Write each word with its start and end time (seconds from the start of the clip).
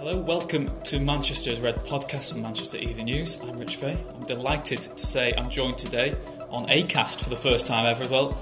Hello, 0.00 0.16
welcome 0.16 0.66
to 0.84 0.98
Manchester's 0.98 1.60
Red 1.60 1.76
podcast 1.84 2.32
from 2.32 2.40
Manchester 2.40 2.78
Evening 2.78 3.04
News. 3.04 3.38
I'm 3.42 3.58
Rich 3.58 3.76
Fay. 3.76 4.02
I'm 4.14 4.24
delighted 4.24 4.80
to 4.80 5.06
say 5.06 5.34
I'm 5.36 5.50
joined 5.50 5.76
today 5.76 6.16
on 6.48 6.68
ACAST 6.68 7.22
for 7.22 7.28
the 7.28 7.36
first 7.36 7.66
time 7.66 7.84
ever 7.84 8.04
as 8.04 8.08
well. 8.08 8.34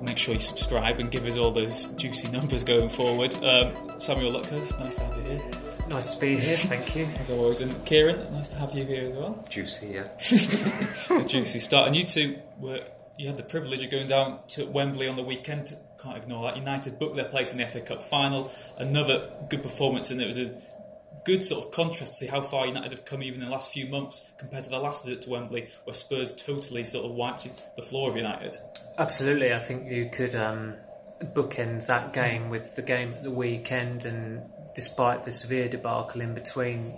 Make 0.00 0.18
sure 0.18 0.34
you 0.34 0.40
subscribe 0.40 1.00
and 1.00 1.10
give 1.10 1.26
us 1.26 1.36
all 1.36 1.50
those 1.50 1.88
juicy 1.94 2.30
numbers 2.30 2.62
going 2.62 2.88
forward. 2.88 3.34
Um, 3.42 3.74
Samuel 3.98 4.40
Luckhurst, 4.40 4.78
nice 4.78 4.98
to 4.98 5.04
have 5.06 5.16
you 5.16 5.22
here. 5.24 5.50
Nice 5.88 6.14
to 6.14 6.20
be 6.20 6.36
here, 6.36 6.56
thank 6.56 6.94
you. 6.94 7.08
As 7.18 7.28
always, 7.28 7.60
and 7.60 7.84
Kieran, 7.84 8.32
nice 8.32 8.50
to 8.50 8.58
have 8.58 8.72
you 8.72 8.84
here 8.84 9.08
as 9.08 9.16
well. 9.16 9.44
Juicy, 9.48 9.88
yeah. 9.88 10.06
A 11.10 11.24
juicy 11.24 11.58
start. 11.58 11.88
And 11.88 11.96
you 11.96 12.04
two 12.04 12.38
were 12.60 12.84
you 13.18 13.26
had 13.26 13.36
the 13.36 13.42
privilege 13.42 13.82
of 13.82 13.90
going 13.90 14.06
down 14.06 14.38
to 14.48 14.64
Wembley 14.66 15.08
on 15.08 15.16
the 15.16 15.24
weekend. 15.24 15.76
Can't 16.00 16.16
ignore 16.16 16.44
that. 16.44 16.56
United 16.56 16.98
booked 16.98 17.16
their 17.16 17.24
place 17.24 17.52
in 17.52 17.58
the 17.58 17.66
FA 17.66 17.80
Cup 17.80 18.02
final. 18.02 18.52
Another 18.76 19.30
good 19.48 19.62
performance, 19.62 20.10
and 20.10 20.20
it 20.20 20.26
was 20.26 20.38
a 20.38 20.54
good 21.24 21.42
sort 21.42 21.64
of 21.64 21.70
contrast 21.72 22.12
to 22.12 22.18
see 22.18 22.26
how 22.26 22.40
far 22.40 22.66
United 22.66 22.92
have 22.92 23.04
come 23.04 23.22
even 23.22 23.40
in 23.40 23.48
the 23.48 23.52
last 23.52 23.72
few 23.72 23.86
months 23.86 24.28
compared 24.38 24.64
to 24.64 24.70
the 24.70 24.78
last 24.78 25.04
visit 25.04 25.22
to 25.22 25.30
Wembley, 25.30 25.68
where 25.84 25.94
Spurs 25.94 26.30
totally 26.30 26.84
sort 26.84 27.04
of 27.04 27.12
wiped 27.12 27.48
the 27.76 27.82
floor 27.82 28.10
of 28.10 28.16
United. 28.16 28.56
Absolutely, 28.98 29.52
I 29.52 29.58
think 29.58 29.90
you 29.90 30.10
could 30.12 30.34
um, 30.34 30.74
bookend 31.22 31.86
that 31.86 32.12
game 32.12 32.50
with 32.50 32.76
the 32.76 32.82
game 32.82 33.14
at 33.14 33.22
the 33.22 33.30
weekend, 33.30 34.04
and 34.04 34.42
despite 34.74 35.24
the 35.24 35.32
severe 35.32 35.68
debacle 35.68 36.20
in 36.20 36.34
between, 36.34 36.92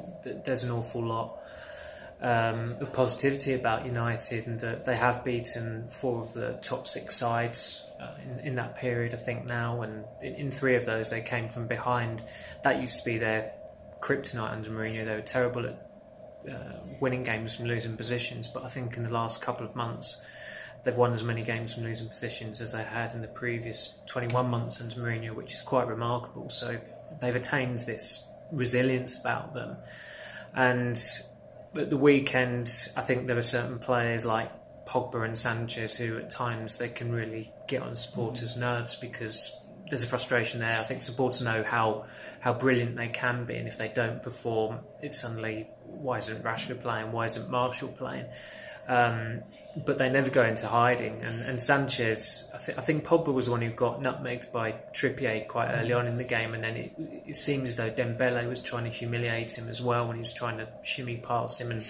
there's 0.45 0.65
an 0.65 0.71
awful 0.71 1.05
lot. 1.05 1.39
Um, 2.19 2.77
of 2.81 2.95
positivity 2.95 3.53
about 3.53 3.85
United 3.85 4.47
and 4.47 4.59
that 4.61 4.87
they 4.87 4.97
have 4.97 5.23
beaten 5.23 5.91
four 5.91 6.23
of 6.23 6.33
the 6.33 6.59
top 6.63 6.87
six 6.87 7.15
sides 7.15 7.87
uh, 8.01 8.15
in, 8.25 8.39
in 8.39 8.55
that 8.55 8.77
period, 8.77 9.13
I 9.13 9.19
think 9.19 9.45
now, 9.45 9.83
and 9.83 10.07
in, 10.23 10.35
in 10.35 10.51
three 10.51 10.77
of 10.77 10.87
those 10.87 11.11
they 11.11 11.21
came 11.21 11.51
from 11.51 11.67
behind. 11.67 12.23
That 12.65 12.81
used 12.81 13.01
to 13.01 13.05
be 13.05 13.19
their 13.19 13.53
kryptonite 14.07 14.53
under 14.53 14.71
Mourinho. 14.71 15.05
They 15.05 15.15
were 15.15 15.21
terrible 15.21 15.67
at 15.67 15.91
uh, 16.49 16.77
winning 17.01 17.25
games 17.25 17.57
from 17.57 17.67
losing 17.67 17.97
positions, 17.97 18.49
but 18.49 18.65
I 18.65 18.69
think 18.69 18.97
in 18.97 19.03
the 19.03 19.11
last 19.11 19.43
couple 19.43 19.67
of 19.67 19.75
months 19.75 20.25
they've 20.85 20.97
won 20.97 21.13
as 21.13 21.25
many 21.25 21.43
games 21.43 21.75
from 21.75 21.83
losing 21.83 22.09
positions 22.09 22.61
as 22.61 22.73
they 22.73 22.85
had 22.85 23.13
in 23.15 23.21
the 23.21 23.29
previous 23.29 23.99
21 24.07 24.49
months 24.49 24.81
under 24.81 24.95
Mourinho, 24.95 25.35
which 25.35 25.53
is 25.53 25.61
quite 25.61 25.89
remarkable. 25.89 26.49
So 26.49 26.79
they've 27.21 27.35
attained 27.35 27.81
this 27.81 28.31
resilience 28.53 29.19
about 29.19 29.53
them. 29.53 29.77
And 30.55 30.97
at 31.75 31.91
the 31.91 31.97
weekend, 31.97 32.71
I 32.97 33.03
think 33.03 33.27
there 33.27 33.35
were 33.35 33.43
certain 33.43 33.81
players 33.81 34.25
like 34.25 34.53
Pogba 34.87 35.25
and 35.25 35.37
Sanchez 35.37 35.97
who 35.97 36.17
at 36.19 36.31
times 36.31 36.79
they 36.79 36.89
can 36.89 37.11
really 37.11 37.53
get 37.67 37.83
on 37.83 37.97
supporters' 37.97 38.57
nerves 38.57 38.95
because 38.95 39.61
there's 39.91 40.05
a 40.05 40.07
frustration 40.07 40.61
there. 40.61 40.79
I 40.79 40.85
think 40.85 41.03
supporters 41.03 41.43
know 41.43 41.65
how 41.65 42.07
how 42.47 42.53
brilliant 42.53 42.95
they 42.95 43.09
can 43.09 43.45
be, 43.45 43.57
and 43.57 43.67
if 43.67 43.77
they 43.77 43.89
don't 43.89 44.23
perform, 44.23 44.79
it's 45.03 45.21
suddenly 45.21 45.67
why 45.83 46.19
isn't 46.19 46.45
Rashford 46.45 46.81
playing? 46.81 47.11
Why 47.11 47.25
isn't 47.25 47.51
Martial 47.51 47.89
playing? 47.89 48.27
Um, 48.87 49.43
but 49.85 49.99
they 49.99 50.09
never 50.09 50.31
go 50.31 50.45
into 50.45 50.69
hiding. 50.69 51.23
And, 51.23 51.43
and 51.43 51.61
Sanchez, 51.61 52.49
I, 52.55 52.59
th- 52.59 52.79
I, 52.79 52.83
think 52.83 53.05
Pogba 53.05 53.35
was 53.35 53.47
the 53.47 53.51
one 53.51 53.63
who 53.63 53.71
got 53.71 54.01
nutmegged 54.01 54.53
by 54.53 54.77
Trippier 54.95 55.49
quite 55.49 55.73
early 55.73 55.93
on 55.93 56.07
in 56.07 56.19
the 56.19 56.25
game, 56.25 56.55
and 56.55 56.63
then 56.63 56.77
it, 56.77 56.93
it 57.27 57.35
seems 57.35 57.71
as 57.71 57.77
though 57.79 57.91
Dembele 57.91 58.49
was 58.49 58.61
trying 58.61 58.85
to 58.85 58.91
humiliate 58.91 59.59
him 59.59 59.69
as 59.69 59.83
well 59.83 60.07
when 60.07 60.15
he 60.15 60.21
was 60.21 60.33
trying 60.33 60.59
to 60.59 60.69
shimmy 60.85 61.17
past 61.17 61.61
him. 61.61 61.73
And 61.73 61.85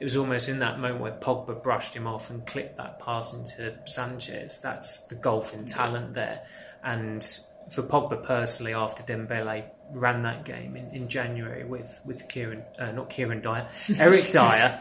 it 0.00 0.04
was 0.04 0.16
almost 0.16 0.48
in 0.48 0.58
that 0.58 0.80
moment 0.80 1.00
where 1.00 1.12
Pogba 1.12 1.62
brushed 1.62 1.94
him 1.94 2.08
off 2.08 2.28
and 2.28 2.44
clipped 2.44 2.76
that 2.78 2.98
pass 2.98 3.32
into 3.32 3.78
Sanchez. 3.84 4.60
That's 4.60 5.04
the 5.04 5.14
golf 5.14 5.54
in 5.54 5.64
talent 5.64 6.14
there. 6.14 6.40
And 6.82 7.24
for 7.72 7.82
Pogba 7.82 8.22
personally, 8.22 8.74
after 8.74 9.02
Dembele 9.02 9.64
ran 9.90 10.22
that 10.22 10.44
game 10.44 10.76
in, 10.76 10.90
in 10.90 11.08
January 11.08 11.64
with 11.64 12.00
with 12.04 12.28
Kieran, 12.28 12.64
uh, 12.78 12.92
not 12.92 13.10
Kieran 13.10 13.40
Dyer, 13.40 13.68
Eric 13.98 14.30
Dier. 14.30 14.78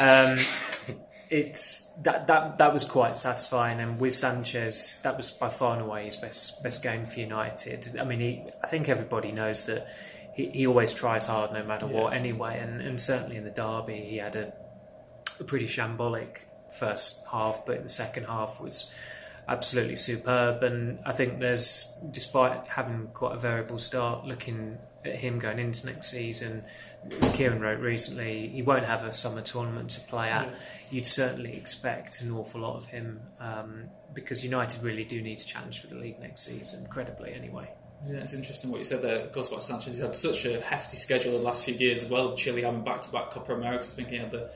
Um, 0.00 0.38
it's 1.28 1.92
that 2.02 2.26
that 2.26 2.58
that 2.58 2.72
was 2.72 2.84
quite 2.84 3.16
satisfying, 3.16 3.80
and 3.80 3.98
with 3.98 4.14
Sanchez, 4.14 5.00
that 5.02 5.16
was 5.16 5.30
by 5.30 5.48
far 5.48 5.74
and 5.74 5.82
away 5.82 6.04
his 6.04 6.16
best 6.16 6.62
best 6.62 6.82
game 6.82 7.06
for 7.06 7.20
United. 7.20 7.96
I 7.98 8.04
mean, 8.04 8.20
he, 8.20 8.44
I 8.62 8.68
think 8.68 8.88
everybody 8.88 9.32
knows 9.32 9.66
that 9.66 9.88
he, 10.34 10.50
he 10.50 10.66
always 10.66 10.94
tries 10.94 11.26
hard 11.26 11.52
no 11.52 11.64
matter 11.64 11.86
yeah. 11.86 12.00
what, 12.00 12.12
anyway, 12.12 12.58
and, 12.60 12.80
and 12.80 13.00
certainly 13.00 13.36
in 13.36 13.44
the 13.44 13.50
derby, 13.50 14.06
he 14.08 14.18
had 14.18 14.36
a, 14.36 14.52
a 15.40 15.44
pretty 15.44 15.66
shambolic 15.66 16.44
first 16.78 17.24
half, 17.32 17.64
but 17.66 17.82
the 17.82 17.88
second 17.88 18.24
half 18.24 18.60
was 18.60 18.92
absolutely 19.48 19.96
superb. 19.96 20.62
And 20.62 20.98
I 21.04 21.12
think 21.12 21.38
there's, 21.38 21.92
despite 22.10 22.66
having 22.68 23.08
quite 23.14 23.34
a 23.34 23.38
variable 23.38 23.78
start, 23.78 24.24
looking 24.26 24.78
at 25.04 25.16
him 25.16 25.38
going 25.38 25.58
into 25.58 25.86
next 25.86 26.10
season, 26.10 26.64
as 27.20 27.30
Kieran 27.30 27.60
wrote 27.60 27.80
recently, 27.80 28.48
he 28.48 28.62
won't 28.62 28.84
have 28.84 29.04
a 29.04 29.12
summer 29.12 29.40
tournament 29.40 29.90
to 29.90 30.00
play 30.08 30.28
at. 30.30 30.52
You'd 30.90 31.06
certainly 31.06 31.56
expect 31.56 32.20
an 32.20 32.32
awful 32.32 32.60
lot 32.60 32.76
of 32.76 32.86
him 32.86 33.20
um, 33.38 33.84
because 34.12 34.44
United 34.44 34.82
really 34.82 35.04
do 35.04 35.22
need 35.22 35.38
to 35.38 35.46
challenge 35.46 35.80
for 35.80 35.86
the 35.86 35.96
league 35.96 36.18
next 36.20 36.42
season, 36.42 36.86
credibly 36.86 37.32
anyway. 37.32 37.70
Yeah, 38.06 38.18
it's 38.18 38.34
interesting 38.34 38.70
what 38.70 38.78
you 38.78 38.84
said 38.84 39.02
there. 39.02 39.20
Of 39.20 39.32
course, 39.32 39.48
about 39.48 39.62
Sanchez, 39.62 39.94
he's 39.94 40.02
had 40.02 40.14
such 40.14 40.44
a 40.44 40.60
hefty 40.60 40.96
schedule 40.96 41.32
the 41.32 41.44
last 41.44 41.64
few 41.64 41.74
years 41.74 42.02
as 42.02 42.10
well. 42.10 42.34
Chile 42.36 42.62
having 42.62 42.84
back 42.84 43.00
to 43.02 43.12
back 43.12 43.30
Copa 43.30 43.54
Americas. 43.54 43.90
I 43.92 43.94
think 43.94 44.10
he 44.10 44.16
had 44.16 44.30
the 44.30 44.52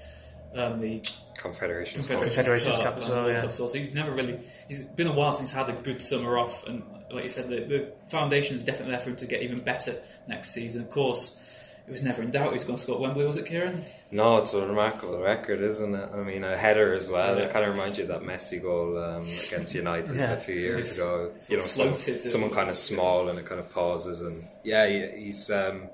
um, 0.55 0.81
the 0.81 1.03
Confederations, 1.38 2.06
Confederations, 2.06 2.37
Confederations 2.37 2.77
Cup, 2.77 2.84
Cup 2.84 2.97
as 2.99 3.09
well. 3.09 3.31
Yeah. 3.31 3.49
So 3.49 3.69
he's 3.69 3.94
never 3.94 4.12
really. 4.12 4.41
He's 4.69 4.83
been 4.83 5.06
a 5.06 5.12
while 5.12 5.33
since 5.33 5.50
he's 5.50 5.56
had 5.56 5.69
a 5.69 5.72
good 5.72 6.03
summer 6.03 6.37
off, 6.38 6.66
and 6.66 6.83
like 7.11 7.25
you 7.25 7.31
said, 7.31 7.49
the, 7.49 7.61
the 7.61 7.93
foundation 8.09 8.55
is 8.55 8.65
definitely 8.65 8.93
there 8.93 9.00
for 9.00 9.10
him 9.10 9.16
to 9.16 9.27
get 9.27 9.43
even 9.43 9.60
better 9.60 9.97
next 10.28 10.50
season. 10.50 10.83
Of 10.83 10.91
course, 10.91 11.41
it 11.87 11.91
was 11.91 12.03
never 12.03 12.22
in 12.22 12.31
doubt 12.31 12.49
he 12.49 12.55
was 12.55 12.65
going 12.65 12.77
to 12.77 12.83
score 12.83 12.97
at 12.97 13.00
Wembley, 13.00 13.25
was 13.25 13.37
it, 13.37 13.47
Kieran? 13.47 13.83
No, 14.12 14.37
it's 14.37 14.53
a 14.53 14.66
remarkable 14.66 15.19
record, 15.19 15.60
isn't 15.60 15.94
it? 15.94 16.09
I 16.12 16.22
mean, 16.22 16.44
a 16.44 16.56
header 16.56 16.94
as 16.94 17.09
well. 17.09 17.37
Yeah. 17.37 17.44
It 17.44 17.53
kind 17.53 17.65
of 17.65 17.72
reminds 17.72 17.97
you 17.97 18.05
of 18.05 18.09
that 18.10 18.22
Messi 18.22 18.62
goal 18.62 19.03
um, 19.03 19.27
against 19.47 19.75
United 19.75 20.15
yeah. 20.15 20.33
a 20.33 20.37
few 20.37 20.56
years 20.56 20.97
ago. 20.97 21.33
You 21.49 21.56
know, 21.56 21.62
some, 21.62 21.94
someone 21.94 22.50
kind 22.50 22.69
of 22.69 22.77
small 22.77 23.28
and 23.28 23.39
it 23.39 23.47
kind 23.47 23.60
of 23.60 23.72
pauses, 23.72 24.21
and 24.21 24.47
yeah, 24.62 24.87
he's. 25.16 25.50
Um, 25.50 25.89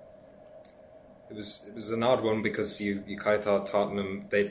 it 1.30 1.36
was 1.36 1.66
it 1.68 1.74
was 1.74 1.90
an 1.90 2.02
odd 2.02 2.22
one 2.22 2.42
because 2.42 2.80
you, 2.80 3.02
you 3.06 3.16
kind 3.16 3.36
of 3.36 3.44
thought 3.44 3.66
Tottenham 3.66 4.26
they 4.30 4.50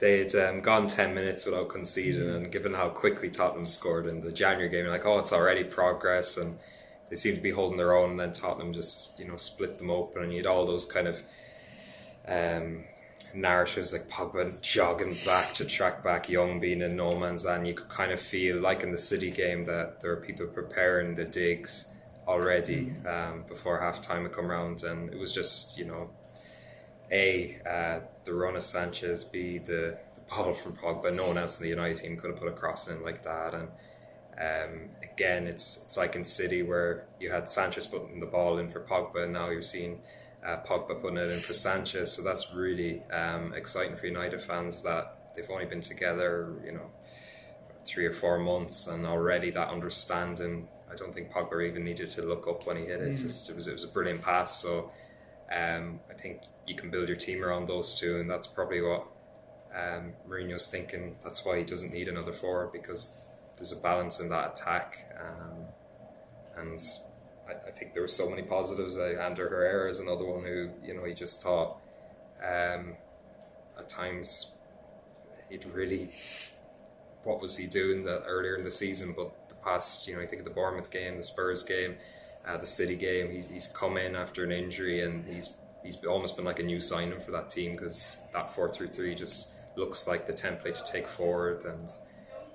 they'd 0.00 0.34
um, 0.34 0.60
gone 0.60 0.86
10 0.86 1.14
minutes 1.14 1.46
without 1.46 1.68
conceding 1.68 2.22
mm. 2.22 2.36
and 2.36 2.52
given 2.52 2.74
how 2.74 2.88
quickly 2.88 3.30
Tottenham 3.30 3.66
scored 3.66 4.06
in 4.06 4.20
the 4.20 4.32
January 4.32 4.68
game 4.68 4.86
like 4.86 5.06
oh 5.06 5.18
it's 5.18 5.32
already 5.32 5.64
progress 5.64 6.36
and 6.36 6.58
they 7.08 7.16
seemed 7.16 7.36
to 7.36 7.42
be 7.42 7.50
holding 7.50 7.78
their 7.78 7.94
own 7.94 8.10
and 8.10 8.20
then 8.20 8.32
Tottenham 8.32 8.72
just 8.72 9.18
you 9.18 9.26
know 9.26 9.36
split 9.36 9.78
them 9.78 9.90
open 9.90 10.22
and 10.22 10.32
you 10.32 10.38
had 10.38 10.46
all 10.46 10.66
those 10.66 10.86
kind 10.86 11.08
of 11.08 11.22
um, 12.28 12.84
narratives 13.34 13.92
like 13.92 14.08
Pogba 14.08 14.60
jogging 14.60 15.16
back 15.24 15.52
to 15.54 15.64
track 15.64 16.02
back 16.02 16.28
Young 16.28 16.58
being 16.60 16.82
in 16.82 16.96
no 16.96 17.14
man's 17.14 17.44
land 17.44 17.66
you 17.66 17.74
could 17.74 17.88
kind 17.88 18.12
of 18.12 18.20
feel 18.20 18.60
like 18.60 18.82
in 18.82 18.92
the 18.92 18.98
City 18.98 19.30
game 19.30 19.64
that 19.66 20.00
there 20.00 20.12
are 20.12 20.16
people 20.16 20.46
preparing 20.46 21.14
the 21.14 21.24
digs 21.24 21.86
already 22.26 22.86
mm. 22.86 23.06
um, 23.06 23.44
before 23.48 23.80
half 23.80 24.00
time 24.00 24.22
had 24.22 24.32
come 24.32 24.50
around 24.50 24.82
and 24.82 25.12
it 25.12 25.18
was 25.18 25.32
just 25.32 25.78
you 25.78 25.84
know 25.84 26.10
a 27.10 27.58
uh, 27.68 28.00
the 28.24 28.34
run 28.34 28.56
of 28.56 28.62
Sanchez, 28.62 29.24
B 29.24 29.58
the, 29.58 29.98
the 30.14 30.20
ball 30.28 30.54
from 30.54 30.76
Pogba. 30.76 31.14
No 31.14 31.28
one 31.28 31.38
else 31.38 31.58
in 31.58 31.64
the 31.64 31.70
United 31.70 31.98
team 31.98 32.16
could 32.16 32.30
have 32.30 32.38
put 32.38 32.48
a 32.48 32.52
cross 32.52 32.88
in 32.88 33.02
like 33.02 33.22
that. 33.24 33.54
And 33.54 33.68
um, 34.38 34.88
again, 35.02 35.46
it's 35.46 35.82
it's 35.84 35.96
like 35.96 36.16
in 36.16 36.24
City 36.24 36.62
where 36.62 37.06
you 37.20 37.30
had 37.30 37.48
Sanchez 37.48 37.86
putting 37.86 38.20
the 38.20 38.26
ball 38.26 38.58
in 38.58 38.70
for 38.70 38.80
Pogba, 38.80 39.24
and 39.24 39.32
now 39.32 39.50
you're 39.50 39.62
seeing 39.62 40.00
uh, 40.44 40.56
Pogba 40.66 41.00
putting 41.00 41.18
it 41.18 41.30
in 41.30 41.40
for 41.40 41.54
Sanchez. 41.54 42.12
So 42.12 42.22
that's 42.22 42.52
really 42.54 43.02
um, 43.12 43.54
exciting 43.54 43.96
for 43.96 44.06
United 44.06 44.42
fans 44.42 44.82
that 44.82 45.32
they've 45.34 45.50
only 45.50 45.66
been 45.66 45.80
together, 45.80 46.60
you 46.64 46.72
know, 46.72 46.90
three 47.84 48.06
or 48.06 48.12
four 48.12 48.38
months, 48.38 48.86
and 48.86 49.06
already 49.06 49.50
that 49.50 49.68
understanding. 49.68 50.68
I 50.90 50.94
don't 50.94 51.12
think 51.12 51.32
Pogba 51.32 51.66
even 51.66 51.84
needed 51.84 52.10
to 52.10 52.22
look 52.22 52.46
up 52.46 52.66
when 52.66 52.76
he 52.76 52.84
hit 52.84 53.00
it. 53.00 53.12
Mm. 53.12 53.22
Just 53.22 53.50
it 53.50 53.56
was 53.56 53.68
it 53.68 53.72
was 53.72 53.84
a 53.84 53.88
brilliant 53.88 54.22
pass. 54.22 54.60
So 54.60 54.90
um, 55.54 56.00
I 56.10 56.14
think 56.14 56.42
you 56.66 56.74
can 56.74 56.90
build 56.90 57.08
your 57.08 57.16
team 57.16 57.44
around 57.44 57.68
those 57.68 57.94
two, 57.94 58.18
and 58.18 58.30
that's 58.30 58.46
probably 58.46 58.80
what 58.80 59.06
um, 59.74 60.12
Mourinho's 60.28 60.68
thinking. 60.68 61.16
That's 61.22 61.44
why 61.44 61.58
he 61.58 61.64
doesn't 61.64 61.92
need 61.92 62.08
another 62.08 62.32
forward 62.32 62.72
because 62.72 63.18
there's 63.56 63.72
a 63.72 63.76
balance 63.76 64.20
in 64.20 64.28
that 64.28 64.52
attack, 64.52 65.12
um, 65.20 65.64
and 66.56 66.80
I, 67.48 67.68
I, 67.68 67.70
think 67.72 67.94
there 67.94 68.02
were 68.02 68.08
so 68.08 68.28
many 68.28 68.42
positives. 68.42 68.98
Uh, 68.98 69.16
Ander 69.20 69.48
Herrera 69.48 69.90
is 69.90 69.98
another 69.98 70.24
one 70.24 70.44
who 70.44 70.70
you 70.84 70.94
know 70.94 71.04
he 71.04 71.14
just 71.14 71.42
thought 71.42 71.78
um, 72.42 72.96
at 73.78 73.88
times 73.88 74.52
he'd 75.48 75.64
really 75.66 76.10
what 77.24 77.40
was 77.40 77.56
he 77.56 77.66
doing 77.66 78.04
that 78.04 78.22
earlier 78.26 78.56
in 78.56 78.62
the 78.62 78.70
season, 78.70 79.12
but 79.16 79.32
past 79.66 80.06
you 80.06 80.14
know 80.14 80.22
I 80.22 80.26
think 80.26 80.40
of 80.40 80.44
the 80.44 80.54
Bournemouth 80.54 80.90
game, 80.90 81.16
the 81.16 81.24
Spurs 81.24 81.62
game, 81.62 81.96
uh, 82.46 82.56
the 82.56 82.66
City 82.66 82.96
game, 82.96 83.30
he's 83.30 83.48
he's 83.48 83.68
come 83.68 83.96
in 83.96 84.14
after 84.16 84.44
an 84.44 84.52
injury 84.52 85.02
and 85.02 85.26
he's 85.26 85.52
he's 85.82 86.04
almost 86.04 86.36
been 86.36 86.44
like 86.44 86.58
a 86.58 86.62
new 86.62 86.80
signing 86.80 87.20
for 87.20 87.32
that 87.32 87.50
team 87.50 87.72
because 87.72 88.20
that 88.32 88.54
4 88.54 88.70
3 88.70 88.88
3 88.88 89.14
just 89.14 89.52
looks 89.76 90.08
like 90.08 90.26
the 90.26 90.32
template 90.32 90.74
to 90.74 90.92
take 90.92 91.06
forward 91.06 91.64
and 91.64 91.90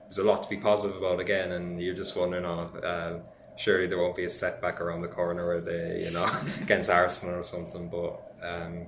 there's 0.03 0.17
a 0.17 0.23
lot 0.23 0.43
to 0.43 0.49
be 0.49 0.57
positive 0.57 0.97
about 0.97 1.19
again 1.19 1.51
and 1.53 1.81
you're 1.81 1.95
just 1.95 2.17
wondering 2.17 2.45
oh, 2.45 2.69
uh, 2.83 3.19
surely 3.55 3.87
there 3.87 3.99
won't 3.99 4.15
be 4.15 4.25
a 4.25 4.29
setback 4.29 4.81
around 4.81 5.01
the 5.01 5.07
corner 5.07 5.47
where 5.47 5.61
they 5.61 6.03
you 6.03 6.11
know 6.11 6.29
against 6.61 6.89
Arsenal 6.89 7.35
or 7.35 7.43
something 7.43 7.87
but 7.87 8.33
um, 8.43 8.87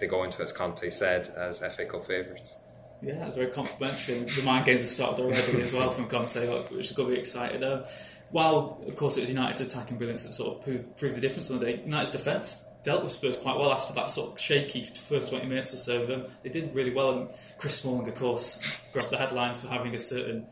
they 0.00 0.06
go 0.06 0.24
into 0.24 0.42
as 0.42 0.52
Conte 0.52 0.88
said 0.90 1.28
as 1.36 1.58
FA 1.58 1.84
Cup 1.84 2.06
favourites 2.06 2.54
yeah, 3.02 3.24
it's 3.26 3.34
very 3.34 3.50
complimentary. 3.50 4.20
The 4.20 4.42
mind 4.42 4.66
games 4.66 4.80
have 4.80 4.88
started 4.88 5.22
already 5.22 5.60
as 5.60 5.72
well 5.72 5.90
from 5.90 6.08
Conte, 6.08 6.46
which 6.70 6.86
is 6.86 6.92
going 6.92 7.10
to 7.10 7.14
be 7.14 7.20
excited. 7.20 7.62
Um, 7.62 7.84
while, 8.30 8.82
of 8.86 8.96
course, 8.96 9.16
it 9.16 9.20
was 9.20 9.30
United's 9.30 9.60
attacking 9.60 9.98
brilliance 9.98 10.24
that 10.24 10.32
sort 10.32 10.56
of 10.56 10.64
proved, 10.64 10.96
proved 10.96 11.16
the 11.16 11.20
difference 11.20 11.50
on 11.50 11.58
the 11.58 11.66
day, 11.66 11.80
United's 11.84 12.10
defence 12.10 12.64
dealt 12.82 13.02
with 13.02 13.12
Spurs 13.12 13.36
quite 13.36 13.56
well 13.58 13.72
after 13.72 13.92
that 13.94 14.10
sort 14.12 14.32
of 14.32 14.40
shaky 14.40 14.82
first 14.82 15.28
20 15.28 15.46
minutes 15.46 15.74
or 15.74 15.76
so. 15.76 16.02
Of 16.02 16.08
them 16.08 16.26
they 16.42 16.50
did 16.50 16.74
really 16.74 16.94
well, 16.94 17.18
and 17.18 17.30
Chris 17.58 17.80
Smalling, 17.80 18.08
of 18.08 18.14
course, 18.14 18.80
grabbed 18.92 19.10
the 19.10 19.18
headlines 19.18 19.60
for 19.60 19.68
having 19.68 19.94
a 19.94 19.98
certain 19.98 20.46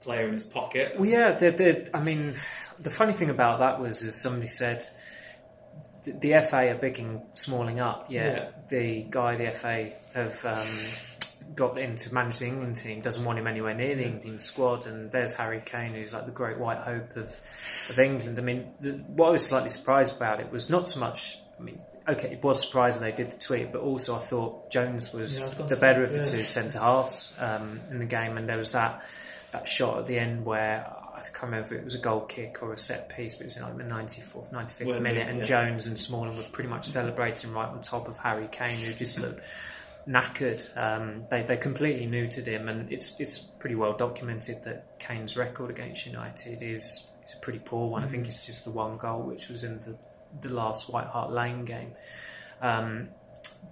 player 0.00 0.26
in 0.26 0.34
his 0.34 0.44
pocket. 0.44 0.94
Well, 0.96 1.08
yeah, 1.08 1.32
they're, 1.32 1.52
they're, 1.52 1.86
I 1.94 2.02
mean, 2.02 2.34
the 2.78 2.90
funny 2.90 3.12
thing 3.12 3.30
about 3.30 3.60
that 3.60 3.80
was, 3.80 4.02
as 4.02 4.20
somebody 4.20 4.48
said, 4.48 4.84
the, 6.04 6.12
the 6.12 6.42
FA 6.42 6.70
are 6.70 6.74
picking 6.74 7.22
Smalling 7.34 7.78
up. 7.78 8.06
Yeah, 8.10 8.32
yeah, 8.32 8.48
the 8.68 9.06
guy 9.08 9.36
the 9.36 9.50
FA 9.50 9.90
have 10.14 10.44
um, 10.44 10.66
got 11.54 11.78
into 11.78 12.12
manage 12.14 12.38
the 12.38 12.46
England 12.46 12.76
team 12.76 13.00
doesn't 13.00 13.24
want 13.24 13.38
him 13.38 13.46
anywhere 13.46 13.74
near 13.74 13.96
the 13.96 14.04
England 14.04 14.42
squad, 14.42 14.86
and 14.86 15.10
there's 15.10 15.34
Harry 15.34 15.62
Kane, 15.64 15.92
who's 15.92 16.14
like 16.14 16.26
the 16.26 16.32
great 16.32 16.58
white 16.58 16.78
hope 16.78 17.16
of 17.16 17.38
of 17.88 17.98
England. 17.98 18.38
I 18.38 18.42
mean, 18.42 18.72
the, 18.80 18.92
what 18.92 19.28
I 19.28 19.30
was 19.30 19.46
slightly 19.46 19.70
surprised 19.70 20.16
about 20.16 20.40
it 20.40 20.50
was 20.50 20.70
not 20.70 20.88
so 20.88 21.00
much 21.00 21.38
I 21.58 21.62
mean, 21.62 21.80
okay, 22.08 22.32
it 22.32 22.42
was 22.42 22.64
surprising 22.64 23.02
they 23.02 23.12
did 23.12 23.30
the 23.30 23.38
tweet, 23.38 23.72
but 23.72 23.82
also 23.82 24.16
I 24.16 24.18
thought 24.18 24.70
Jones 24.70 25.12
was, 25.12 25.38
yeah, 25.38 25.62
was 25.62 25.76
the 25.76 25.80
better 25.80 26.06
say, 26.06 26.10
of 26.10 26.10
the 26.10 26.30
yeah. 26.30 26.36
two 26.38 26.42
centre 26.42 26.78
halves 26.78 27.34
um, 27.38 27.80
in 27.90 27.98
the 27.98 28.06
game, 28.06 28.36
and 28.36 28.48
there 28.48 28.56
was 28.56 28.72
that 28.72 29.04
that 29.52 29.68
shot 29.68 29.98
at 29.98 30.06
the 30.06 30.18
end 30.18 30.44
where 30.44 30.86
I 31.12 31.20
can't 31.22 31.42
remember 31.44 31.74
if 31.74 31.80
it 31.80 31.84
was 31.84 31.94
a 31.94 31.98
goal 31.98 32.22
kick 32.22 32.62
or 32.62 32.72
a 32.72 32.76
set 32.76 33.08
piece, 33.08 33.34
but 33.34 33.42
it 33.42 33.46
was 33.46 33.56
in 33.56 33.62
like 33.64 33.76
the 33.76 33.82
94th, 33.82 34.52
95th 34.52 34.86
well, 34.86 35.00
minute, 35.00 35.28
and 35.28 35.38
yeah. 35.38 35.44
Jones 35.44 35.86
and 35.86 35.98
Smalling 35.98 36.36
were 36.36 36.42
pretty 36.52 36.70
much 36.70 36.86
celebrating 36.86 37.52
right 37.52 37.68
on 37.68 37.82
top 37.82 38.08
of 38.08 38.16
Harry 38.18 38.48
Kane, 38.50 38.78
who 38.78 38.92
just 38.94 39.20
looked 39.20 39.40
knackered. 40.10 40.76
Um, 40.76 41.24
they 41.30 41.42
they 41.42 41.56
completely 41.56 42.06
neutered 42.06 42.46
him, 42.46 42.68
and 42.68 42.90
it's 42.92 43.20
it's 43.20 43.38
pretty 43.38 43.76
well 43.76 43.96
documented 43.96 44.64
that 44.64 44.98
Kane's 44.98 45.36
record 45.36 45.70
against 45.70 46.06
United 46.06 46.62
is 46.62 47.10
is 47.24 47.34
a 47.34 47.40
pretty 47.40 47.60
poor 47.60 47.88
one. 47.88 48.02
Mm-hmm. 48.02 48.08
I 48.08 48.10
think 48.10 48.24
mm. 48.24 48.26
it's 48.26 48.46
just 48.46 48.64
the 48.64 48.72
one 48.72 48.96
goal, 48.96 49.22
which 49.22 49.48
was 49.48 49.62
in 49.62 49.80
the 49.86 49.96
the 50.48 50.52
last 50.52 50.92
White 50.92 51.06
Hart 51.06 51.32
Lane 51.32 51.64
game. 51.64 51.92
Um, 52.60 53.08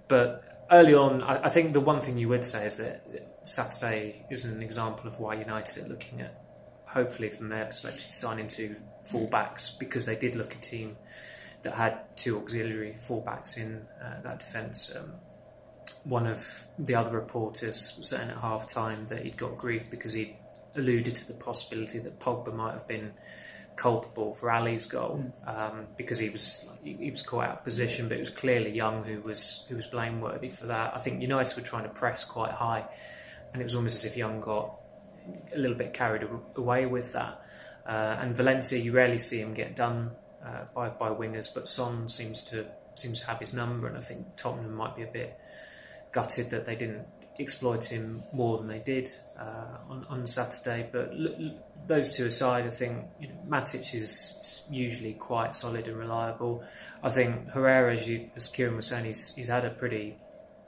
but 0.07 0.65
early 0.71 0.93
on, 0.93 1.21
I, 1.21 1.45
I, 1.45 1.49
think 1.49 1.73
the 1.73 1.79
one 1.79 2.01
thing 2.01 2.17
you 2.17 2.27
would 2.29 2.43
say 2.43 2.65
is 2.65 2.77
that 2.77 3.37
Saturday 3.43 4.25
is 4.29 4.45
an 4.45 4.61
example 4.61 5.07
of 5.07 5.19
why 5.19 5.35
United 5.35 5.85
are 5.85 5.87
looking 5.87 6.21
at, 6.21 6.41
hopefully 6.87 7.29
from 7.29 7.49
their 7.49 7.65
perspective, 7.65 8.11
signing 8.11 8.47
two 8.47 8.75
fullbacks 9.05 9.77
because 9.77 10.05
they 10.05 10.15
did 10.15 10.35
look 10.35 10.53
a 10.55 10.57
team 10.57 10.97
that 11.61 11.75
had 11.75 11.99
two 12.17 12.37
auxiliary 12.37 12.97
fullbacks 12.99 13.57
in 13.57 13.85
uh, 14.01 14.21
that 14.21 14.39
defence. 14.39 14.91
Um, 14.95 15.13
one 16.09 16.25
of 16.25 16.65
the 16.77 16.95
other 16.95 17.11
reporters 17.11 17.93
was 17.97 18.09
saying 18.09 18.29
at 18.29 18.37
half 18.37 18.67
time 18.67 19.05
that 19.07 19.23
he'd 19.23 19.37
got 19.37 19.57
grief 19.57 19.89
because 19.89 20.13
he 20.13 20.35
alluded 20.75 21.15
to 21.15 21.27
the 21.27 21.33
possibility 21.33 21.99
that 21.99 22.19
Pogba 22.19 22.53
might 22.53 22.73
have 22.73 22.87
been 22.87 23.13
culpable 23.75 24.33
for 24.33 24.49
Alli's 24.49 24.85
goal 24.85 25.23
mm. 25.23 25.47
um, 25.47 25.87
because 25.95 26.19
he 26.19 26.29
was 26.29 26.69
he, 26.83 27.11
was 27.11 27.21
caught 27.21 27.45
out 27.45 27.57
of 27.59 27.63
position, 27.63 28.09
but 28.09 28.17
it 28.17 28.19
was 28.19 28.29
clearly 28.29 28.71
Young 28.71 29.03
who 29.03 29.21
was 29.21 29.65
who 29.69 29.75
was 29.75 29.87
blameworthy 29.87 30.49
for 30.49 30.65
that. 30.65 30.95
I 30.95 30.99
think 30.99 31.21
United 31.21 31.55
were 31.55 31.67
trying 31.67 31.83
to 31.83 31.89
press 31.89 32.25
quite 32.25 32.51
high, 32.51 32.85
and 33.53 33.61
it 33.61 33.65
was 33.65 33.75
almost 33.75 34.03
as 34.03 34.11
if 34.11 34.17
Young 34.17 34.41
got 34.41 34.75
a 35.53 35.57
little 35.57 35.77
bit 35.77 35.93
carried 35.93 36.27
away 36.55 36.85
with 36.87 37.13
that. 37.13 37.41
Uh, 37.85 38.17
and 38.19 38.35
Valencia, 38.35 38.79
you 38.79 38.91
rarely 38.91 39.17
see 39.17 39.39
him 39.39 39.53
get 39.53 39.75
done 39.75 40.11
uh, 40.43 40.65
by 40.75 40.89
by 40.89 41.09
wingers, 41.09 41.53
but 41.53 41.69
Son 41.69 42.09
seems 42.09 42.43
to 42.49 42.65
seems 42.95 43.21
to 43.21 43.27
have 43.27 43.39
his 43.39 43.53
number, 43.53 43.87
and 43.87 43.97
I 43.97 44.01
think 44.01 44.35
Tottenham 44.35 44.73
might 44.73 44.95
be 44.95 45.03
a 45.03 45.07
bit 45.07 45.39
gutted 46.11 46.49
that 46.51 46.65
they 46.65 46.75
didn't 46.75 47.05
exploit 47.39 47.85
him 47.85 48.21
more 48.33 48.57
than 48.57 48.67
they 48.67 48.79
did 48.79 49.09
uh, 49.39 49.77
on 49.89 50.05
on 50.09 50.27
Saturday. 50.27 50.89
But 50.91 51.13
those 51.89 52.15
two 52.15 52.27
aside, 52.27 52.67
I 52.67 52.69
think 52.69 53.05
you 53.19 53.27
know, 53.27 53.35
Matic 53.47 53.93
is 53.93 54.63
usually 54.69 55.13
quite 55.13 55.55
solid 55.55 55.87
and 55.87 55.97
reliable. 55.97 56.63
I 57.03 57.09
think 57.09 57.49
Herrera, 57.49 57.93
as, 57.95 58.07
you, 58.07 58.29
as 58.35 58.47
Kieran 58.47 58.75
was 58.75 58.87
saying, 58.87 59.05
he's, 59.05 59.35
he's 59.35 59.47
had 59.47 59.65
a 59.65 59.71
pretty 59.71 60.15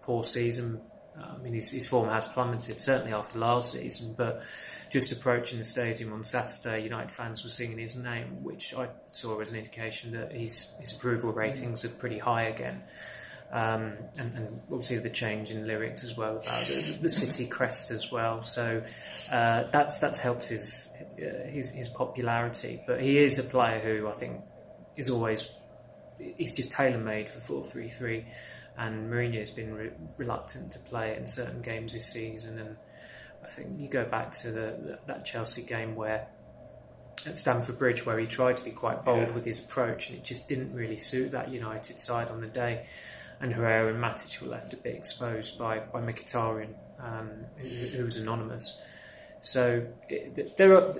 poor 0.02 0.24
season. 0.24 0.82
I 1.16 1.38
mean, 1.38 1.54
his, 1.54 1.72
his 1.72 1.88
form 1.88 2.10
has 2.10 2.26
plummeted, 2.28 2.82
certainly 2.82 3.14
after 3.14 3.38
last 3.38 3.74
season, 3.74 4.16
but 4.18 4.42
just 4.90 5.12
approaching 5.12 5.60
the 5.60 5.64
stadium 5.64 6.12
on 6.12 6.24
Saturday, 6.24 6.84
United 6.84 7.12
fans 7.12 7.44
were 7.44 7.50
singing 7.50 7.78
his 7.78 7.96
name, 7.96 8.44
which 8.44 8.74
I 8.74 8.90
saw 9.12 9.40
as 9.40 9.52
an 9.52 9.60
indication 9.60 10.14
that 10.14 10.32
his, 10.32 10.74
his 10.80 10.96
approval 10.96 11.32
ratings 11.34 11.86
are 11.86 11.90
pretty 11.90 12.18
high 12.18 12.44
again. 12.44 12.82
Um, 13.52 13.98
and, 14.18 14.34
and, 14.34 14.62
obviously 14.72 15.00
the 15.00 15.10
change 15.10 15.52
in 15.52 15.68
lyrics 15.68 16.06
as 16.06 16.16
well 16.16 16.38
about 16.38 16.64
the, 16.68 17.00
the 17.02 17.10
city 17.10 17.46
crest 17.48 17.92
as 17.92 18.10
well. 18.10 18.42
So 18.44 18.82
uh, 19.30 19.64
that's 19.74 20.00
that's 20.00 20.20
helped 20.20 20.48
his, 20.48 20.94
uh, 21.18 21.50
his 21.50 21.70
his 21.72 21.90
popularity. 21.90 22.82
But 22.88 23.02
he 23.02 23.18
is 23.18 23.38
a 23.40 23.44
player 23.44 23.80
who 23.80 24.08
I 24.08 24.14
think 24.14 24.42
is 24.96 25.10
always 25.10 25.50
he's 26.18 26.56
just 26.56 26.72
tailor 26.72 26.98
made 26.98 27.30
for 27.30 27.42
four 27.42 27.66
three 27.66 27.90
three. 27.90 28.26
And 28.78 29.12
Mourinho 29.12 29.40
has 29.40 29.52
been 29.52 29.74
re- 29.74 29.92
reluctant 30.16 30.72
to 30.72 30.80
play 30.80 31.12
it 31.12 31.18
in 31.18 31.28
certain 31.28 31.62
games 31.62 31.92
this 31.94 32.08
season. 32.08 32.58
And 32.58 32.78
I 33.44 33.48
think 33.48 33.78
you 33.78 33.90
go 33.90 34.06
back 34.06 34.32
to 34.44 34.48
the, 34.52 34.62
the 34.82 35.00
that 35.08 35.26
Chelsea 35.26 35.64
game 35.64 35.96
where 35.96 36.30
at 37.26 37.38
Stamford 37.38 37.78
Bridge 37.78 38.06
where 38.06 38.18
he 38.18 38.28
tried 38.28 38.58
to 38.58 38.64
be 38.64 38.72
quite 38.72 39.04
bold 39.04 39.28
yeah. 39.28 39.34
with 39.34 39.46
his 39.46 39.64
approach 39.64 40.10
and 40.10 40.20
it 40.20 40.24
just 40.24 40.50
didn't 40.50 40.74
really 40.74 40.98
suit 40.98 41.32
that 41.32 41.52
United 41.52 42.00
side 42.00 42.30
on 42.30 42.42
the 42.42 42.48
day 42.48 42.86
and 43.42 43.54
Herrera 43.54 43.94
and 43.94 44.02
Matic 44.02 44.42
were 44.42 44.48
left 44.48 44.74
a 44.74 44.78
bit 44.78 44.96
exposed 44.96 45.58
by 45.58 45.80
by 45.80 46.02
Mkhitaryan, 46.02 46.74
um, 47.00 47.30
who, 47.58 47.68
who, 47.68 48.04
was 48.04 48.18
anonymous. 48.18 48.80
So 49.42 49.88
it, 50.08 50.58
there 50.58 50.76
are 50.76 50.94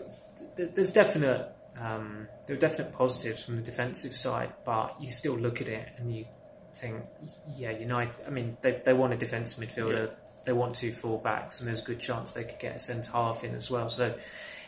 there's 0.56 0.92
definite 0.92 1.48
um, 1.80 2.28
there 2.48 2.56
are 2.56 2.60
definite 2.60 2.94
positives 2.94 3.46
from 3.46 3.58
the 3.58 3.62
defensive 3.62 4.14
side, 4.14 4.54
but 4.66 4.96
you 5.00 5.10
still 5.10 5.38
look 5.38 5.62
at 5.62 5.68
it 5.68 5.90
and 5.98 6.16
you 6.16 6.26
think, 6.74 7.04
yeah, 7.56 7.72
United. 7.72 8.14
I 8.26 8.30
mean, 8.30 8.58
they 8.62 8.82
they 8.84 8.94
want 8.94 9.14
a 9.14 9.18
defensive 9.18 9.64
midfielder. 9.64 10.08
Yeah. 10.08 10.14
They 10.44 10.54
want 10.54 10.76
two 10.76 10.92
full 10.92 11.20
backs, 11.20 11.60
and 11.60 11.68
there's 11.68 11.82
a 11.82 11.86
good 11.86 12.00
chance 12.00 12.34
they 12.34 12.44
could 12.44 12.60
get 12.60 12.76
a 12.76 12.80
centre 12.80 13.12
half 13.12 13.44
in 13.44 13.54
as 13.54 13.70
well. 13.70 13.90
So 13.90 14.16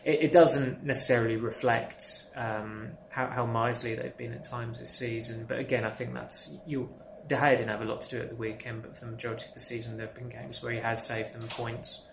it, 0.05 0.23
it 0.23 0.31
doesn't 0.31 0.83
necessarily 0.83 1.37
reflect 1.37 2.25
um, 2.35 2.91
how, 3.09 3.27
how 3.27 3.45
miserly 3.45 3.95
they've 3.95 4.15
been 4.15 4.33
at 4.33 4.43
times 4.43 4.79
this 4.79 4.91
season. 4.91 5.45
But 5.47 5.59
again, 5.59 5.83
I 5.83 5.89
think 5.89 6.13
that's 6.13 6.57
you. 6.67 6.89
De 7.27 7.35
Gea 7.35 7.57
didn't 7.57 7.69
have 7.69 7.81
a 7.81 7.85
lot 7.85 8.01
to 8.01 8.09
do 8.09 8.21
at 8.21 8.29
the 8.29 8.35
weekend, 8.35 8.81
but 8.81 8.95
for 8.95 9.05
the 9.05 9.11
majority 9.11 9.45
of 9.47 9.53
the 9.53 9.59
season, 9.59 9.97
there 9.97 10.07
have 10.07 10.15
been 10.15 10.29
games 10.29 10.61
where 10.61 10.73
he 10.73 10.79
has 10.79 11.05
saved 11.05 11.33
them 11.33 11.47
points. 11.47 12.05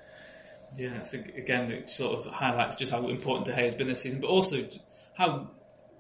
Yeah, 0.76 1.02
so 1.02 1.18
again, 1.36 1.70
it 1.70 1.90
sort 1.90 2.18
of 2.18 2.32
highlights 2.32 2.76
just 2.76 2.92
how 2.92 3.06
important 3.08 3.46
De 3.46 3.52
Gea 3.52 3.64
has 3.64 3.74
been 3.74 3.88
this 3.88 4.02
season, 4.02 4.20
but 4.20 4.28
also 4.28 4.68
how 5.14 5.50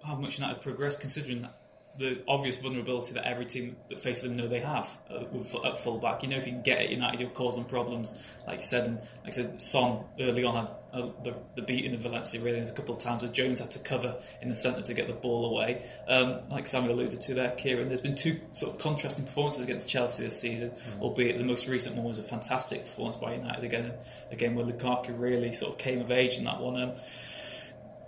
how 0.04 0.14
much 0.14 0.38
United 0.38 0.54
have 0.54 0.62
progressed, 0.62 1.00
considering 1.00 1.42
that 1.42 1.59
the 2.00 2.22
obvious 2.26 2.56
vulnerability 2.56 3.12
that 3.12 3.26
every 3.26 3.44
team 3.44 3.76
that 3.90 4.00
faces 4.00 4.22
them 4.22 4.34
know 4.34 4.48
they 4.48 4.60
have 4.60 4.96
uh, 5.10 5.66
at 5.66 5.78
full 5.78 5.98
back. 5.98 6.22
You 6.22 6.30
know, 6.30 6.38
if 6.38 6.46
you 6.46 6.54
can 6.54 6.62
get 6.62 6.80
it, 6.80 6.90
United, 6.90 7.20
you'll 7.20 7.28
cause 7.28 7.56
them 7.56 7.66
problems, 7.66 8.14
like 8.46 8.60
you 8.60 8.64
said. 8.64 8.86
And 8.86 8.96
like 8.96 9.26
I 9.26 9.30
said, 9.30 9.60
Son 9.60 10.04
early 10.18 10.42
on 10.42 10.54
had 10.54 10.68
uh, 10.94 11.10
the, 11.22 11.36
the 11.56 11.62
beat 11.62 11.84
in 11.84 11.92
the 11.92 11.98
Valencia 11.98 12.40
really. 12.40 12.58
A 12.58 12.72
couple 12.72 12.94
of 12.94 13.02
times 13.02 13.20
where 13.20 13.30
Jones 13.30 13.60
had 13.60 13.70
to 13.72 13.78
cover 13.80 14.16
in 14.40 14.48
the 14.48 14.54
centre 14.54 14.80
to 14.80 14.94
get 14.94 15.08
the 15.08 15.12
ball 15.12 15.44
away. 15.50 15.84
Um, 16.08 16.40
like 16.48 16.66
Samuel 16.66 16.94
alluded 16.94 17.20
to 17.20 17.34
there, 17.34 17.50
Kieran, 17.50 17.88
there's 17.88 18.00
been 18.00 18.16
two 18.16 18.40
sort 18.52 18.72
of 18.72 18.80
contrasting 18.80 19.26
performances 19.26 19.62
against 19.62 19.86
Chelsea 19.86 20.22
this 20.22 20.40
season, 20.40 20.70
mm. 20.70 21.00
albeit 21.02 21.36
the 21.36 21.44
most 21.44 21.68
recent 21.68 21.96
one 21.96 22.06
was 22.06 22.18
a 22.18 22.22
fantastic 22.22 22.86
performance 22.86 23.16
by 23.16 23.34
United 23.34 23.62
again, 23.62 23.92
again 24.30 24.54
where 24.54 24.64
Lukaku 24.64 25.10
really 25.20 25.52
sort 25.52 25.72
of 25.72 25.78
came 25.78 26.00
of 26.00 26.10
age 26.10 26.38
in 26.38 26.44
that 26.44 26.60
one. 26.60 26.80
Um, 26.80 26.94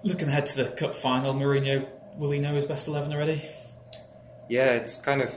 looking 0.02 0.28
ahead 0.28 0.46
to 0.46 0.64
the 0.64 0.70
cup 0.70 0.94
final, 0.94 1.34
Mourinho 1.34 1.86
will 2.16 2.30
he 2.30 2.40
know 2.40 2.54
his 2.54 2.64
best 2.64 2.88
eleven 2.88 3.12
already? 3.12 3.42
Yeah, 4.48 4.72
it's 4.72 5.00
kind 5.00 5.22
of 5.22 5.32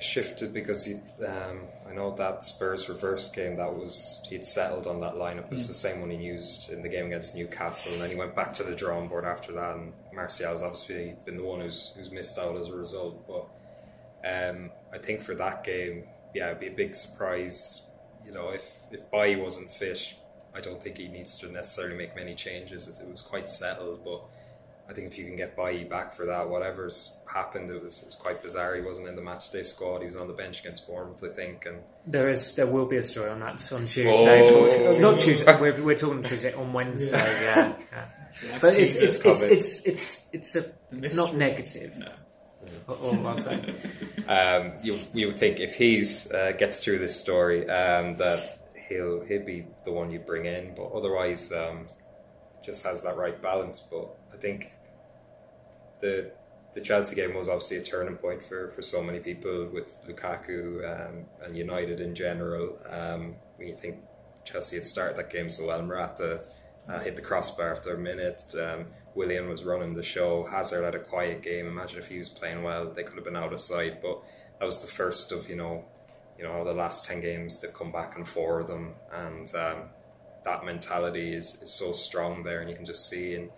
shifted 0.00 0.52
because 0.52 0.84
he, 0.84 0.94
um, 1.24 1.62
I 1.88 1.92
know 1.92 2.14
that 2.16 2.44
Spurs 2.44 2.88
reverse 2.88 3.30
game 3.30 3.56
that 3.56 3.74
was 3.74 4.24
he'd 4.28 4.44
settled 4.44 4.86
on 4.86 5.00
that 5.00 5.14
lineup. 5.14 5.46
It 5.46 5.54
was 5.54 5.64
mm. 5.64 5.68
the 5.68 5.74
same 5.74 6.00
one 6.00 6.10
he 6.10 6.16
used 6.16 6.70
in 6.70 6.82
the 6.82 6.88
game 6.88 7.06
against 7.06 7.36
Newcastle, 7.36 7.92
and 7.92 8.02
then 8.02 8.10
he 8.10 8.16
went 8.16 8.34
back 8.34 8.54
to 8.54 8.62
the 8.62 8.74
drawing 8.74 9.08
board 9.08 9.24
after 9.24 9.52
that. 9.52 9.76
And 9.76 9.92
Martial's 10.12 10.62
obviously 10.62 11.16
been 11.24 11.36
the 11.36 11.44
one 11.44 11.60
who's 11.60 11.92
who's 11.96 12.10
missed 12.10 12.38
out 12.38 12.56
as 12.56 12.68
a 12.68 12.74
result. 12.74 13.26
But 13.26 13.48
um, 14.28 14.70
I 14.92 14.98
think 14.98 15.22
for 15.22 15.34
that 15.36 15.64
game, 15.64 16.04
yeah, 16.34 16.48
it'd 16.48 16.60
be 16.60 16.68
a 16.68 16.72
big 16.72 16.94
surprise. 16.94 17.86
You 18.24 18.32
know, 18.32 18.50
if 18.50 18.72
if 18.90 19.10
Bailly 19.10 19.36
wasn't 19.36 19.70
fit, 19.70 20.14
I 20.54 20.60
don't 20.60 20.82
think 20.82 20.98
he 20.98 21.08
needs 21.08 21.36
to 21.38 21.50
necessarily 21.50 21.96
make 21.96 22.16
many 22.16 22.34
changes. 22.34 22.88
It, 22.88 23.04
it 23.04 23.10
was 23.10 23.22
quite 23.22 23.48
settled, 23.48 24.04
but 24.04 24.22
I 24.90 24.92
think 24.92 25.06
if 25.06 25.16
you 25.16 25.24
can 25.24 25.36
get 25.36 25.54
Bailly 25.54 25.84
back 25.84 26.16
for 26.16 26.26
that, 26.26 26.48
whatever's 26.48 27.16
happened, 27.32 27.70
it 27.70 27.80
was, 27.80 28.02
it 28.02 28.06
was 28.06 28.16
quite 28.16 28.42
bizarre. 28.42 28.74
He 28.74 28.82
wasn't 28.82 29.06
in 29.06 29.14
the 29.14 29.22
matchday 29.22 29.64
squad. 29.64 30.00
He 30.00 30.06
was 30.06 30.16
on 30.16 30.26
the 30.26 30.32
bench 30.32 30.60
against 30.60 30.88
Bournemouth, 30.88 31.22
I 31.22 31.28
think. 31.28 31.64
And 31.64 31.78
there 32.08 32.28
is, 32.28 32.56
there 32.56 32.66
will 32.66 32.86
be 32.86 32.96
a 32.96 33.02
story 33.02 33.30
on 33.30 33.38
that 33.38 33.72
on 33.72 33.86
Tuesday. 33.86 34.50
Oh. 34.50 34.98
Not 34.98 35.20
Tuesday. 35.20 35.60
We're, 35.60 35.80
we're 35.80 35.94
talking 35.94 36.24
Tuesday 36.24 36.52
on 36.54 36.72
Wednesday. 36.72 37.18
yeah, 37.18 37.76
yeah. 37.92 38.58
but 38.60 38.74
it's 38.76 39.00
it's 39.00 39.24
it's, 39.24 39.42
it's 39.42 39.86
it's 39.86 40.34
it's 40.34 40.56
a 40.56 40.64
it's 40.90 41.16
not 41.16 41.36
negative. 41.36 41.96
No. 41.96 42.12
All 42.88 43.28
I'll 43.28 43.36
say. 43.36 43.62
um, 44.28 44.72
you 44.82 44.98
you 45.14 45.28
would 45.28 45.38
think 45.38 45.60
if 45.60 45.76
he's 45.76 46.32
uh, 46.32 46.50
gets 46.58 46.82
through 46.82 46.98
this 46.98 47.18
story 47.18 47.62
um, 47.70 48.16
that 48.16 48.58
he'll 48.88 49.24
he'll 49.24 49.44
be 49.44 49.66
the 49.84 49.92
one 49.92 50.10
you 50.10 50.18
bring 50.18 50.46
in, 50.46 50.74
but 50.74 50.90
otherwise 50.92 51.52
um, 51.52 51.86
just 52.64 52.84
has 52.84 53.04
that 53.04 53.16
right 53.16 53.40
balance. 53.40 53.78
But 53.78 54.16
I 54.34 54.36
think 54.36 54.72
the 56.00 56.32
the 56.72 56.80
Chelsea 56.80 57.16
game 57.16 57.34
was 57.34 57.48
obviously 57.48 57.78
a 57.78 57.82
turning 57.82 58.16
point 58.16 58.44
for, 58.44 58.68
for 58.68 58.82
so 58.82 59.02
many 59.02 59.18
people 59.18 59.68
with 59.72 59.88
Lukaku 60.08 60.84
um, 60.84 61.24
and 61.42 61.56
United 61.56 62.00
in 62.00 62.14
general. 62.14 62.78
Um, 62.88 63.34
when 63.56 63.68
you 63.68 63.74
think 63.74 63.96
Chelsea 64.44 64.76
had 64.76 64.84
started 64.84 65.16
that 65.16 65.30
game 65.30 65.50
so 65.50 65.66
well, 65.66 65.82
Morata 65.82 66.42
uh, 66.88 67.00
hit 67.00 67.16
the 67.16 67.22
crossbar 67.22 67.72
after 67.72 67.94
a 67.94 67.98
minute. 67.98 68.42
Um, 68.54 68.86
Willian 69.14 69.48
was 69.48 69.64
running 69.64 69.94
the 69.94 70.02
show. 70.02 70.44
Hazard 70.44 70.84
had 70.84 70.94
a 70.94 71.00
quiet 71.00 71.42
game. 71.42 71.66
Imagine 71.66 71.98
if 71.98 72.08
he 72.08 72.18
was 72.18 72.28
playing 72.28 72.62
well, 72.62 72.92
they 72.92 73.02
could 73.02 73.16
have 73.16 73.24
been 73.24 73.36
out 73.36 73.52
of 73.52 73.60
sight. 73.60 74.00
But 74.00 74.22
that 74.58 74.64
was 74.64 74.80
the 74.80 74.92
first 74.92 75.32
of 75.32 75.48
you 75.48 75.56
know, 75.56 75.84
you 76.38 76.44
know, 76.44 76.64
the 76.64 76.72
last 76.72 77.04
ten 77.04 77.20
games 77.20 77.60
they've 77.60 77.74
come 77.74 77.90
back 77.90 78.16
and 78.16 78.26
forth 78.26 78.68
them, 78.68 78.94
and 79.12 79.52
um, 79.56 79.82
that 80.44 80.64
mentality 80.64 81.34
is, 81.34 81.60
is 81.60 81.72
so 81.72 81.92
strong 81.92 82.44
there, 82.44 82.60
and 82.60 82.70
you 82.70 82.76
can 82.76 82.86
just 82.86 83.08
see 83.08 83.34
in 83.34 83.50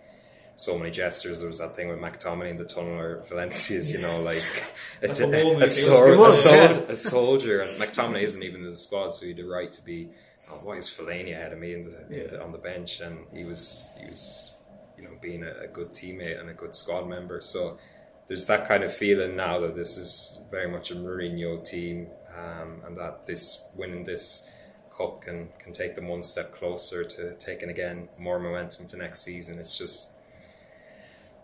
so 0.55 0.77
many 0.77 0.91
gestures. 0.91 1.39
There 1.39 1.47
was 1.47 1.59
that 1.59 1.75
thing 1.75 1.89
with 1.89 1.99
McTominay 1.99 2.51
in 2.51 2.57
the 2.57 2.65
tunnel 2.65 2.99
or 2.99 3.23
Valencia's, 3.27 3.91
you 3.91 3.99
know, 3.99 4.21
like, 4.21 4.43
a, 5.01 5.07
a, 5.07 5.57
a, 5.61 5.67
sol- 5.67 6.31
sol- 6.31 6.83
a, 6.89 6.95
soldier. 6.95 7.61
And 7.61 7.71
McTominay 7.71 8.21
isn't 8.21 8.43
even 8.43 8.63
in 8.63 8.69
the 8.69 8.75
squad, 8.75 9.11
so 9.11 9.25
he 9.25 9.31
had 9.31 9.37
the 9.37 9.45
right 9.45 9.71
to 9.73 9.81
be. 9.81 10.09
Oh, 10.51 10.59
why 10.61 10.75
is 10.75 10.89
Fellaini 10.89 11.31
ahead 11.31 11.53
of 11.53 11.59
me 11.59 11.73
the, 11.73 12.05
yeah. 12.09 12.43
on 12.43 12.51
the 12.51 12.57
bench? 12.57 12.99
And 12.99 13.25
he 13.33 13.45
was 13.45 13.87
he 13.97 14.07
was, 14.07 14.53
you 14.97 15.03
know, 15.05 15.11
being 15.21 15.43
a, 15.43 15.67
good 15.67 15.91
teammate 15.91 16.39
and 16.39 16.49
a 16.49 16.53
good 16.53 16.75
squad 16.75 17.07
member. 17.07 17.39
So 17.39 17.79
there's 18.27 18.45
that 18.47 18.67
kind 18.67 18.83
of 18.83 18.93
feeling 18.93 19.37
now 19.37 19.59
that 19.59 19.75
this 19.75 19.97
is 19.97 20.39
very 20.51 20.69
much 20.69 20.91
a 20.91 20.95
Mourinho 20.95 21.65
team, 21.65 22.07
um, 22.37 22.81
and 22.85 22.97
that 22.97 23.25
this 23.25 23.65
winning 23.73 24.03
this 24.03 24.49
cup 24.95 25.21
can 25.21 25.49
can 25.59 25.71
take 25.71 25.95
them 25.95 26.09
one 26.09 26.21
step 26.21 26.51
closer 26.51 27.05
to 27.05 27.33
taking 27.35 27.69
again 27.69 28.09
more 28.17 28.37
momentum 28.37 28.85
to 28.87 28.97
next 28.97 29.21
season. 29.21 29.59
It's 29.59 29.77
just 29.77 30.12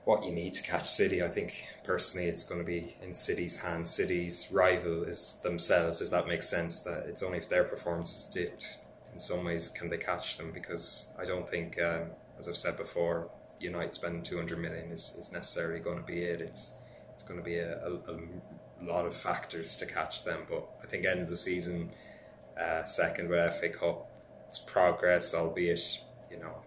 what 0.09 0.25
you 0.25 0.31
need 0.31 0.53
to 0.53 0.63
catch 0.63 0.89
City. 0.89 1.21
I 1.21 1.27
think 1.27 1.67
personally, 1.83 2.27
it's 2.27 2.43
going 2.43 2.59
to 2.59 2.65
be 2.65 2.95
in 3.03 3.13
City's 3.13 3.59
hands. 3.59 3.91
City's 3.91 4.47
rival 4.51 5.03
is 5.03 5.39
themselves, 5.43 6.01
if 6.01 6.09
that 6.09 6.27
makes 6.27 6.49
sense. 6.49 6.81
That 6.81 7.05
it's 7.07 7.21
only 7.21 7.37
if 7.37 7.47
their 7.47 7.63
performance 7.63 8.11
is 8.17 8.25
dipped 8.33 8.79
in 9.13 9.19
some 9.19 9.43
ways 9.45 9.69
can 9.69 9.87
they 9.87 9.99
catch 9.99 10.39
them. 10.39 10.51
Because 10.51 11.13
I 11.19 11.25
don't 11.25 11.47
think, 11.47 11.79
um, 11.79 12.07
as 12.39 12.49
I've 12.49 12.57
said 12.57 12.75
before, 12.75 13.29
United 13.59 13.93
spending 13.93 14.23
200 14.23 14.57
million 14.57 14.91
is, 14.91 15.15
is 15.15 15.31
necessarily 15.31 15.79
going 15.79 15.99
to 15.99 16.03
be 16.03 16.23
it. 16.23 16.41
It's 16.41 16.73
it's 17.13 17.23
going 17.23 17.39
to 17.39 17.45
be 17.45 17.59
a, 17.59 17.77
a, 17.77 17.93
a 17.93 18.83
lot 18.83 19.05
of 19.05 19.15
factors 19.15 19.77
to 19.77 19.85
catch 19.85 20.23
them. 20.23 20.39
But 20.49 20.67
I 20.81 20.87
think 20.87 21.05
end 21.05 21.21
of 21.21 21.29
the 21.29 21.37
season, 21.37 21.91
uh, 22.59 22.83
second 22.83 23.29
with 23.29 23.53
FA 23.59 23.69
Cup, 23.69 24.09
it's 24.47 24.57
progress, 24.57 25.35
albeit 25.35 25.99
you 26.31 26.39
know 26.39 26.63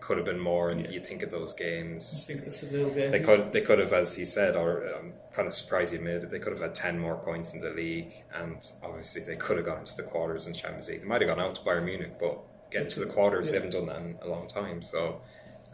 could 0.00 0.16
have 0.16 0.26
been 0.26 0.40
more. 0.40 0.70
And 0.70 0.80
yeah. 0.80 0.90
you 0.90 1.00
think 1.00 1.22
of 1.22 1.30
those 1.30 1.54
games. 1.54 2.24
I 2.24 2.32
think 2.32 2.46
it's 2.46 2.62
a 2.62 2.72
little 2.72 2.90
bit. 2.90 3.12
They 3.12 3.20
could, 3.20 3.52
they 3.52 3.60
could 3.60 3.78
have, 3.78 3.92
as 3.92 4.16
he 4.16 4.24
said, 4.24 4.56
or 4.56 4.84
I'm 4.86 5.06
um, 5.06 5.12
kind 5.32 5.46
of 5.46 5.54
surprised 5.54 5.92
he 5.92 5.98
admitted, 5.98 6.30
they 6.30 6.38
could 6.38 6.52
have 6.52 6.62
had 6.62 6.74
ten 6.74 6.98
more 6.98 7.16
points 7.16 7.54
in 7.54 7.60
the 7.60 7.70
league, 7.70 8.12
and 8.34 8.58
obviously 8.82 9.22
they 9.22 9.36
could 9.36 9.56
have 9.56 9.66
gone 9.66 9.84
to 9.84 9.96
the 9.96 10.02
quarters 10.02 10.46
in 10.46 10.54
Champions 10.54 10.88
League. 10.88 11.02
They 11.02 11.06
might 11.06 11.20
have 11.20 11.28
gone 11.28 11.40
out 11.40 11.54
to 11.56 11.60
Bayern 11.62 11.84
Munich, 11.84 12.14
but 12.18 12.38
getting 12.70 12.90
to 12.90 13.00
the 13.00 13.06
quarters, 13.06 13.46
yeah. 13.46 13.52
they 13.52 13.58
haven't 13.58 13.72
done 13.72 13.86
that 13.86 13.98
in 13.98 14.18
a 14.22 14.28
long 14.28 14.48
time. 14.48 14.82
So 14.82 15.20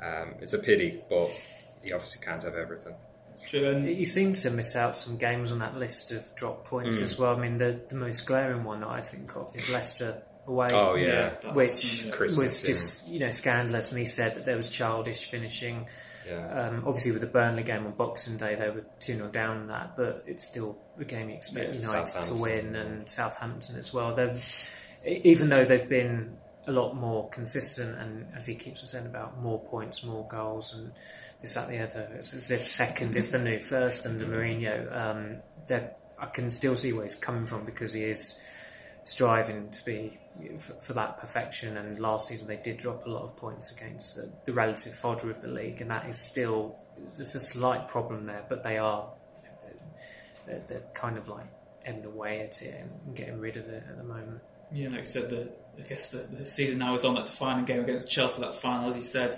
um, 0.03 0.35
it's 0.41 0.53
a 0.53 0.59
pity, 0.59 1.01
but 1.09 1.29
you 1.83 1.95
obviously 1.95 2.25
can't 2.25 2.43
have 2.43 2.55
everything. 2.55 2.95
It's 3.31 3.43
true. 3.43 3.69
And 3.69 3.87
you 3.87 4.07
seem 4.07 4.33
to 4.33 4.51
miss 4.51 4.75
out 4.77 4.97
some 4.97 5.19
games 5.19 5.53
on 5.53 5.59
that 5.59 5.77
list 5.77 6.11
of 6.11 6.35
drop 6.37 6.65
points 6.65 6.99
mm. 6.99 7.03
as 7.03 7.19
well. 7.19 7.37
I 7.37 7.39
mean, 7.39 7.59
the, 7.59 7.81
the 7.89 7.95
most 7.95 8.27
glaring 8.27 8.65
one 8.65 8.81
that 8.81 8.89
I 8.89 9.03
think 9.03 9.37
of 9.37 9.55
is 9.55 9.71
Leicester 9.71 10.23
away. 10.47 10.69
Oh 10.73 10.95
yeah, 10.95 11.31
which 11.53 12.07
was 12.19 12.63
just 12.63 13.09
you 13.09 13.19
know 13.19 13.31
scandalous. 13.31 13.93
And 13.93 13.99
he 13.99 14.07
said 14.07 14.35
that 14.37 14.45
there 14.45 14.57
was 14.57 14.69
childish 14.69 15.25
finishing. 15.25 15.87
Yeah. 16.27 16.69
Um, 16.69 16.83
obviously, 16.87 17.13
with 17.13 17.21
the 17.21 17.29
Burnley 17.29 17.63
game 17.63 17.87
on 17.87 17.93
Boxing 17.93 18.37
Day, 18.37 18.57
they 18.57 18.69
were 18.69 18.85
2 18.99 19.15
0 19.17 19.29
down 19.29 19.59
in 19.59 19.67
that, 19.69 19.97
but 19.97 20.25
it's 20.27 20.45
still 20.45 20.77
a 20.99 21.05
game 21.05 21.29
you 21.29 21.37
expect 21.37 21.73
yeah, 21.73 21.81
United 21.81 22.23
to 22.23 22.35
win 22.35 22.75
and 22.75 23.09
Southampton 23.09 23.77
as 23.79 23.95
well. 23.95 24.13
They've, 24.13 24.71
even 25.07 25.51
though 25.51 25.65
they've 25.65 25.89
been 25.89 26.37
a 26.67 26.73
lot 26.73 26.97
more 26.97 27.29
consistent 27.31 27.97
and, 27.99 28.27
as 28.35 28.47
he 28.47 28.57
keeps 28.57 28.83
on 28.83 28.89
saying 28.89 29.07
about 29.07 29.41
more 29.41 29.61
points, 29.67 30.03
more 30.03 30.27
goals, 30.27 30.75
and 30.75 30.91
this, 31.41 31.55
that, 31.55 31.69
the 31.69 31.79
other, 31.79 32.11
it's 32.15 32.35
as 32.35 32.51
if 32.51 32.67
second 32.67 33.17
is 33.17 33.31
the 33.31 33.39
new 33.39 33.61
first 33.61 34.05
under 34.05 34.27
Mourinho. 34.27 34.97
Um, 34.97 35.37
I 36.19 36.27
can 36.27 36.51
still 36.51 36.75
see 36.75 36.93
where 36.93 37.03
he's 37.03 37.15
coming 37.15 37.47
from 37.47 37.65
because 37.65 37.93
he 37.93 38.03
is 38.05 38.41
striving 39.05 39.71
to 39.71 39.85
be 39.85 40.19
for, 40.59 40.93
that 40.93 41.19
perfection. 41.19 41.77
And 41.77 41.99
last 41.99 42.29
season 42.29 42.49
they 42.49 42.57
did 42.57 42.77
drop 42.77 43.07
a 43.07 43.11
lot 43.11 43.23
of 43.23 43.37
points 43.37 43.75
against 43.75 44.17
the, 44.17 44.31
the 44.45 44.53
relative 44.53 44.95
fodder 44.95 45.31
of 45.31 45.43
the 45.43 45.49
league, 45.49 45.81
and 45.81 45.91
that 45.91 46.09
is 46.09 46.19
still 46.19 46.77
there's 46.97 47.35
a 47.35 47.41
slight 47.41 47.89
problem 47.89 48.27
there. 48.27 48.45
But 48.49 48.63
they 48.63 48.79
are 48.79 49.09
they're, 50.47 50.63
they're 50.67 50.85
kind 50.95 51.17
of 51.19 51.29
like 51.29 51.47
ending 51.85 52.07
away 52.07 52.41
at 52.41 52.63
it 52.63 52.75
and 52.81 53.17
getting 53.17 53.39
rid 53.39 53.57
of 53.57 53.69
it 53.69 53.85
at 53.89 53.97
the 53.97 54.05
moment. 54.05 54.41
Yeah, 54.73 54.89
like 54.89 55.01
I 55.01 55.05
said, 55.05 55.31
the 55.31 55.53
I 55.79 55.83
guess 55.83 56.07
the, 56.09 56.19
the 56.19 56.47
season 56.47 56.79
now 56.79 56.95
is 56.95 57.05
on 57.05 57.15
that 57.15 57.27
defining 57.27 57.65
game 57.65 57.83
against 57.83 58.11
Chelsea. 58.11 58.41
That 58.41 58.55
final, 58.55 58.91
as 58.91 58.97
you 58.97 59.03
said, 59.03 59.37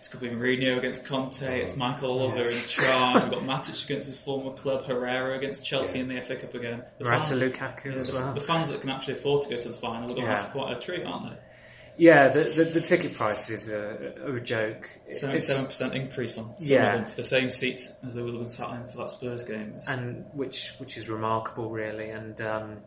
it's 0.00 0.08
going 0.08 0.24
to 0.24 0.34
be 0.34 0.34
Mourinho 0.34 0.78
against 0.78 1.06
Conte. 1.06 1.60
It's 1.60 1.76
Michael 1.76 2.12
Oliver 2.12 2.38
yes. 2.38 2.78
in 2.78 2.84
charge. 2.84 3.22
We've 3.22 3.32
got 3.32 3.42
Matic 3.42 3.84
against 3.84 4.06
his 4.06 4.18
former 4.18 4.52
club. 4.52 4.86
Herrera 4.86 5.36
against 5.36 5.62
Chelsea 5.62 5.98
yeah. 5.98 6.04
in 6.04 6.08
the 6.08 6.22
FA 6.22 6.36
Cup 6.36 6.54
again. 6.54 6.82
The 6.96 7.04
Morata 7.04 7.34
Lukaku 7.34 7.84
yeah, 7.84 7.92
as 7.92 8.10
the, 8.10 8.14
well. 8.14 8.32
The 8.32 8.40
fans 8.40 8.70
that 8.70 8.80
can 8.80 8.88
actually 8.88 9.14
afford 9.14 9.42
to 9.42 9.50
go 9.50 9.58
to 9.58 9.68
the 9.68 9.74
final 9.74 10.10
are 10.10 10.14
going 10.14 10.22
to 10.22 10.26
have 10.26 10.50
quite 10.52 10.74
a 10.74 10.80
treat, 10.80 11.04
aren't 11.04 11.28
they? 11.30 11.36
Yeah, 11.98 12.28
the, 12.28 12.44
the, 12.44 12.64
the 12.64 12.80
ticket 12.80 13.12
prices 13.12 13.70
are, 13.70 14.14
are 14.24 14.36
a 14.36 14.40
joke. 14.40 14.88
Seventy-seven 15.10 15.66
percent 15.66 15.94
increase 15.94 16.38
on 16.38 16.56
some 16.56 16.74
yeah. 16.74 16.94
of 16.94 17.00
them 17.00 17.10
for 17.10 17.16
the 17.16 17.24
same 17.24 17.50
seats 17.50 17.92
as 18.02 18.14
they 18.14 18.22
would 18.22 18.32
have 18.32 18.40
been 18.40 18.48
sat 18.48 18.70
in 18.76 18.88
for 18.88 18.96
that 18.98 19.10
Spurs 19.10 19.42
game, 19.42 19.74
and 19.86 20.24
which 20.32 20.72
which 20.78 20.96
is 20.96 21.10
remarkable, 21.10 21.68
really. 21.68 22.08
And 22.08 22.40
um, 22.40 22.78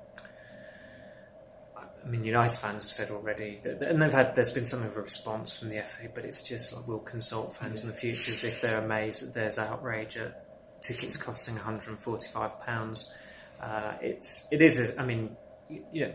I 2.06 2.10
mean, 2.10 2.24
United 2.26 2.58
fans 2.58 2.84
have 2.84 2.92
said 2.92 3.12
already, 3.12 3.60
that, 3.64 3.82
and 3.82 4.02
they've 4.02 4.12
had. 4.12 4.36
There's 4.36 4.52
been 4.52 4.66
some 4.66 4.84
of 4.84 4.98
a 4.98 5.02
response 5.02 5.58
from 5.58 5.70
the 5.70 5.82
FA, 5.82 6.10
but 6.14 6.26
it's 6.26 6.42
just 6.42 6.76
like 6.76 6.88
we'll 6.88 7.00
consult 7.00 7.56
fans 7.56 7.82
yeah. 7.82 7.90
in 7.90 7.96
the 7.96 7.98
future 7.98 8.32
if 8.48 8.62
they're 8.62 8.84
amazed 8.84 9.26
that 9.26 9.34
there's 9.34 9.58
outrage 9.58 10.18
at 10.18 10.44
tickets 10.82 11.16
costing 11.16 11.56
145 11.56 12.60
pounds. 12.60 13.14
Uh, 13.62 13.94
it's 14.02 14.48
it 14.52 14.62
is. 14.62 14.80
A, 14.80 15.02
I 15.02 15.06
mean, 15.06 15.38
you 15.70 16.08
know, 16.08 16.14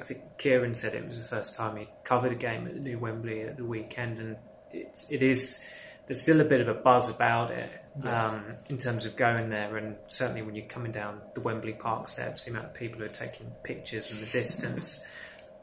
I 0.00 0.04
think 0.04 0.38
Kieran 0.38 0.74
said 0.74 0.94
it 0.94 1.04
was 1.04 1.20
the 1.20 1.36
first 1.36 1.56
time 1.56 1.76
he 1.76 1.88
covered 2.04 2.32
a 2.32 2.36
game 2.36 2.66
at 2.66 2.74
the 2.74 2.80
new 2.80 2.98
Wembley 2.98 3.42
at 3.42 3.56
the 3.56 3.64
weekend, 3.64 4.18
and 4.18 4.36
it's 4.70 5.10
it 5.10 5.22
is. 5.22 5.64
There's 6.06 6.20
still 6.20 6.42
a 6.42 6.44
bit 6.44 6.60
of 6.60 6.68
a 6.68 6.74
buzz 6.74 7.08
about 7.08 7.50
it 7.50 7.70
yeah. 8.02 8.26
um, 8.26 8.44
in 8.68 8.76
terms 8.76 9.06
of 9.06 9.16
going 9.16 9.48
there, 9.48 9.76
and 9.76 9.96
certainly 10.06 10.42
when 10.42 10.54
you're 10.54 10.66
coming 10.66 10.92
down 10.92 11.22
the 11.34 11.40
Wembley 11.40 11.72
Park 11.72 12.08
steps, 12.08 12.44
the 12.44 12.50
amount 12.50 12.66
of 12.66 12.74
people 12.74 13.00
who 13.00 13.06
are 13.06 13.08
taking 13.08 13.50
pictures 13.62 14.06
from 14.06 14.20
the 14.20 14.26
distance 14.26 15.04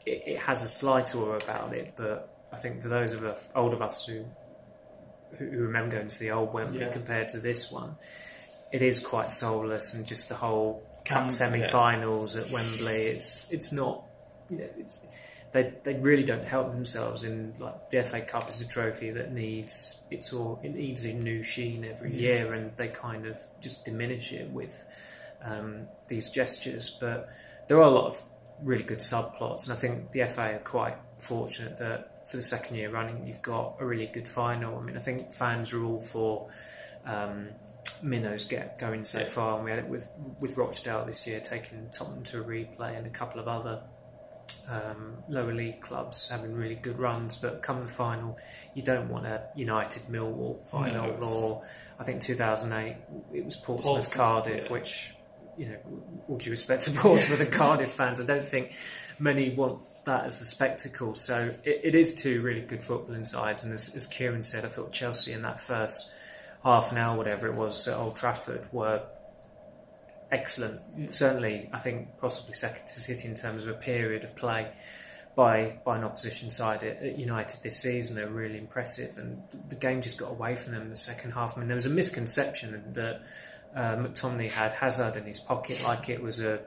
it, 0.06 0.24
it, 0.26 0.40
has 0.40 0.64
a 0.64 0.68
slight 0.68 1.16
aura 1.16 1.38
about 1.38 1.74
it, 1.74 1.94
but 1.96 2.34
I 2.52 2.58
think 2.58 2.82
for 2.82 2.90
those 2.90 3.14
of 3.14 3.24
us, 3.24 3.38
old 3.56 3.74
of 3.74 3.82
us 3.82 4.06
who 4.06 4.26
who 5.38 5.46
remember 5.46 5.96
going 5.96 6.10
to 6.10 6.20
the 6.20 6.32
old 6.32 6.54
Wembley 6.54 6.82
yeah. 6.82 6.92
compared 6.92 7.30
to 7.30 7.40
this 7.40 7.72
one, 7.72 7.96
it 8.72 8.82
is 8.82 9.06
quite 9.06 9.32
soulless, 9.32 9.94
and 9.94 10.06
just 10.06 10.30
the 10.30 10.36
whole 10.36 10.84
cup 11.06 11.32
semi-finals 11.32 12.36
yeah. 12.36 12.44
at 12.44 12.52
Wembley. 12.52 13.04
It's 13.04 13.52
it's 13.52 13.72
not, 13.72 14.04
you 14.50 14.58
know, 14.58 14.70
it's 14.78 15.06
they 15.52 15.74
they 15.84 15.96
really 15.96 16.24
don't 16.24 16.46
help 16.46 16.72
themselves 16.72 17.24
in 17.24 17.54
like 17.60 17.90
the 17.90 18.04
FA 18.04 18.22
Cup 18.22 18.50
is 18.50 18.62
a 18.62 18.68
trophy 18.68 19.12
that 19.12 19.32
needs 19.32 20.02
it's 20.10 20.32
all 20.34 20.60
it 20.64 20.74
needs 20.74 21.04
a 21.06 21.14
new 21.14 21.44
sheen 21.44 21.86
every 21.86 22.12
yeah. 22.14 22.20
year, 22.20 22.54
and 22.54 22.76
they 22.78 22.88
kind 22.88 23.26
of 23.26 23.38
just 23.60 23.86
diminish 23.86 24.32
it 24.32 24.50
with 24.50 24.84
um, 25.44 25.88
these 26.08 26.30
gestures. 26.30 26.90
But 26.90 27.30
there 27.68 27.78
are 27.78 27.88
a 27.88 27.90
lot 27.90 28.08
of 28.08 28.24
really 28.64 28.84
good 28.84 29.00
subplots, 29.00 29.64
and 29.64 29.74
I 29.74 29.76
think 29.76 30.12
the 30.12 30.28
FA 30.28 30.56
are 30.56 30.60
quite 30.60 30.98
fortunate 31.18 31.78
that 31.78 32.30
for 32.30 32.38
the 32.38 32.44
second 32.44 32.76
year 32.76 32.90
running, 32.90 33.28
you've 33.28 33.42
got 33.42 33.78
a 33.80 33.86
really 33.86 34.08
good 34.08 34.28
final. 34.28 34.78
I 34.78 34.82
mean, 34.82 34.98
I 34.98 35.02
think 35.02 35.34
fans 35.34 35.74
are 35.74 35.84
all 35.84 36.00
for. 36.00 36.50
Um, 37.06 37.50
minnows 38.04 38.46
get 38.46 38.80
going 38.80 39.04
so 39.04 39.24
far, 39.26 39.56
and 39.56 39.66
we 39.66 39.72
had 39.72 39.80
it 39.80 39.88
with 39.88 40.08
with 40.40 40.58
Rochdale 40.58 41.06
this 41.06 41.28
year, 41.28 41.40
taking 41.40 41.90
Tottenham 41.92 42.24
to 42.26 42.42
a 42.42 42.44
replay, 42.44 42.98
and 42.98 43.06
a 43.08 43.10
couple 43.10 43.40
of 43.40 43.48
other 43.48 43.82
um, 44.70 45.24
lower 45.28 45.54
league 45.54 45.82
clubs 45.82 46.30
having 46.30 46.54
really 46.54 46.76
good 46.76 47.00
runs. 47.00 47.36
But 47.36 47.62
come 47.62 47.80
the 47.80 47.86
final, 47.86 48.38
you 48.74 48.84
don't 48.84 49.10
want 49.10 49.26
a 49.26 49.44
United 49.56 50.04
Millwall 50.04 50.64
final, 50.70 51.18
no, 51.18 51.28
or 51.28 51.66
I 52.00 52.04
think 52.04 52.22
2008 52.22 52.98
it 53.34 53.46
was 53.46 53.56
Portsmouth, 53.58 53.86
Portsmouth 53.86 54.14
Cardiff, 54.14 54.66
yeah. 54.66 54.72
which 54.72 55.16
you 55.58 55.68
know, 55.68 55.78
all 56.28 56.38
due 56.38 56.52
respect 56.52 56.84
to 56.84 56.92
Portsmouth 56.96 57.42
and 57.42 57.52
Cardiff 57.52 57.92
fans, 57.92 58.20
I 58.20 58.26
don't 58.26 58.48
think 58.48 58.74
many 59.20 59.54
want 59.54 59.80
that 60.06 60.26
as 60.26 60.42
a 60.42 60.46
spectacle. 60.46 61.16
So 61.16 61.54
it, 61.64 61.82
it 61.84 61.96
is 61.96 62.16
two 62.16 62.42
really 62.42 62.62
good 62.62 62.82
footballing 62.82 63.28
sides, 63.28 63.64
and 63.64 63.74
as, 63.74 63.94
as 63.96 64.08
Kieran 64.08 64.44
said, 64.44 64.66
I 64.66 64.68
thought 64.68 64.92
Chelsea 64.92 65.32
in 65.32 65.42
that 65.44 65.62
first 65.62 66.12
half 66.64 66.92
an 66.92 66.98
hour, 66.98 67.18
whatever 67.18 67.48
it 67.48 67.56
was, 67.56 67.88
at 67.88 67.98
Old 67.98 68.16
Trafford 68.16 68.68
were 68.72 69.04
excellent. 70.32 71.14
Certainly, 71.14 71.70
I 71.74 71.80
think 71.80 72.20
possibly 72.20 72.54
second 72.54 72.88
to 72.88 73.00
City 73.00 73.28
in 73.28 73.36
terms 73.36 73.64
of 73.64 73.70
a 73.70 73.74
period 73.78 74.24
of 74.24 74.36
play 74.36 74.72
by 75.36 75.80
by 75.86 75.98
an 75.98 76.04
opposition 76.04 76.50
side 76.50 76.84
at 76.84 77.18
United 77.18 77.64
this 77.64 77.82
season. 77.82 78.16
They're 78.16 78.28
really 78.28 78.58
impressive, 78.58 79.18
and 79.18 79.44
the 79.70 79.76
game 79.76 80.02
just 80.02 80.18
got 80.18 80.32
away 80.32 80.56
from 80.56 80.74
them 80.74 80.84
in 80.84 80.90
the 80.90 80.96
second 80.96 81.32
half. 81.32 81.56
I 81.56 81.60
mean, 81.60 81.68
there 81.68 81.76
was 81.76 81.86
a 81.86 81.92
misconception 81.92 82.94
that 82.94 83.22
uh, 83.76 83.96
McTominay 83.96 84.52
had 84.52 84.74
Hazard 84.74 85.16
in 85.16 85.24
his 85.24 85.40
pocket 85.40 85.82
like 85.84 86.10
it 86.10 86.22
was 86.22 86.40
a 86.40 86.62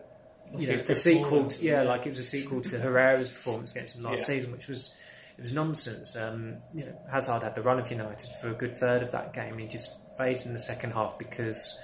you 0.57 0.69
know, 0.69 0.75
a 0.75 0.95
sequel. 0.95 1.47
To, 1.47 1.65
yeah, 1.65 1.83
like 1.83 2.07
it 2.07 2.11
was 2.11 2.19
a 2.19 2.25
sequel 2.25 2.61
to 2.63 2.79
Herrera's 2.79 3.31
performance 3.31 3.75
against 3.75 3.97
him 3.97 4.05
last 4.05 4.21
yeah. 4.21 4.25
season, 4.25 4.53
which 4.53 4.69
was 4.69 4.95
it 5.37 5.43
was 5.43 5.53
nonsense. 5.53 6.17
Um, 6.17 6.59
you 6.75 6.85
know, 6.85 6.97
Hazard 7.11 7.43
had 7.43 7.55
the 7.55 7.63
run 7.63 7.79
of 7.79 7.91
United 7.91 8.31
for 8.41 8.51
a 8.51 8.55
good 8.55 8.79
third 8.79 9.03
of 9.03 9.13
that 9.13 9.33
game. 9.33 9.59
He 9.59 9.67
just 9.67 9.95
faded 10.17 10.47
in 10.47 10.53
the 10.53 10.59
second 10.59 10.93
half 10.93 11.19
because 11.19 11.79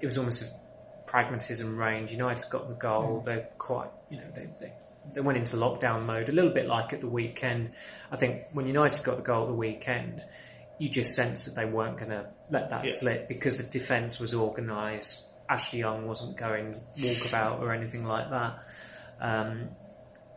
it 0.00 0.04
was 0.04 0.18
almost 0.18 0.42
a 0.42 1.06
pragmatism 1.06 1.76
range. 1.76 2.12
United 2.12 2.44
got 2.50 2.68
the 2.68 2.74
goal. 2.74 3.20
Mm. 3.20 3.24
They're 3.24 3.48
quite, 3.58 3.90
you 4.10 4.16
know, 4.16 4.30
they, 4.34 4.48
they 4.60 4.72
they 5.14 5.20
went 5.20 5.36
into 5.36 5.56
lockdown 5.56 6.06
mode 6.06 6.28
a 6.28 6.32
little 6.32 6.52
bit 6.52 6.66
like 6.66 6.92
at 6.92 7.00
the 7.00 7.08
weekend. 7.08 7.72
I 8.10 8.16
think 8.16 8.42
when 8.52 8.66
United 8.66 9.04
got 9.04 9.16
the 9.16 9.22
goal 9.22 9.42
at 9.42 9.48
the 9.48 9.54
weekend, 9.54 10.24
you 10.82 10.88
just 10.88 11.14
sensed 11.14 11.46
that 11.46 11.54
they 11.54 11.64
weren't 11.64 11.96
going 11.96 12.10
to 12.10 12.26
let 12.50 12.70
that 12.70 12.84
yeah. 12.84 12.92
slip 12.92 13.28
because 13.28 13.56
the 13.56 13.62
defence 13.62 14.18
was 14.18 14.34
organised. 14.34 15.30
Ashley 15.48 15.78
Young 15.78 16.08
wasn't 16.08 16.36
going 16.36 16.74
walkabout 16.98 17.60
or 17.60 17.72
anything 17.72 18.04
like 18.04 18.30
that. 18.30 18.58
Um, 19.20 19.68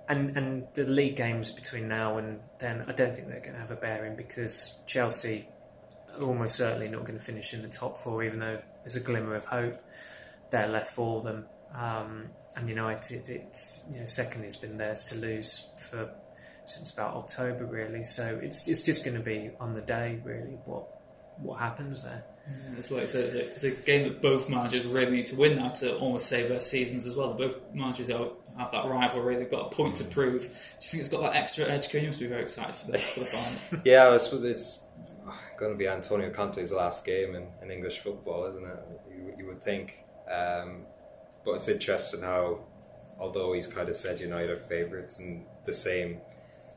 and 0.08 0.38
and 0.38 0.68
the 0.76 0.84
league 0.84 1.16
games 1.16 1.50
between 1.50 1.88
now 1.88 2.20
and 2.20 2.42
then, 2.60 2.86
I 2.88 2.92
don't 2.92 3.16
think 3.16 3.28
they're 3.28 3.40
going 3.40 3.54
to 3.54 3.60
have 3.60 3.72
a 3.72 3.76
bearing 3.76 4.16
because 4.16 4.84
Chelsea 4.86 5.48
are 6.14 6.22
almost 6.22 6.58
certainly 6.58 6.90
not 6.90 7.06
going 7.06 7.18
to 7.18 7.26
finish 7.26 7.56
in 7.56 7.64
the 7.64 7.68
top 7.68 7.98
four, 7.98 8.24
even 8.24 8.38
though 8.38 8.62
there's 8.84 8.96
a 8.96 9.00
glimmer 9.00 9.34
of 9.34 9.48
hope 9.48 9.84
there 10.52 10.68
left 10.68 10.92
for 10.92 11.24
them. 11.24 11.46
Um, 11.74 12.26
and 12.56 12.70
United, 12.70 13.30
it's 13.30 13.80
you 13.92 14.00
know 14.00 14.06
second 14.06 14.44
has 14.44 14.58
been 14.58 14.78
theirs 14.78 15.06
to 15.06 15.16
lose 15.16 15.72
for 15.90 16.08
since 16.66 16.92
about 16.92 17.16
October 17.16 17.66
really. 17.66 18.04
So 18.04 18.40
it's 18.42 18.68
it's 18.68 18.82
just 18.82 19.04
going 19.04 19.18
to 19.18 19.24
be 19.24 19.52
on 19.60 19.74
the 19.74 19.82
day 19.82 20.20
really 20.24 20.58
what 20.66 20.88
what 21.38 21.60
happens 21.60 22.04
there. 22.04 22.24
Yeah, 22.48 22.78
it's 22.78 22.92
like 22.92 23.04
it's 23.04 23.16
a, 23.16 23.40
it's 23.40 23.64
a, 23.64 23.72
game 23.72 24.04
that 24.04 24.22
both 24.22 24.50
managers 24.50 24.86
really 24.86 25.12
need 25.12 25.26
to 25.28 25.36
win 25.36 25.58
now 25.58 25.70
to 25.70 25.98
almost 25.98 26.28
save 26.28 26.50
their 26.50 26.62
seasons 26.62 27.08
as 27.08 27.16
well. 27.16 27.34
Both 27.34 27.56
managers 27.74 28.08
have 28.10 28.72
that 28.72 28.86
rivalry; 28.86 29.36
they've 29.36 29.50
got 29.50 29.74
a 29.74 29.76
point 29.76 29.96
to 29.96 30.04
mm. 30.04 30.12
prove. 30.12 30.42
Do 30.42 30.48
you 30.48 30.90
think 30.90 31.02
it's 31.02 31.10
got 31.10 31.22
that 31.22 31.36
extra 31.36 31.66
edge? 31.66 31.90
Can 31.90 32.02
You 32.02 32.08
must 32.08 32.20
be 32.20 32.28
very 32.28 32.44
excited 32.44 32.76
for 32.76 32.92
the, 32.92 32.98
for 33.00 33.22
the 33.22 33.26
final. 33.26 33.82
yeah, 33.86 34.10
I 34.10 34.18
suppose 34.18 34.44
it's 34.44 34.86
going 35.58 35.72
to 35.72 35.78
be 35.78 35.88
Antonio 35.88 36.30
Conte's 36.30 36.72
last 36.72 37.06
game 37.06 37.36
in, 37.36 37.48
in 37.64 37.72
English 37.72 38.00
football, 38.00 38.46
isn't 38.48 38.64
it? 38.64 38.78
You, 39.10 39.34
you 39.40 39.46
would 39.48 39.64
think. 39.64 40.04
Um, 40.32 40.86
but 41.44 41.56
it's 41.56 41.68
interesting 41.68 42.22
how, 42.22 42.60
although 43.20 43.54
he's 43.54 43.68
kind 43.68 43.90
of 43.90 43.96
said 43.96 44.20
United 44.20 44.50
are 44.50 44.58
favourites 44.58 45.20
and 45.20 45.46
the 45.66 45.74
same 45.74 46.22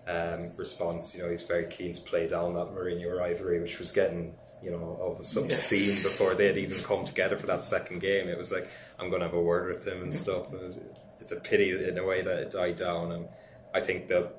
um, 0.09 0.53
response, 0.57 1.15
you 1.15 1.23
know, 1.23 1.31
he's 1.31 1.43
very 1.43 1.67
keen 1.67 1.93
to 1.93 2.01
play 2.01 2.27
down 2.27 2.55
that 2.55 2.69
Mourinho 2.69 3.17
rivalry, 3.17 3.61
which 3.61 3.79
was 3.79 3.93
getting 3.93 4.35
you 4.63 4.73
know, 4.73 5.17
obscene 5.21 5.91
yeah. 5.91 6.03
before 6.03 6.35
they 6.35 6.47
had 6.47 6.59
even 6.59 6.83
come 6.83 7.05
together 7.05 7.37
for 7.37 7.47
that 7.47 7.65
second 7.65 8.01
game. 8.01 8.29
It 8.29 8.37
was 8.37 8.51
like, 8.51 8.69
I'm 8.99 9.09
going 9.09 9.21
to 9.21 9.27
have 9.27 9.37
a 9.37 9.41
word 9.41 9.73
with 9.73 9.87
him 9.87 10.03
and 10.03 10.13
stuff. 10.13 10.53
It 10.53 10.61
was, 10.61 10.81
it's 11.21 11.33
a 11.33 11.41
pity 11.41 11.71
in 11.71 11.97
a 11.97 12.05
way 12.05 12.23
that 12.23 12.39
it 12.41 12.51
died 12.51 12.77
down. 12.77 13.13
And 13.13 13.29
I 13.73 13.81
think 13.81 14.09
that 14.09 14.35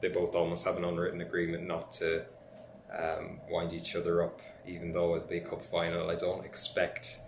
they 0.00 0.08
both 0.08 0.34
almost 0.34 0.64
have 0.64 0.76
an 0.76 0.84
unwritten 0.84 1.20
agreement 1.20 1.66
not 1.66 1.92
to 1.92 2.24
um, 2.98 3.40
wind 3.50 3.72
each 3.72 3.94
other 3.94 4.22
up, 4.22 4.40
even 4.66 4.92
though 4.92 5.16
it'll 5.16 5.28
be 5.28 5.38
a 5.38 5.44
cup 5.44 5.64
final. 5.64 6.10
I 6.10 6.14
don't 6.14 6.44
expect 6.44 7.20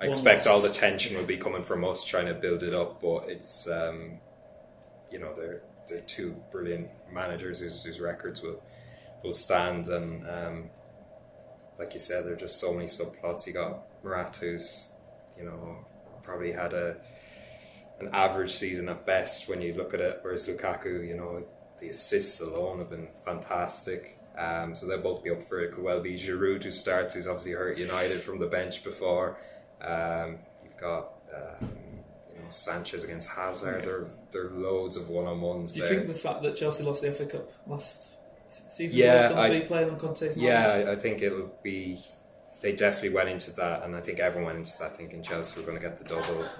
I 0.00 0.06
expect 0.06 0.46
all 0.46 0.60
the 0.60 0.68
tension 0.68 1.16
will 1.16 1.24
be 1.24 1.38
coming 1.38 1.62
from 1.62 1.84
us 1.84 2.04
trying 2.04 2.26
to 2.26 2.34
build 2.34 2.62
it 2.62 2.74
up, 2.74 3.00
but 3.00 3.28
it's 3.28 3.68
um, 3.70 4.18
you 5.10 5.18
know 5.18 5.32
they're 5.34 5.62
they're 5.88 6.02
two 6.02 6.36
brilliant 6.52 6.90
managers 7.12 7.60
whose, 7.60 7.82
whose 7.82 8.00
records 8.00 8.42
will 8.42 8.62
will 9.22 9.32
stand, 9.32 9.88
and 9.88 10.28
um, 10.28 10.70
like 11.78 11.92
you 11.94 12.00
said, 12.00 12.24
there 12.24 12.34
are 12.34 12.36
just 12.36 12.60
so 12.60 12.72
many 12.72 12.86
subplots. 12.86 13.46
You 13.46 13.52
got 13.52 13.82
Morata, 14.04 14.40
who's 14.40 14.90
you 15.38 15.44
know 15.44 15.84
probably 16.22 16.52
had 16.52 16.72
a 16.74 16.96
an 18.00 18.10
average 18.12 18.50
season 18.50 18.88
at 18.88 19.06
best 19.06 19.48
when 19.48 19.62
you 19.62 19.72
look 19.74 19.94
at 19.94 20.00
it, 20.00 20.18
whereas 20.22 20.46
Lukaku, 20.46 21.06
you 21.06 21.16
know, 21.16 21.42
the 21.78 21.88
assists 21.88 22.40
alone 22.40 22.78
have 22.78 22.90
been 22.90 23.08
fantastic. 23.24 24.18
Um, 24.36 24.74
so 24.74 24.86
they'll 24.86 25.00
both 25.00 25.24
be 25.24 25.30
up 25.30 25.48
for 25.48 25.60
it. 25.60 25.72
Could 25.72 25.82
well 25.82 26.00
be 26.00 26.16
Giroud 26.16 26.62
who 26.62 26.70
starts, 26.70 27.14
who's 27.14 27.26
obviously 27.26 27.52
hurt 27.52 27.78
United 27.78 28.20
from 28.20 28.38
the 28.38 28.46
bench 28.46 28.84
before. 28.84 29.38
Um, 29.80 30.38
you've 30.62 30.76
got 30.76 31.12
um, 31.34 31.70
Sanchez 32.52 33.04
against 33.04 33.30
Hazard. 33.30 33.84
There, 33.84 34.06
there 34.32 34.46
are 34.46 34.50
loads 34.50 34.96
of 34.96 35.08
one 35.08 35.26
on 35.26 35.40
ones. 35.40 35.72
Do 35.72 35.80
you 35.80 35.86
there. 35.86 35.96
think 35.96 36.08
the 36.08 36.14
fact 36.14 36.42
that 36.42 36.56
Chelsea 36.56 36.84
lost 36.84 37.02
the 37.02 37.12
FA 37.12 37.26
Cup 37.26 37.52
last 37.66 38.16
season 38.48 38.98
yeah, 38.98 39.28
going 39.28 39.52
to 39.52 39.60
be 39.60 39.66
playing 39.66 39.90
on 39.90 39.98
Conte's 39.98 40.36
mind? 40.36 40.48
Yeah, 40.48 40.86
I 40.88 40.96
think 40.96 41.22
it'll 41.22 41.52
be. 41.62 41.98
They 42.62 42.72
definitely 42.72 43.10
went 43.10 43.28
into 43.28 43.52
that, 43.52 43.82
and 43.82 43.94
I 43.94 44.00
think 44.00 44.18
everyone 44.18 44.46
went 44.54 44.58
into 44.66 44.78
that 44.80 44.96
thinking 44.96 45.22
Chelsea 45.22 45.60
were 45.60 45.66
going 45.66 45.78
to 45.78 45.82
get 45.82 45.98
the 45.98 46.04
double. 46.04 46.48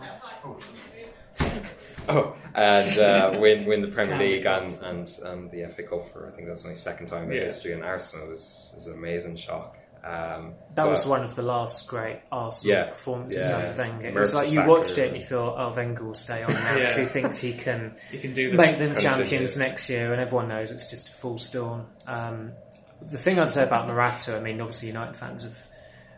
Oh, 2.09 2.37
and 2.55 2.99
uh, 3.01 3.37
win 3.41 3.67
win 3.67 3.83
the 3.83 3.89
Premier 3.89 4.17
League 4.17 4.47
and, 4.47 4.81
and, 4.81 5.19
and 5.25 5.51
the 5.51 5.69
FA 5.75 5.83
Cup 5.83 6.13
for 6.13 6.29
I 6.29 6.31
think 6.31 6.47
that's 6.47 6.65
only 6.65 6.77
second 6.77 7.07
time 7.07 7.31
in 7.31 7.37
yeah. 7.37 7.43
history. 7.43 7.73
And 7.73 7.83
Arsenal 7.83 8.29
was 8.29 8.73
was 8.77 8.87
an 8.87 8.95
amazing 8.95 9.37
shock. 9.37 9.77
Um, 10.07 10.55
that 10.77 10.85
so 10.85 10.91
was 10.91 11.05
one 11.05 11.25
of 11.25 11.35
the 11.35 11.43
last 11.43 11.89
great 11.89 12.21
Arsenal 12.31 12.77
yeah, 12.77 12.85
performances 12.91 13.51
yeah. 13.51 13.57
under 13.57 13.77
Wenger. 13.77 14.07
It 14.07 14.15
was 14.15 14.35
like 14.35 14.53
you 14.53 14.65
watched 14.65 14.99
it 14.99 15.09
and 15.09 15.17
you 15.17 15.23
thought, 15.23 15.57
"Oh, 15.59 15.75
Wenger 15.75 16.05
will 16.05 16.15
stay 16.15 16.45
on 16.45 16.53
now 16.53 16.75
because 16.75 16.97
yeah. 16.97 17.03
he 17.03 17.09
thinks 17.09 17.41
he 17.41 17.53
can, 17.53 17.97
he 18.13 18.19
can 18.19 18.33
do 18.33 18.53
make 18.53 18.77
them 18.77 18.93
Continue. 18.93 19.17
champions 19.19 19.59
next 19.59 19.91
year." 19.91 20.13
And 20.13 20.21
everyone 20.21 20.47
knows 20.47 20.71
it's 20.71 20.89
just 20.89 21.09
a 21.09 21.13
full 21.13 21.39
storm. 21.39 21.87
Um, 22.07 22.53
the 23.01 23.19
thing 23.19 23.41
I'd 23.41 23.51
say 23.51 23.65
about 23.65 23.89
Morata, 23.89 24.37
I 24.37 24.41
mean, 24.41 24.61
obviously 24.61 24.89
United 24.89 25.17
fans 25.17 25.43
have 25.43 25.59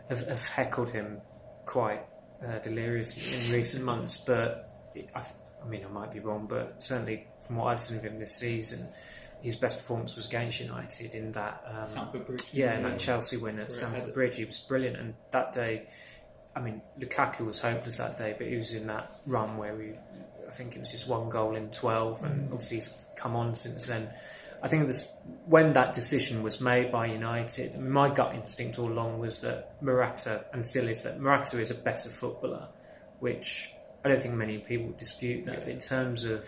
have, 0.09 0.27
have 0.27 0.47
heckled 0.49 0.91
him 0.91 1.21
quite 1.65 2.03
uh, 2.45 2.59
deliriously 2.59 3.47
in 3.47 3.53
recent 3.53 3.83
months, 3.83 4.17
but 4.17 4.91
it, 4.93 5.09
I, 5.15 5.23
I 5.63 5.67
mean, 5.67 5.83
I 5.83 5.87
might 5.87 6.11
be 6.11 6.19
wrong, 6.19 6.45
but 6.47 6.83
certainly 6.83 7.25
from 7.45 7.55
what 7.55 7.67
I've 7.67 7.79
seen 7.79 7.97
of 7.97 8.03
him 8.03 8.19
this 8.19 8.35
season 8.35 8.87
his 9.41 9.55
best 9.55 9.77
performance 9.77 10.15
was 10.15 10.27
against 10.27 10.59
United 10.59 11.13
in 11.13 11.31
that 11.33 11.63
um, 11.65 11.87
Stamford 11.87 12.25
Bridge. 12.25 12.49
Yeah, 12.51 12.77
in 12.77 12.83
that 12.83 12.99
Chelsea 12.99 13.37
win 13.37 13.59
at 13.59 13.71
Stamford 13.71 14.13
Bridge, 14.13 14.35
he 14.35 14.45
was 14.45 14.59
brilliant. 14.59 14.97
And 14.97 15.13
that 15.31 15.53
day, 15.53 15.87
I 16.55 16.59
mean, 16.59 16.81
Lukaku 16.99 17.45
was 17.45 17.61
hopeless 17.61 17.97
that 17.97 18.17
day, 18.17 18.35
but 18.37 18.47
he 18.47 18.55
was 18.55 18.73
in 18.73 18.87
that 18.87 19.21
run 19.25 19.57
where 19.57 19.75
we, 19.75 19.93
I 20.47 20.51
think 20.51 20.75
it 20.75 20.79
was 20.79 20.91
just 20.91 21.07
one 21.07 21.29
goal 21.29 21.55
in 21.55 21.69
twelve, 21.71 22.23
and 22.23 22.49
mm. 22.49 22.53
obviously 22.53 22.77
he's 22.77 23.05
come 23.15 23.35
on 23.35 23.55
since 23.55 23.87
then. 23.87 24.09
I 24.61 24.67
think 24.67 24.87
this, 24.87 25.17
when 25.45 25.71
that 25.73 25.93
decision 25.93 26.43
was 26.43 26.59
made 26.59 26.91
by 26.91 27.05
United, 27.05 27.75
I 27.75 27.77
mean, 27.77 27.91
my 27.91 28.09
gut 28.09 28.35
instinct 28.35 28.77
all 28.77 28.91
along 28.91 29.19
was 29.19 29.39
that 29.41 29.81
Morata, 29.81 30.43
and 30.51 30.67
still 30.67 30.89
is 30.89 31.03
that 31.03 31.21
Morata 31.21 31.61
is 31.61 31.71
a 31.71 31.75
better 31.75 32.09
footballer, 32.09 32.67
which 33.19 33.71
I 34.03 34.09
don't 34.09 34.21
think 34.21 34.35
many 34.35 34.57
people 34.57 34.93
dispute 34.97 35.45
that. 35.45 35.65
Yeah. 35.65 35.73
in 35.73 35.77
terms 35.77 36.25
of 36.25 36.45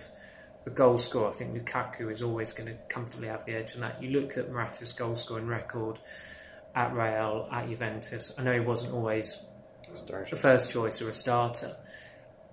a 0.66 0.70
goal 0.70 0.98
scorer, 0.98 1.30
I 1.30 1.34
think 1.34 1.54
Lukaku 1.56 2.12
is 2.12 2.22
always 2.22 2.54
going 2.54 2.68
to 2.68 2.76
comfortably 2.88 3.28
have 3.28 3.46
the 3.46 3.54
edge 3.54 3.76
on 3.76 3.82
that. 3.82 4.02
You 4.02 4.20
look 4.20 4.38
at 4.38 4.52
Morata's 4.52 4.92
goal 4.92 5.16
scoring 5.16 5.48
record 5.48 5.98
at 6.76 6.94
Real, 6.94 7.48
at 7.52 7.68
Juventus. 7.68 8.36
I 8.38 8.44
know 8.44 8.54
he 8.54 8.60
wasn't 8.60 8.94
always 8.94 9.44
a 10.32 10.36
first 10.36 10.72
choice 10.72 11.02
or 11.02 11.10
a 11.10 11.14
starter, 11.14 11.76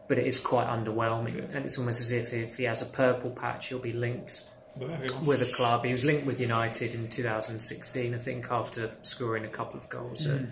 but 0.09 0.18
it 0.18 0.27
is 0.27 0.40
quite 0.40 0.66
underwhelming. 0.66 1.55
And 1.55 1.64
it's 1.64 1.79
almost 1.79 2.01
as 2.01 2.11
if 2.11 2.33
if 2.33 2.57
he 2.57 2.64
has 2.64 2.83
a 2.83 2.87
purple 2.87 3.31
patch, 3.31 3.68
he'll 3.68 3.79
be 3.79 3.92
linked 3.92 4.42
with 4.77 5.42
a 5.42 5.53
club. 5.55 5.85
He 5.85 5.92
was 5.92 6.05
linked 6.05 6.27
with 6.27 6.40
United 6.40 6.94
in 6.94 7.09
2016, 7.09 8.14
I 8.14 8.18
think, 8.18 8.51
after 8.51 8.92
scoring 9.03 9.44
a 9.44 9.49
couple 9.49 9.79
of 9.79 9.88
goals 9.88 10.27
mm. 10.27 10.49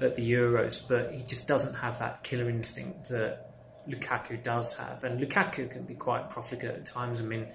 at 0.00 0.16
the 0.16 0.32
Euros, 0.32 0.86
but 0.88 1.12
he 1.12 1.22
just 1.22 1.48
doesn't 1.48 1.74
have 1.76 1.98
that 1.98 2.22
killer 2.22 2.48
instinct 2.48 3.08
that 3.10 3.53
Lukaku 3.88 4.42
does 4.42 4.76
have. 4.78 5.04
And 5.04 5.20
Lukaku 5.20 5.70
can 5.70 5.82
be 5.84 5.94
quite 5.94 6.30
profligate 6.30 6.70
at 6.70 6.86
times. 6.86 7.20
I 7.20 7.24
mean, 7.24 7.46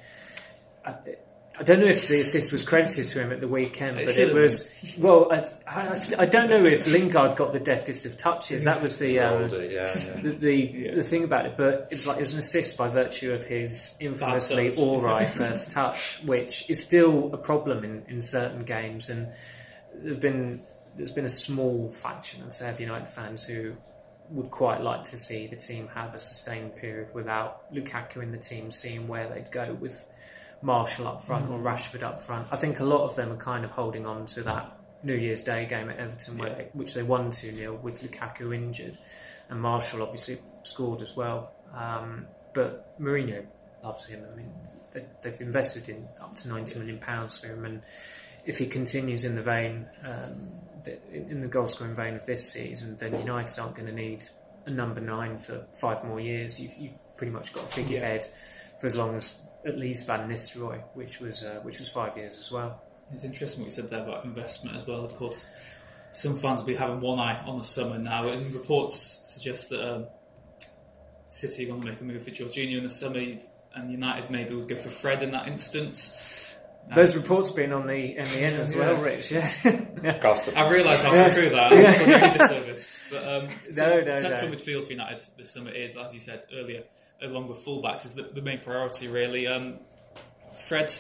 I 1.60 1.64
don't 1.64 1.82
know 1.82 1.88
if 1.88 2.08
the 2.08 2.22
assist 2.22 2.54
was 2.54 2.64
credited 2.64 3.06
to 3.08 3.22
him 3.22 3.34
at 3.34 3.42
the 3.42 3.48
weekend, 3.48 3.98
but 3.98 4.18
it 4.18 4.34
was. 4.34 4.72
Well, 4.98 5.30
I, 5.30 5.44
I, 5.68 5.98
I 6.20 6.26
don't 6.26 6.50
know 6.50 6.64
if 6.64 6.88
Lingard 6.88 7.36
got 7.36 7.52
the 7.52 7.60
deftest 7.60 8.06
of 8.06 8.16
touches. 8.16 8.64
That 8.64 8.82
was 8.82 8.98
the 8.98 9.20
um, 9.20 9.50
yeah, 9.50 9.60
yeah. 9.68 9.94
the, 10.22 10.30
the, 10.40 10.92
the 10.96 11.04
thing 11.04 11.26
about 11.26 11.46
it, 11.48 11.58
but 11.58 11.90
it 11.92 11.96
was 11.98 12.08
like 12.08 12.18
it 12.18 12.22
was 12.22 12.34
an 12.34 12.40
assist 12.40 12.78
by 12.78 12.88
virtue 12.88 13.34
of 13.34 13.46
his 13.46 13.98
infamously 14.00 14.72
alright 14.78 15.28
first 15.44 15.72
touch, 15.72 16.22
which 16.24 16.70
is 16.70 16.82
still 16.82 17.34
a 17.34 17.38
problem 17.38 17.84
in, 17.84 18.04
in 18.08 18.22
certain 18.22 18.64
games. 18.64 19.10
And 19.10 19.28
there've 19.94 20.22
been 20.22 20.62
there's 20.96 21.12
been 21.12 21.26
a 21.26 21.30
small 21.30 21.92
faction, 21.92 22.42
I'd 22.46 22.54
say, 22.54 22.70
of 22.70 22.80
United 22.80 23.10
fans 23.10 23.44
who 23.44 23.76
would 24.32 24.52
quite 24.52 24.82
like 24.82 25.04
to 25.06 25.18
see 25.18 25.48
the 25.48 25.56
team 25.56 25.90
have 25.94 26.14
a 26.14 26.18
sustained 26.18 26.76
period 26.76 27.14
without 27.14 27.72
Lukaku 27.74 28.22
in 28.22 28.32
the 28.32 28.38
team, 28.38 28.72
seeing 28.72 29.08
where 29.08 29.28
they'd 29.30 29.52
go 29.52 29.74
with 29.74 30.06
Martial 30.62 31.08
up 31.08 31.22
front 31.24 31.50
or 31.50 31.58
Rashford 31.60 32.04
up 32.04 32.22
front. 32.22 32.48
I 32.52 32.56
think 32.58 32.80
a 32.80 32.84
lot 32.86 33.02
of 33.06 33.16
them 33.16 33.32
are 33.32 33.38
kind 33.38 33.64
of 33.66 33.72
holding 33.72 34.06
on 34.06 34.26
to 34.28 34.44
that 34.44 34.78
New 35.04 35.16
Year's 35.16 35.42
Day 35.42 35.66
game 35.66 35.90
at 35.90 35.98
Everton, 35.98 36.38
where 36.38 36.50
Yeah. 36.50 36.56
they, 36.56 36.70
which 36.74 36.94
they 36.94 37.04
won 37.04 37.32
2 37.32 37.54
0 37.54 37.76
with 37.82 38.02
Lukaku 38.04 38.54
injured, 38.54 38.98
and 39.50 39.62
Martial 39.62 40.02
obviously 40.04 40.38
scored 40.64 41.02
as 41.02 41.16
well. 41.16 41.54
Um, 41.74 42.28
but 42.54 43.00
Mourinho 43.00 43.46
loves 43.84 44.08
him. 44.08 44.26
I 44.32 44.36
mean, 44.36 44.52
they, 44.92 45.06
they've 45.24 45.40
invested 45.42 45.88
in 45.88 46.08
up 46.22 46.36
to 46.36 46.50
90 46.50 46.80
million 46.80 47.00
pounds 47.00 47.38
for 47.38 47.48
him, 47.48 47.64
and 47.64 47.82
if 48.46 48.58
he 48.58 48.68
continues 48.68 49.24
in 49.26 49.36
the 49.36 49.42
vein, 49.42 49.88
um, 50.04 50.50
in 51.12 51.42
the 51.42 51.48
goal 51.48 51.68
scoring 51.68 51.96
vein 51.96 52.16
of 52.16 52.26
this 52.26 52.52
season, 52.52 52.98
then 52.98 53.20
United 53.20 53.60
aren't 53.60 53.76
going 53.76 53.88
to 53.88 53.94
need 53.94 54.24
a 54.66 54.70
number 54.70 55.02
nine 55.02 55.38
for 55.38 55.66
five 55.80 56.04
more 56.04 56.20
years. 56.20 56.60
You've, 56.60 56.76
you've 56.78 57.18
pretty 57.18 57.32
much 57.32 57.54
got 57.54 57.66
a 57.66 57.68
figurehead 57.68 58.26
for 58.80 58.88
as 58.88 58.96
long 58.96 59.16
as 59.16 59.42
at 59.66 59.78
least 59.78 60.08
Van 60.08 60.30
Nistelrooy, 60.30 60.82
which 60.94 61.20
was 61.20 61.44
uh, 61.44 61.60
which 61.64 61.80
was 61.80 61.90
five 61.90 62.18
years 62.18 62.38
as 62.38 62.52
well. 62.52 62.82
It's 63.12 63.24
interesting 63.24 63.62
what 63.62 63.66
you 63.66 63.72
said 63.72 63.90
there 63.90 64.04
about 64.04 64.24
investment 64.24 64.78
as 64.78 64.86
well. 64.88 65.04
Of 65.04 65.16
course, 65.16 65.46
some 66.12 66.38
fans 66.38 66.62
will 66.62 66.68
be 66.68 66.76
having 66.76 67.02
one 67.02 67.20
eye 67.20 67.42
on 67.46 67.58
the 67.58 67.64
summer 67.64 67.98
now, 67.98 68.28
and 68.28 68.54
reports 68.54 68.96
suggest 68.96 69.70
that 69.70 69.96
um, 69.96 70.08
City 71.30 71.66
are 71.66 71.70
going 71.70 71.82
to 71.82 71.88
make 71.90 72.02
a 72.02 72.04
move 72.04 72.24
for 72.24 72.32
Jorginho 72.32 72.78
in 72.78 72.84
the 72.84 72.90
summer, 72.90 73.20
and 73.76 73.92
United 73.92 74.30
maybe 74.30 74.56
would 74.56 74.68
go 74.68 74.76
for 74.76 74.90
Fred 74.90 75.22
in 75.22 75.32
that 75.32 75.48
instance. 75.48 76.49
Those 76.96 77.16
reports 77.16 77.52
being 77.52 77.72
on 77.72 77.86
the 77.86 78.16
MEN 78.16 78.54
as 78.56 78.76
well, 78.76 78.94
Yeah. 78.94 79.04
Rich. 79.04 79.32
Yeah. 79.32 80.18
Gossip. 80.22 80.58
I've 80.58 80.72
realised 80.72 81.04
halfway 81.04 81.30
through 81.30 81.50
that 81.52 81.72
I'm 81.72 81.82
yeah. 81.82 81.98
doing 81.98 82.24
a 82.24 82.34
disservice. 82.34 83.00
But 83.12 83.28
um, 83.28 83.50
so 83.72 83.86
No, 83.88 84.02
no, 84.02 84.14
central 84.16 84.50
no. 84.50 84.56
midfield 84.58 84.86
for 84.86 84.92
United 84.92 85.24
this 85.38 85.52
summer 85.52 85.70
is, 85.70 85.96
as 85.96 86.14
you 86.14 86.20
said 86.20 86.46
earlier, 86.52 86.84
along 87.22 87.48
with 87.48 87.64
fullbacks, 87.64 88.06
is 88.06 88.14
the, 88.16 88.24
the 88.24 88.42
main 88.42 88.60
priority 88.60 89.08
really. 89.08 89.48
Um, 89.48 89.80
Fred, 90.68 90.92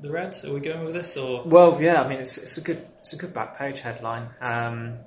the 0.00 0.10
red. 0.10 0.36
Are 0.44 0.52
we 0.52 0.60
going 0.60 0.84
with 0.84 0.94
this, 0.94 1.16
or 1.16 1.44
well, 1.44 1.80
yeah. 1.80 2.02
I 2.02 2.08
mean, 2.08 2.18
it's, 2.18 2.36
it's 2.36 2.58
a 2.58 2.60
good 2.60 2.86
it's 3.00 3.14
a 3.14 3.16
good 3.16 3.32
back 3.32 3.56
page 3.56 3.80
headline. 3.80 4.28
Um, 4.40 4.98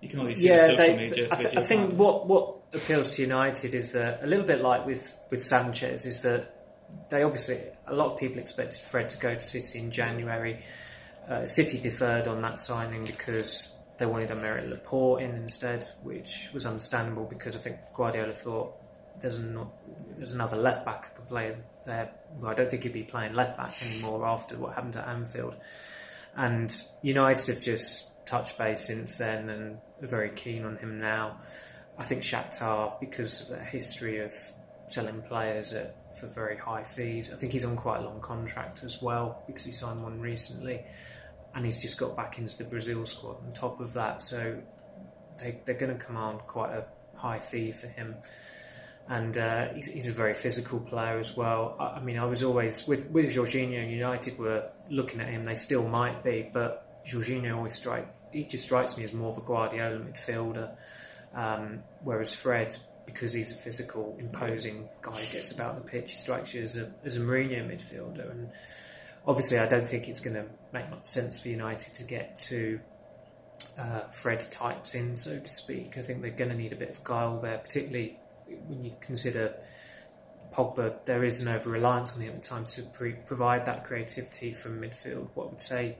you 0.00 0.08
can 0.08 0.18
always 0.18 0.40
see 0.40 0.48
yeah, 0.48 0.56
the 0.56 0.58
social 0.60 0.76
they, 0.78 0.96
media? 0.96 1.28
I, 1.30 1.36
th- 1.36 1.56
I 1.56 1.60
think 1.60 1.82
part? 1.82 1.94
what 1.94 2.26
what 2.26 2.56
appeals 2.74 3.10
to 3.16 3.22
United 3.22 3.72
is 3.72 3.92
that 3.92 4.22
a 4.22 4.26
little 4.26 4.44
bit 4.44 4.60
like 4.60 4.84
with 4.84 5.18
with 5.30 5.42
Sanchez 5.42 6.06
is 6.06 6.22
that 6.22 6.50
they 7.08 7.22
obviously 7.22 7.58
a 7.86 7.94
lot 7.94 8.12
of 8.12 8.18
people 8.18 8.38
expected 8.38 8.80
Fred 8.80 9.10
to 9.10 9.18
go 9.18 9.34
to 9.34 9.40
City 9.40 9.78
in 9.78 9.90
January. 9.90 10.60
Uh, 11.28 11.46
City 11.46 11.80
deferred 11.80 12.28
on 12.28 12.40
that 12.40 12.58
signing 12.58 13.04
because 13.04 13.74
they 13.98 14.06
wanted 14.06 14.30
Aymeric 14.30 14.68
Laporte 14.68 15.22
in 15.22 15.30
instead, 15.32 15.84
which 16.02 16.50
was 16.52 16.66
understandable 16.66 17.24
because 17.24 17.54
I 17.54 17.58
think 17.58 17.78
Guardiola 17.94 18.32
thought 18.32 18.74
there's 19.20 19.38
an, 19.38 19.58
there's 20.16 20.32
another 20.32 20.56
left 20.56 20.84
back 20.84 21.10
who 21.10 21.16
can 21.16 21.26
play 21.26 21.56
there. 21.84 22.10
Well, 22.38 22.50
I 22.50 22.54
don't 22.54 22.70
think 22.70 22.82
he'd 22.82 22.92
be 22.92 23.04
playing 23.04 23.34
left 23.34 23.56
back 23.56 23.74
anymore 23.82 24.26
after 24.26 24.56
what 24.56 24.74
happened 24.74 24.96
at 24.96 25.06
Anfield. 25.06 25.54
And 26.36 26.74
United 27.02 27.54
have 27.54 27.62
just 27.62 28.26
touched 28.26 28.58
base 28.58 28.80
since 28.80 29.18
then 29.18 29.48
and 29.48 29.78
are 30.02 30.08
very 30.08 30.30
keen 30.30 30.64
on 30.64 30.76
him 30.76 30.98
now. 30.98 31.38
I 31.96 32.02
think 32.02 32.22
Shakhtar, 32.22 32.98
because 32.98 33.42
of 33.42 33.56
the 33.56 33.64
history 33.64 34.18
of 34.18 34.34
selling 34.86 35.22
players 35.22 35.72
at, 35.72 35.96
for 36.16 36.26
very 36.28 36.56
high 36.56 36.84
fees, 36.84 37.32
I 37.32 37.36
think 37.36 37.52
he's 37.52 37.64
on 37.64 37.76
quite 37.76 38.00
a 38.00 38.04
long 38.04 38.20
contract 38.20 38.84
as 38.84 39.00
well 39.02 39.42
because 39.46 39.64
he 39.64 39.72
signed 39.72 40.02
one 40.02 40.20
recently, 40.20 40.84
and 41.54 41.64
he's 41.64 41.80
just 41.80 41.98
got 41.98 42.16
back 42.16 42.38
into 42.38 42.58
the 42.58 42.64
Brazil 42.64 43.04
squad 43.06 43.36
on 43.44 43.52
top 43.52 43.80
of 43.80 43.92
that. 43.94 44.22
So 44.22 44.62
they, 45.38 45.60
they're 45.64 45.74
going 45.78 45.96
to 45.96 46.04
command 46.04 46.40
quite 46.46 46.72
a 46.72 46.86
high 47.16 47.40
fee 47.40 47.72
for 47.72 47.88
him. 47.88 48.16
And 49.06 49.36
uh, 49.36 49.68
he's, 49.74 49.92
he's 49.92 50.08
a 50.08 50.12
very 50.12 50.34
physical 50.34 50.80
player 50.80 51.18
as 51.18 51.36
well. 51.36 51.76
I, 51.78 51.98
I 51.98 52.00
mean, 52.00 52.18
I 52.18 52.24
was 52.24 52.42
always 52.42 52.86
with 52.88 53.10
with 53.10 53.34
Jorginho. 53.34 53.82
And 53.82 53.90
United 53.90 54.38
were 54.38 54.70
looking 54.88 55.20
at 55.20 55.28
him. 55.28 55.44
They 55.44 55.54
still 55.54 55.86
might 55.86 56.24
be, 56.24 56.48
but 56.50 57.04
Jorginho 57.06 57.56
always 57.56 57.74
strike. 57.74 58.08
He 58.32 58.44
just 58.44 58.64
strikes 58.64 58.96
me 58.96 59.04
as 59.04 59.12
more 59.12 59.30
of 59.30 59.36
a 59.36 59.42
Guardiola 59.42 59.98
midfielder. 59.98 60.74
Um, 61.34 61.82
whereas 62.02 62.34
Fred, 62.34 62.76
because 63.06 63.32
he's 63.32 63.52
a 63.52 63.56
physical, 63.56 64.16
imposing 64.18 64.88
guy 65.02 65.12
who 65.12 65.32
gets 65.32 65.52
about 65.52 65.76
the 65.76 65.88
pitch, 65.88 66.10
he 66.10 66.16
strikes 66.16 66.54
you 66.54 66.62
as 66.62 66.76
a 66.76 66.92
as 67.04 67.16
a 67.16 67.20
Mourinho 67.20 67.68
midfielder. 67.68 68.30
And 68.30 68.50
obviously, 69.26 69.58
I 69.58 69.66
don't 69.66 69.86
think 69.86 70.08
it's 70.08 70.20
going 70.20 70.34
to 70.34 70.46
make 70.72 70.90
much 70.90 71.06
sense 71.06 71.40
for 71.40 71.48
United 71.48 71.94
to 71.94 72.04
get 72.04 72.38
two 72.38 72.80
uh, 73.78 74.00
Fred 74.10 74.40
types 74.40 74.94
in, 74.94 75.16
so 75.16 75.38
to 75.38 75.50
speak. 75.50 75.98
I 75.98 76.02
think 76.02 76.22
they're 76.22 76.30
going 76.30 76.50
to 76.50 76.56
need 76.56 76.72
a 76.72 76.76
bit 76.76 76.90
of 76.90 77.04
guile 77.04 77.40
there, 77.40 77.58
particularly 77.58 78.18
when 78.66 78.84
you 78.84 78.94
consider 79.00 79.54
Pogba. 80.52 81.04
There 81.04 81.24
is 81.24 81.42
an 81.42 81.48
over 81.48 81.70
reliance 81.70 82.14
on 82.14 82.22
him 82.22 82.34
at 82.34 82.42
times 82.42 82.76
to 82.76 82.82
pre- 82.82 83.12
provide 83.12 83.66
that 83.66 83.84
creativity 83.84 84.52
from 84.52 84.80
midfield. 84.80 85.28
What 85.34 85.46
I 85.46 85.50
would 85.50 85.60
say 85.60 85.98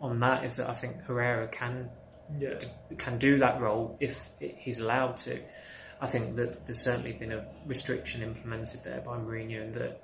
on 0.00 0.20
that 0.20 0.44
is 0.44 0.56
that 0.56 0.68
I 0.68 0.74
think 0.74 1.02
Herrera 1.04 1.48
can 1.48 1.90
yeah. 2.38 2.58
can 2.98 3.18
do 3.18 3.38
that 3.38 3.60
role 3.60 3.96
if 4.00 4.30
he's 4.38 4.78
allowed 4.78 5.16
to. 5.18 5.40
I 6.04 6.06
think 6.06 6.36
that 6.36 6.66
there's 6.66 6.82
certainly 6.82 7.12
been 7.12 7.32
a 7.32 7.46
restriction 7.64 8.22
implemented 8.22 8.84
there 8.84 9.00
by 9.00 9.16
Mourinho, 9.16 9.62
and 9.62 9.74
that 9.74 10.02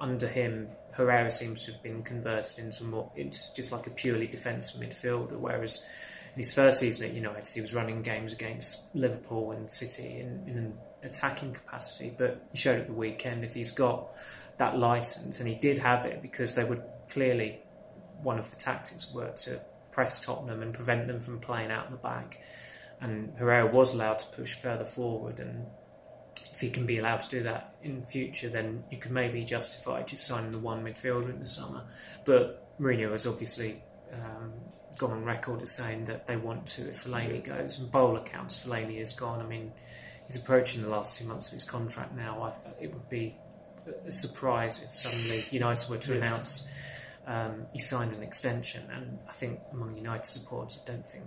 under 0.00 0.26
him, 0.26 0.66
Herrera 0.92 1.30
seems 1.30 1.64
to 1.66 1.72
have 1.72 1.82
been 1.84 2.02
converted 2.02 2.58
into 2.58 2.82
more 2.82 3.12
into 3.14 3.38
just 3.54 3.70
like 3.70 3.86
a 3.86 3.90
purely 3.90 4.26
defensive 4.26 4.80
midfielder. 4.80 5.38
Whereas 5.38 5.86
in 6.34 6.40
his 6.40 6.52
first 6.52 6.80
season 6.80 7.08
at 7.08 7.14
United, 7.14 7.46
he 7.46 7.60
was 7.60 7.72
running 7.72 8.02
games 8.02 8.32
against 8.32 8.92
Liverpool 8.92 9.52
and 9.52 9.70
City 9.70 10.18
in, 10.18 10.42
in 10.48 10.58
an 10.58 10.78
attacking 11.04 11.52
capacity. 11.52 12.12
But 12.18 12.44
he 12.50 12.58
showed 12.58 12.80
at 12.80 12.88
the 12.88 12.92
weekend 12.92 13.44
if 13.44 13.54
he's 13.54 13.70
got 13.70 14.08
that 14.58 14.78
license, 14.78 15.38
and 15.38 15.48
he 15.48 15.54
did 15.54 15.78
have 15.78 16.06
it 16.06 16.22
because 16.22 16.56
they 16.56 16.64
would 16.64 16.82
clearly 17.08 17.60
one 18.20 18.40
of 18.40 18.50
the 18.50 18.56
tactics 18.56 19.12
were 19.14 19.30
to 19.30 19.60
press 19.92 20.24
Tottenham 20.24 20.60
and 20.60 20.74
prevent 20.74 21.06
them 21.06 21.20
from 21.20 21.38
playing 21.38 21.70
out 21.70 21.88
the 21.92 21.96
back. 21.98 22.40
And 23.00 23.32
Herrera 23.38 23.66
was 23.66 23.94
allowed 23.94 24.18
to 24.18 24.36
push 24.36 24.54
further 24.54 24.84
forward, 24.84 25.38
and 25.38 25.66
if 26.52 26.60
he 26.60 26.68
can 26.68 26.84
be 26.84 26.98
allowed 26.98 27.20
to 27.20 27.30
do 27.30 27.42
that 27.44 27.76
in 27.82 28.02
future, 28.04 28.48
then 28.48 28.84
you 28.90 28.98
could 28.98 29.12
maybe 29.12 29.44
justify 29.44 30.02
just 30.02 30.26
signing 30.26 30.50
the 30.50 30.58
one 30.58 30.84
midfielder 30.84 31.30
in 31.30 31.40
the 31.40 31.46
summer. 31.46 31.84
But 32.24 32.78
Mourinho 32.78 33.12
has 33.12 33.26
obviously 33.26 33.82
um, 34.12 34.52
gone 34.98 35.12
on 35.12 35.24
record 35.24 35.62
as 35.62 35.70
saying 35.70 36.04
that 36.04 36.26
they 36.26 36.36
want 36.36 36.66
to 36.66 36.90
if 36.90 37.04
Fellaini 37.04 37.42
goes, 37.42 37.78
and 37.78 37.94
all 37.94 38.16
accounts, 38.16 38.64
Fellaini 38.64 39.00
is 39.00 39.14
gone. 39.14 39.40
I 39.40 39.46
mean, 39.46 39.72
he's 40.26 40.36
approaching 40.36 40.82
the 40.82 40.90
last 40.90 41.18
two 41.18 41.26
months 41.26 41.46
of 41.46 41.54
his 41.54 41.64
contract 41.64 42.14
now. 42.14 42.42
I, 42.42 42.84
it 42.84 42.92
would 42.92 43.08
be 43.08 43.36
a 44.06 44.12
surprise 44.12 44.82
if 44.82 44.90
suddenly 44.90 45.42
United 45.50 45.88
were 45.88 45.96
to 45.96 46.16
announce 46.16 46.70
um, 47.26 47.66
he 47.72 47.78
signed 47.78 48.12
an 48.12 48.22
extension, 48.22 48.82
and 48.92 49.18
I 49.28 49.32
think 49.32 49.60
among 49.72 49.96
United 49.96 50.26
supporters, 50.26 50.82
I 50.84 50.92
don't 50.92 51.06
think 51.06 51.24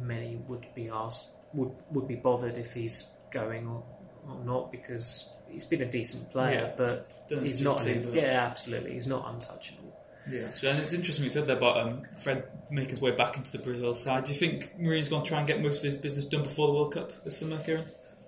many 0.00 0.36
would 0.48 0.66
be 0.74 0.88
asked 0.88 1.30
would 1.54 1.72
would 1.90 2.06
be 2.08 2.16
bothered 2.16 2.56
if 2.58 2.74
he's 2.74 3.08
going 3.32 3.66
or, 3.66 3.84
or 4.28 4.44
not 4.44 4.70
because 4.72 5.30
he's 5.48 5.64
been 5.64 5.82
a 5.82 5.90
decent 5.90 6.30
player, 6.32 6.70
Yeah, 6.70 6.72
but 6.76 7.10
he's 7.42 7.60
not. 7.60 7.78
duty, 7.78 8.00
an- 8.08 8.14
yeah, 8.14 8.46
absolutely, 8.50 8.92
he's 8.94 9.06
not 9.06 9.26
untouchable. 9.32 9.82
Yeah, 10.28 10.50
so, 10.50 10.68
and 10.68 10.80
it's 10.80 10.92
interesting 10.92 11.22
you 11.22 11.30
said 11.30 11.46
there 11.46 11.56
about 11.56 11.78
um, 11.78 12.02
Fred 12.18 12.48
making 12.68 12.90
his 12.90 13.00
way 13.00 13.12
back 13.12 13.36
into 13.36 13.52
the 13.52 13.58
Brazil 13.62 13.94
side. 13.94 14.24
Do 14.24 14.32
you 14.32 14.38
think 14.38 14.76
Mourinho's 14.76 15.08
going 15.08 15.22
to 15.22 15.28
try 15.28 15.38
and 15.38 15.46
get 15.46 15.62
most 15.62 15.76
of 15.78 15.84
his 15.84 15.94
business 15.94 16.24
done 16.24 16.42
before 16.42 16.66
the 16.66 16.72
World 16.72 16.92
Cup 16.94 17.24
this 17.24 17.38
summer, 17.38 17.58
Kieran? 17.58 17.84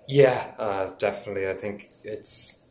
Yeah, 0.07 0.53
uh, 0.57 0.91
definitely. 0.97 1.49
I 1.49 1.53
think 1.55 1.89
it's 2.05 2.63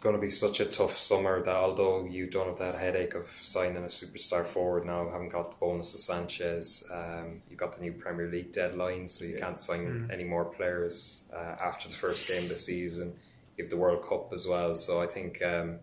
going 0.00 0.14
to 0.14 0.20
be 0.20 0.30
such 0.30 0.60
a 0.60 0.64
tough 0.64 0.96
summer 0.96 1.42
that 1.42 1.54
although 1.54 2.06
you 2.06 2.26
don't 2.26 2.48
have 2.48 2.58
that 2.58 2.74
headache 2.74 3.14
of 3.14 3.28
signing 3.42 3.76
a 3.76 3.88
superstar 3.88 4.46
forward 4.46 4.86
now, 4.86 5.10
haven't 5.10 5.28
got 5.28 5.50
the 5.50 5.58
bonus 5.58 5.92
of 5.92 6.00
Sanchez, 6.00 6.88
um, 6.90 7.42
you've 7.48 7.58
got 7.58 7.76
the 7.76 7.82
new 7.82 7.92
Premier 7.92 8.26
League 8.26 8.50
deadline, 8.50 9.06
so 9.06 9.26
you 9.26 9.36
can't 9.38 9.60
sign 9.60 10.08
any 10.10 10.24
more 10.24 10.46
players 10.46 11.24
uh, 11.34 11.56
after 11.60 11.88
the 11.88 11.94
first 11.94 12.26
game 12.26 12.44
of 12.44 12.48
the 12.48 12.56
season. 12.56 13.14
You 13.56 13.64
have 13.64 13.70
the 13.70 13.76
World 13.76 14.02
Cup 14.02 14.32
as 14.32 14.46
well, 14.48 14.74
so 14.74 15.02
I 15.02 15.06
think 15.06 15.42
um, 15.42 15.80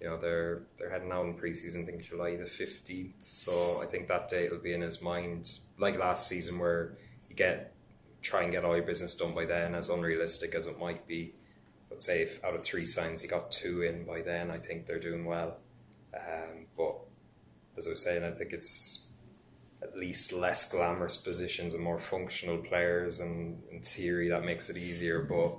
you 0.00 0.08
know 0.08 0.16
they're 0.16 0.62
they're 0.76 0.90
heading 0.90 1.12
out 1.12 1.26
in 1.26 1.34
preseason. 1.34 1.82
I 1.82 1.86
think 1.86 2.02
July 2.02 2.36
the 2.36 2.46
fifteenth, 2.46 3.22
so 3.22 3.80
I 3.80 3.86
think 3.86 4.08
that 4.08 4.28
date 4.28 4.50
will 4.50 4.58
be 4.58 4.72
in 4.72 4.80
his 4.80 5.00
mind, 5.00 5.58
like 5.78 5.96
last 5.96 6.26
season 6.26 6.58
where 6.58 6.96
you 7.28 7.36
get 7.36 7.72
try 8.22 8.42
and 8.42 8.50
get 8.50 8.64
all 8.64 8.74
your 8.74 8.86
business 8.86 9.16
done 9.16 9.34
by 9.34 9.44
then, 9.44 9.76
as 9.76 9.88
unrealistic 9.88 10.56
as 10.56 10.66
it 10.66 10.80
might 10.80 11.06
be. 11.06 11.34
But 11.92 12.02
say 12.02 12.22
if 12.22 12.42
out 12.42 12.54
of 12.54 12.62
three 12.62 12.86
signs 12.86 13.20
he 13.20 13.28
got 13.28 13.52
two 13.52 13.82
in 13.82 14.04
by 14.04 14.22
then, 14.22 14.50
I 14.50 14.56
think 14.56 14.86
they're 14.86 14.98
doing 14.98 15.26
well. 15.26 15.58
Um, 16.14 16.66
but 16.74 16.96
as 17.76 17.86
I 17.86 17.90
was 17.90 18.02
saying, 18.02 18.24
I 18.24 18.30
think 18.30 18.52
it's 18.52 19.06
at 19.82 19.94
least 19.94 20.32
less 20.32 20.72
glamorous 20.72 21.18
positions 21.18 21.74
and 21.74 21.84
more 21.84 21.98
functional 21.98 22.56
players, 22.58 23.20
and 23.20 23.62
in 23.70 23.82
theory 23.82 24.30
that 24.30 24.42
makes 24.44 24.70
it 24.70 24.78
easier. 24.78 25.20
But 25.20 25.58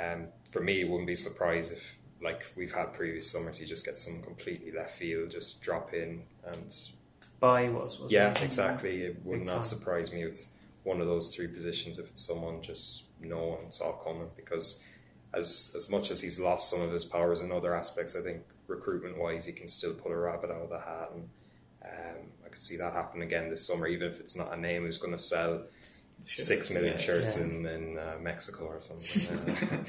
um, 0.00 0.28
for 0.52 0.60
me, 0.60 0.82
it 0.82 0.88
wouldn't 0.88 1.08
be 1.08 1.16
surprised 1.16 1.72
if, 1.72 1.96
like 2.22 2.46
we've 2.56 2.72
had 2.72 2.92
previous 2.92 3.28
summers, 3.28 3.60
you 3.60 3.66
just 3.66 3.84
get 3.84 3.98
some 3.98 4.22
completely 4.22 4.70
left 4.70 4.96
field, 4.96 5.30
just 5.30 5.62
drop 5.62 5.92
in 5.92 6.22
and. 6.46 6.72
By 7.40 7.70
was, 7.70 7.98
was 7.98 8.12
yeah, 8.12 8.30
it? 8.30 8.44
exactly. 8.44 9.02
It 9.02 9.24
would 9.24 9.46
not 9.46 9.66
surprise 9.66 10.12
me 10.12 10.26
with 10.26 10.46
one 10.84 11.00
of 11.00 11.08
those 11.08 11.34
three 11.34 11.48
positions 11.48 11.98
if 11.98 12.08
it's 12.08 12.24
someone 12.24 12.62
just 12.62 13.06
no 13.20 13.46
one 13.46 13.72
saw 13.72 13.92
coming 13.92 14.28
because 14.36 14.82
as 15.32 15.72
as 15.76 15.90
much 15.90 16.10
as 16.10 16.20
he's 16.20 16.40
lost 16.40 16.70
some 16.70 16.80
of 16.80 16.90
his 16.92 17.04
powers 17.04 17.40
in 17.40 17.52
other 17.52 17.74
aspects, 17.74 18.16
I 18.16 18.22
think 18.22 18.42
recruitment 18.66 19.18
wise 19.18 19.46
he 19.46 19.52
can 19.52 19.68
still 19.68 19.94
pull 19.94 20.12
a 20.12 20.16
rabbit 20.16 20.50
out 20.50 20.62
of 20.62 20.70
the 20.70 20.78
hat 20.78 21.10
and 21.14 21.28
um, 21.84 22.26
I 22.44 22.48
could 22.48 22.62
see 22.62 22.76
that 22.76 22.92
happen 22.92 23.22
again 23.22 23.48
this 23.48 23.66
summer, 23.66 23.86
even 23.86 24.08
if 24.08 24.20
it's 24.20 24.36
not 24.36 24.52
a 24.52 24.56
name 24.56 24.82
who's 24.82 24.98
going 24.98 25.14
to 25.14 25.22
sell 25.22 25.62
six 26.26 26.70
million 26.70 26.92
yeah, 26.92 26.98
shirts 26.98 27.38
yeah. 27.38 27.44
in 27.44 27.66
in 27.66 27.98
uh, 27.98 28.16
Mexico 28.20 28.64
or 28.64 28.82
something. 28.82 29.84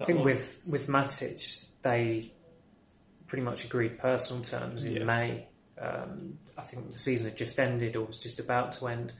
I 0.00 0.04
think 0.04 0.24
with 0.24 0.60
with 0.66 0.86
Matic, 0.86 1.70
they 1.82 2.32
pretty 3.26 3.42
much 3.42 3.64
agreed 3.64 3.98
personal 3.98 4.42
terms 4.42 4.84
in 4.84 4.96
yeah. 4.96 5.04
May. 5.04 5.46
Um, 5.78 6.38
I 6.56 6.62
think 6.62 6.90
the 6.90 6.98
season 6.98 7.28
had 7.28 7.36
just 7.36 7.58
ended 7.58 7.96
or 7.96 8.04
was 8.04 8.22
just 8.22 8.40
about 8.40 8.72
to 8.72 8.88
end, 8.88 9.12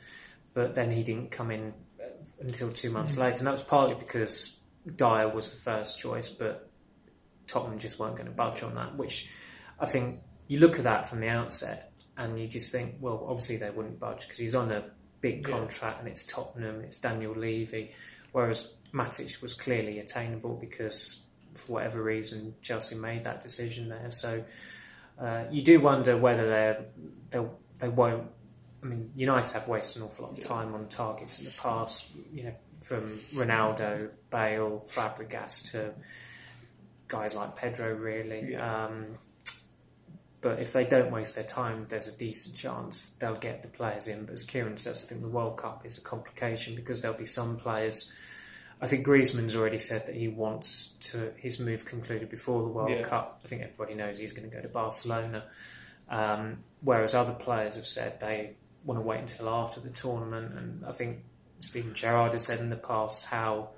but 0.53 0.75
then 0.75 0.91
he 0.91 1.03
didn't 1.03 1.31
come 1.31 1.51
in 1.51 1.73
uh, 2.01 2.05
until 2.41 2.73
two 2.73 2.91
months 2.91 3.15
mm. 3.15 3.21
later, 3.21 3.39
and 3.39 3.47
that 3.47 3.53
was 3.53 3.63
partly 3.63 3.95
because 3.95 4.60
Dier 4.87 5.29
was 5.29 5.53
the 5.53 5.61
first 5.61 5.99
choice, 5.99 6.29
but 6.29 6.71
Tottenham 7.47 7.79
just 7.79 7.99
weren't 7.99 8.17
going 8.17 8.29
to 8.29 8.35
budge 8.35 8.63
on 8.63 8.75
that. 8.75 8.97
Which 8.97 9.29
I 9.79 9.87
think 9.87 10.21
you 10.49 10.59
look 10.59 10.79
at 10.79 10.85
that 10.85 11.07
from 11.07 11.21
the 11.21 11.29
outset, 11.29 11.93
and 12.17 12.39
you 12.39 12.47
just 12.47 12.71
think, 12.71 12.97
well, 13.01 13.25
obviously 13.29 13.57
they 13.57 13.71
wouldn't 13.71 13.99
budge 13.99 14.23
because 14.23 14.39
he's 14.39 14.55
on 14.55 14.71
a 14.71 14.85
big 15.21 15.45
contract 15.45 15.97
yeah. 15.97 16.01
and 16.01 16.09
it's 16.09 16.25
Tottenham, 16.25 16.83
it's 16.83 16.99
Daniel 16.99 17.35
Levy, 17.35 17.93
whereas 18.33 18.75
Matic 18.93 19.41
was 19.41 19.55
clearly 19.55 19.99
attainable 19.99 20.57
because 20.57 21.27
for 21.55 21.73
whatever 21.75 22.03
reason 22.03 22.55
Chelsea 22.63 22.95
made 22.95 23.25
that 23.25 23.41
decision 23.41 23.89
there. 23.89 24.11
So 24.11 24.45
uh, 25.19 25.45
you 25.51 25.63
do 25.63 25.81
wonder 25.81 26.17
whether 26.17 26.49
they 26.49 26.77
they 27.31 27.47
they 27.79 27.89
won't. 27.89 28.29
I 28.83 28.87
mean, 28.87 29.11
United 29.15 29.53
have 29.53 29.69
wasted 29.69 30.01
an 30.01 30.09
awful 30.09 30.27
lot 30.27 30.39
of 30.39 30.41
time 30.41 30.75
on 30.75 30.89
targets 30.89 31.39
in 31.39 31.45
the 31.47 31.53
past. 31.53 32.11
You 32.33 32.45
know, 32.45 32.55
from 32.81 33.19
Ronaldo, 33.35 34.11
Bale, 34.31 34.85
Fabregas 34.89 35.73
to 35.73 35.95
guys 37.09 37.37
like 37.37 37.57
Pedro, 37.57 37.93
really. 37.93 38.53
Yeah. 38.53 38.87
Um, 38.87 39.19
but 40.41 40.59
if 40.59 40.73
they 40.73 40.87
don't 40.87 41.11
waste 41.11 41.35
their 41.35 41.45
time, 41.45 41.87
there's 41.89 42.09
a 42.09 42.17
decent 42.17 42.57
chance 42.57 43.11
they'll 43.21 43.35
get 43.35 43.63
the 43.63 43.69
players 43.69 44.09
in. 44.09 44.25
But 44.25 44.33
as 44.33 44.45
Kieran 44.45 44.79
says, 44.79 45.05
I 45.05 45.09
think 45.11 45.21
the 45.21 45.29
World 45.29 45.59
Cup 45.59 45.85
is 45.85 45.99
a 45.99 46.01
complication 46.01 46.75
because 46.75 47.03
there'll 47.03 47.19
be 47.19 47.27
some 47.27 47.59
players. 47.59 48.13
I 48.81 48.87
think 48.87 49.07
Griezmann's 49.07 49.55
already 49.55 49.79
said 49.79 50.07
that 50.07 50.15
he 50.15 50.29
wants 50.29 50.95
to 51.11 51.33
his 51.37 51.61
move 51.61 51.85
concluded 51.85 52.31
before 52.31 52.63
the 52.63 52.69
World 52.69 52.91
yeah. 52.91 53.03
Cup. 53.03 53.43
I 53.45 53.49
think 53.49 53.61
everybody 53.61 53.95
knows 53.95 54.19
he's 54.19 54.33
going 54.33 54.49
to 54.49 54.57
go 54.57 54.63
to 54.63 54.69
Barcelona. 54.69 55.45
Um, 56.09 56.65
whereas 56.81 57.15
other 57.15 57.35
players 57.35 57.77
have 57.77 57.87
said 57.87 58.21
they 58.21 58.57
want 58.85 58.99
to 58.99 59.03
wait 59.03 59.21
until 59.21 59.51
after 59.51 59.81
the 59.81 59.91
tournament. 59.91 60.55
And 60.55 60.87
I 60.87 60.93
think 60.93 61.25
Steven 61.61 61.95
Gerrard 61.95 62.33
has 62.33 62.45
said 62.45 62.61
in 62.61 62.71
the 62.71 62.77
past 62.77 63.27
how 63.27 63.71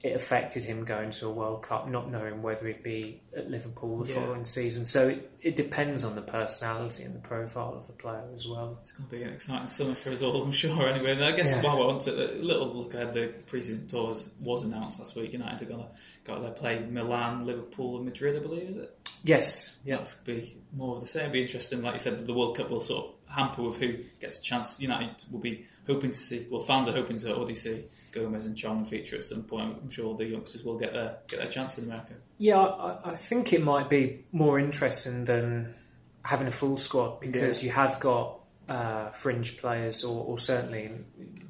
it 0.00 0.14
affected 0.14 0.62
him 0.62 0.84
going 0.84 1.10
to 1.10 1.26
a 1.26 1.30
World 1.30 1.62
Cup, 1.62 1.88
not 1.88 2.08
knowing 2.08 2.40
whether 2.40 2.68
he'd 2.68 2.84
be 2.84 3.20
at 3.36 3.50
Liverpool 3.50 3.98
the 3.98 4.08
yeah. 4.08 4.14
following 4.14 4.44
season. 4.44 4.84
So 4.84 5.08
it, 5.08 5.32
it 5.42 5.56
depends 5.56 6.04
on 6.04 6.14
the 6.14 6.22
personality 6.22 7.02
and 7.02 7.16
the 7.16 7.20
profile 7.20 7.74
of 7.74 7.88
the 7.88 7.94
player 7.94 8.22
as 8.32 8.46
well. 8.46 8.78
It's 8.80 8.92
going 8.92 9.08
to 9.08 9.16
be 9.16 9.24
an 9.24 9.32
exciting 9.32 9.66
summer 9.66 9.96
for 9.96 10.10
us 10.10 10.22
all, 10.22 10.40
I'm 10.40 10.52
sure. 10.52 10.86
Anyway, 10.86 11.12
and 11.12 11.24
I 11.24 11.32
guess 11.32 11.52
yes. 11.52 11.64
while 11.64 11.80
we're 11.80 11.92
on 11.92 11.98
to 12.00 12.12
a 12.12 12.40
little 12.40 12.68
look 12.68 12.94
ahead, 12.94 13.12
the 13.12 13.34
pre-season 13.46 13.88
tour 13.88 14.14
was 14.40 14.62
announced 14.62 15.00
last 15.00 15.16
week. 15.16 15.32
United 15.32 15.62
are 15.62 15.70
going 15.70 15.82
to 15.84 15.90
go 16.22 16.40
there 16.40 16.52
play 16.52 16.78
Milan, 16.78 17.44
Liverpool, 17.44 17.96
and 17.96 18.04
Madrid, 18.04 18.36
I 18.36 18.38
believe, 18.38 18.68
is 18.68 18.76
it? 18.76 18.94
Yes, 19.24 19.78
yeah. 19.84 19.96
That's 19.96 20.14
going 20.14 20.38
to 20.38 20.46
be 20.46 20.56
more 20.76 20.94
of 20.94 21.00
the 21.00 21.08
same. 21.08 21.22
It'll 21.22 21.32
be 21.32 21.42
interesting, 21.42 21.82
like 21.82 21.94
you 21.94 21.98
said, 21.98 22.24
the 22.24 22.34
World 22.34 22.56
Cup 22.56 22.70
will 22.70 22.80
sort 22.80 23.04
of 23.04 23.34
hamper 23.34 23.62
with 23.62 23.78
who 23.78 23.96
gets 24.20 24.38
a 24.38 24.42
chance. 24.42 24.80
United 24.80 25.24
will 25.32 25.40
be 25.40 25.66
hoping 25.88 26.12
to 26.12 26.18
see, 26.18 26.46
well, 26.50 26.60
fans 26.60 26.86
are 26.86 26.92
hoping 26.92 27.16
to 27.16 27.34
already 27.34 27.54
see 27.54 27.84
Gomes 28.12 28.46
and 28.46 28.56
Chong 28.56 28.84
feature 28.84 29.16
at 29.16 29.24
some 29.24 29.42
point. 29.42 29.76
I'm 29.82 29.90
sure 29.90 30.14
the 30.14 30.26
youngsters 30.26 30.62
will 30.62 30.78
get 30.78 30.92
their 30.92 31.18
get 31.26 31.40
their 31.40 31.48
chance 31.48 31.78
in 31.78 31.84
America. 31.84 32.14
Yeah, 32.36 32.58
I, 32.58 33.12
I 33.12 33.16
think 33.16 33.52
it 33.52 33.62
might 33.62 33.88
be 33.88 34.24
more 34.30 34.58
interesting 34.58 35.24
than 35.24 35.74
having 36.22 36.46
a 36.46 36.52
full 36.52 36.76
squad 36.76 37.20
because 37.20 37.62
yeah. 37.62 37.68
you 37.68 37.74
have 37.74 37.98
got 38.00 38.38
uh, 38.68 39.10
fringe 39.10 39.56
players, 39.56 40.04
or, 40.04 40.24
or, 40.24 40.38
certainly 40.38 40.84
in 40.84 41.04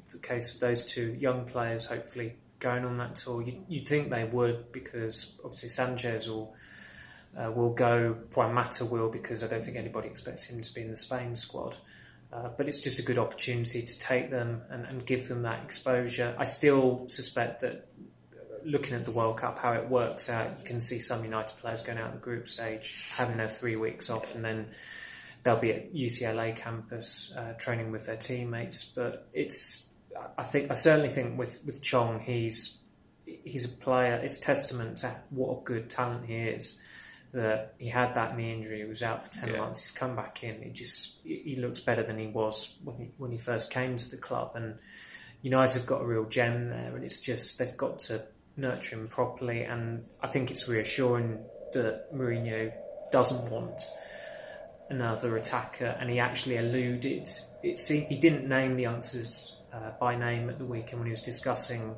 the 0.09 0.17
case 0.19 0.53
of 0.53 0.61
those 0.61 0.85
two 0.85 1.13
young 1.19 1.45
players, 1.45 1.85
hopefully 1.85 2.35
going 2.59 2.85
on 2.85 2.97
that 2.97 3.17
tour. 3.17 3.41
You, 3.41 3.61
would 3.69 3.87
think 3.87 4.09
they 4.09 4.23
would 4.23 4.71
because 4.71 5.39
obviously 5.43 5.69
Sanchez 5.69 6.27
will. 6.27 6.55
Uh, 7.37 7.51
will 7.51 7.69
go. 7.69 8.17
Juan 8.33 8.55
Mata 8.55 8.83
will 8.85 9.07
because 9.07 9.43
I 9.43 9.47
don't 9.47 9.63
think 9.63 9.77
anybody 9.77 10.07
expects 10.07 10.49
him 10.49 10.61
to 10.61 10.73
be 10.73 10.81
in 10.81 10.89
the 10.89 10.95
Spain 10.95 11.35
squad. 11.35 11.77
Uh, 12.31 12.49
but 12.57 12.67
it's 12.67 12.81
just 12.81 12.99
a 12.99 13.01
good 13.01 13.17
opportunity 13.17 13.81
to 13.81 13.97
take 13.97 14.29
them 14.29 14.61
and, 14.69 14.85
and, 14.85 15.03
give 15.03 15.27
them 15.27 15.41
that 15.41 15.63
exposure. 15.63 16.35
I 16.37 16.43
still 16.43 17.05
suspect 17.07 17.61
that 17.61 17.87
looking 18.63 18.95
at 18.95 19.05
the 19.05 19.11
World 19.11 19.37
Cup, 19.37 19.57
how 19.57 19.73
it 19.73 19.89
works 19.89 20.29
out, 20.29 20.59
you 20.59 20.63
can 20.63 20.79
see 20.79 20.99
some 20.99 21.23
United 21.23 21.57
players 21.57 21.81
going 21.81 21.97
out 21.97 22.11
the 22.13 22.19
group 22.19 22.47
stage, 22.47 23.13
having 23.15 23.37
their 23.37 23.47
three 23.47 23.75
weeks 23.75 24.11
off, 24.11 24.35
and 24.35 24.43
then 24.43 24.67
they'll 25.41 25.59
be 25.59 25.71
at 25.71 25.91
UCLA 25.91 26.55
campus 26.55 27.33
uh, 27.35 27.53
training 27.57 27.91
with 27.91 28.05
their 28.05 28.17
teammates. 28.17 28.85
But 28.85 29.27
it's, 29.33 29.89
I 30.37 30.43
think, 30.43 30.69
I 30.69 30.75
certainly 30.75 31.09
think 31.09 31.35
with 31.35 31.59
with 31.65 31.81
Chong, 31.81 32.19
he's 32.19 32.77
he's 33.25 33.65
a 33.65 33.75
player. 33.75 34.19
It's 34.21 34.37
testament 34.37 34.97
to 34.99 35.15
what 35.31 35.61
a 35.61 35.63
good 35.63 35.89
talent 35.89 36.27
he 36.27 36.35
is 36.35 36.79
that 37.31 37.75
he 37.77 37.89
had 37.89 38.15
that 38.15 38.35
knee 38.35 38.51
injury. 38.51 38.79
He 38.79 38.85
was 38.85 39.03
out 39.03 39.23
for 39.23 39.31
ten 39.31 39.53
yeah. 39.53 39.59
months. 39.59 39.81
He's 39.81 39.91
come 39.91 40.15
back 40.15 40.43
in. 40.43 40.61
He 40.61 40.69
just 40.71 41.19
he 41.23 41.55
looks 41.57 41.79
better 41.79 42.03
than 42.03 42.17
he 42.17 42.27
was 42.27 42.75
when 42.83 42.97
he 42.97 43.11
when 43.17 43.31
he 43.31 43.37
first 43.37 43.71
came 43.71 43.97
to 43.97 44.09
the 44.09 44.17
club. 44.17 44.51
And 44.55 44.79
United 45.41 45.79
have 45.79 45.87
got 45.87 46.01
a 46.01 46.05
real 46.05 46.25
gem 46.25 46.69
there, 46.69 46.95
and 46.95 47.03
it's 47.03 47.19
just 47.19 47.59
they've 47.59 47.77
got 47.77 47.99
to 48.01 48.23
nurture 48.57 48.95
him 48.95 49.07
properly. 49.07 49.63
And 49.63 50.05
I 50.21 50.27
think 50.27 50.51
it's 50.51 50.67
reassuring 50.67 51.39
that 51.73 52.13
Mourinho 52.13 52.73
doesn't 53.11 53.49
want 53.51 53.83
another 54.89 55.37
attacker, 55.37 55.95
and 55.99 56.09
he 56.09 56.19
actually 56.19 56.57
alluded. 56.57 57.29
It 57.61 57.77
seemed, 57.77 58.07
he 58.07 58.17
didn't 58.17 58.47
name 58.47 58.75
the 58.75 58.83
youngsters 58.83 59.55
uh, 59.71 59.91
by 59.99 60.15
name 60.15 60.49
at 60.49 60.57
the 60.57 60.65
weekend 60.65 60.99
when 60.99 61.07
he 61.07 61.11
was 61.11 61.21
discussing 61.21 61.95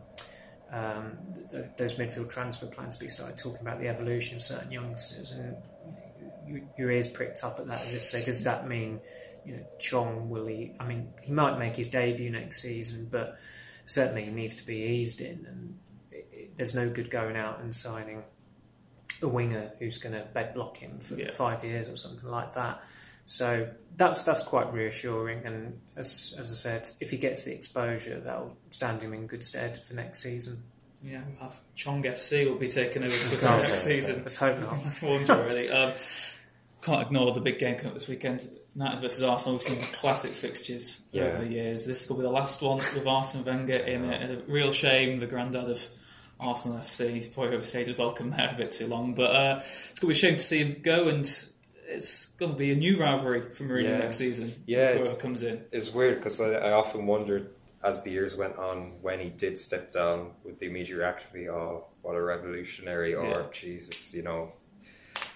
um, 0.72 1.18
th- 1.52 1.66
those 1.78 1.96
midfield 1.96 2.30
transfer 2.30 2.68
plans, 2.68 2.96
but 2.96 3.04
he 3.04 3.10
started 3.10 3.38
talking 3.38 3.62
about 3.62 3.80
the 3.80 3.88
evolution 3.88 4.38
of 4.38 4.42
certain 4.42 4.72
youngsters, 4.72 5.32
and 5.32 5.58
you, 6.48 6.68
your 6.78 6.92
ears 6.92 7.08
pricked 7.08 7.44
up 7.44 7.60
at 7.60 7.68
that 7.68 7.82
as 7.82 7.94
if 7.94 8.02
to 8.02 8.06
say, 8.06 8.24
does 8.24 8.44
that 8.46 8.68
mean, 8.68 9.02
you 9.46 9.58
know, 9.58 9.66
Chong 9.80 10.30
will 10.30 10.48
he? 10.48 10.74
I 10.80 10.86
mean, 10.86 11.10
he 11.22 11.32
might 11.32 11.58
make 11.60 11.76
his 11.76 11.90
debut 11.90 12.30
next 12.30 12.62
season, 12.62 13.08
but 13.12 13.38
certainly 13.86 14.26
he 14.26 14.32
needs 14.32 14.58
to 14.58 14.66
be 14.66 14.78
eased 14.78 15.22
in, 15.22 15.46
and 15.46 15.80
it, 16.12 16.28
it, 16.32 16.58
there's 16.58 16.76
no 16.76 16.90
good 16.90 17.10
going 17.10 17.36
out 17.36 17.60
and 17.60 17.76
signing 17.76 18.24
a 19.22 19.28
winger 19.28 19.72
who's 19.80 19.98
going 19.98 20.16
to 20.16 20.26
bed 20.34 20.54
block 20.54 20.78
him 20.78 21.00
for 21.00 21.16
yeah. 21.16 21.30
five 21.30 21.64
years 21.64 21.90
or 21.90 21.96
something 21.96 22.30
like 22.30 22.56
that. 22.56 22.82
So 23.26 23.70
that's 23.98 24.24
that's 24.24 24.44
quite 24.44 24.74
reassuring, 24.74 25.46
and 25.46 25.80
as 25.96 26.36
as 26.38 26.52
I 26.52 26.56
said, 26.56 26.90
if 27.00 27.12
he 27.12 27.18
gets 27.18 27.46
the 27.46 27.54
exposure, 27.54 28.20
that'll 28.20 28.58
stand 28.70 29.02
him 29.02 29.14
in 29.14 29.28
good 29.28 29.44
stead 29.44 29.78
for 29.78 29.94
next 29.94 30.20
season. 30.20 30.64
Yeah, 31.04 31.22
we'll 31.28 31.50
have 31.50 31.60
Chong 31.76 32.04
FC 32.04 32.48
will 32.48 32.60
be 32.60 32.68
taking 32.68 33.04
over 33.04 33.16
Twitter 33.16 33.50
next 33.50 33.84
season. 33.84 34.22
Let's 34.22 34.38
hope 34.38 34.60
not. 34.60 34.84
That's 34.84 35.02
wonder 35.02 35.36
really. 35.48 35.70
Um, 35.70 35.94
can't 36.82 37.02
ignore 37.02 37.32
the 37.32 37.42
big 37.42 37.60
game 37.60 37.76
coming 37.76 37.90
up 37.90 37.94
this 37.94 38.08
weekend. 38.08 38.48
United 38.76 39.02
versus 39.02 39.24
Arsenal. 39.24 39.56
We've 39.56 39.64
seen 39.64 39.82
classic 39.94 40.32
fixtures 40.32 41.06
yeah. 41.12 41.24
over 41.24 41.46
the 41.46 41.52
years. 41.52 41.86
This 41.86 42.08
will 42.10 42.18
be 42.18 42.24
the 42.24 42.30
last 42.30 42.62
one 42.62 42.78
with 42.78 43.06
Arsene 43.06 43.44
Wenger 43.44 43.74
in 43.74 44.06
it. 44.06 44.32
A 44.32 44.52
real 44.52 44.72
shame. 44.72 45.20
The 45.20 45.28
granddad 45.28 45.70
of 45.70 45.86
Arsenal 46.40 46.80
FC. 46.80 47.14
He's 47.14 47.28
probably 47.28 47.56
overstayed 47.56 47.88
his 47.88 47.98
welcome 47.98 48.32
there 48.32 48.50
a 48.52 48.58
bit 48.58 48.72
too 48.72 48.88
long. 48.88 49.14
But 49.14 49.36
uh, 49.36 49.56
it's 49.60 50.00
going 50.00 50.02
to 50.02 50.08
be 50.08 50.14
a 50.14 50.16
shame 50.16 50.38
to 50.38 50.44
see 50.44 50.60
him 50.60 50.82
go 50.82 51.08
and 51.10 51.30
it's 51.92 52.26
going 52.36 52.52
to 52.52 52.58
be 52.58 52.72
a 52.72 52.76
new 52.76 53.00
rivalry 53.00 53.52
for 53.54 53.64
Mourinho 53.64 53.90
yeah. 53.90 53.98
next 53.98 54.18
season. 54.18 54.54
Yeah, 54.66 54.90
it 54.90 55.20
comes 55.22 55.44
in. 55.44 55.64
It's 55.72 55.94
weird 55.94 56.16
because 56.16 56.40
I, 56.40 56.54
I, 56.54 56.72
often 56.72 57.06
wondered 57.06 57.52
as 57.84 58.04
the 58.04 58.12
years 58.12 58.38
went 58.38 58.58
on 58.58 58.94
when 59.02 59.20
he 59.20 59.30
did 59.30 59.60
step 59.60 59.92
down, 59.92 60.32
with 60.44 60.60
the 60.60 60.68
immediate 60.68 60.98
reaction 60.98 61.30
be, 61.34 61.50
"Oh, 61.50 61.86
what 62.02 62.16
a 62.16 62.22
revolutionary!" 62.22 63.14
or 63.14 63.26
yeah. 63.26 63.44
"Jesus, 63.52 64.14
you 64.16 64.24
know." 64.24 64.54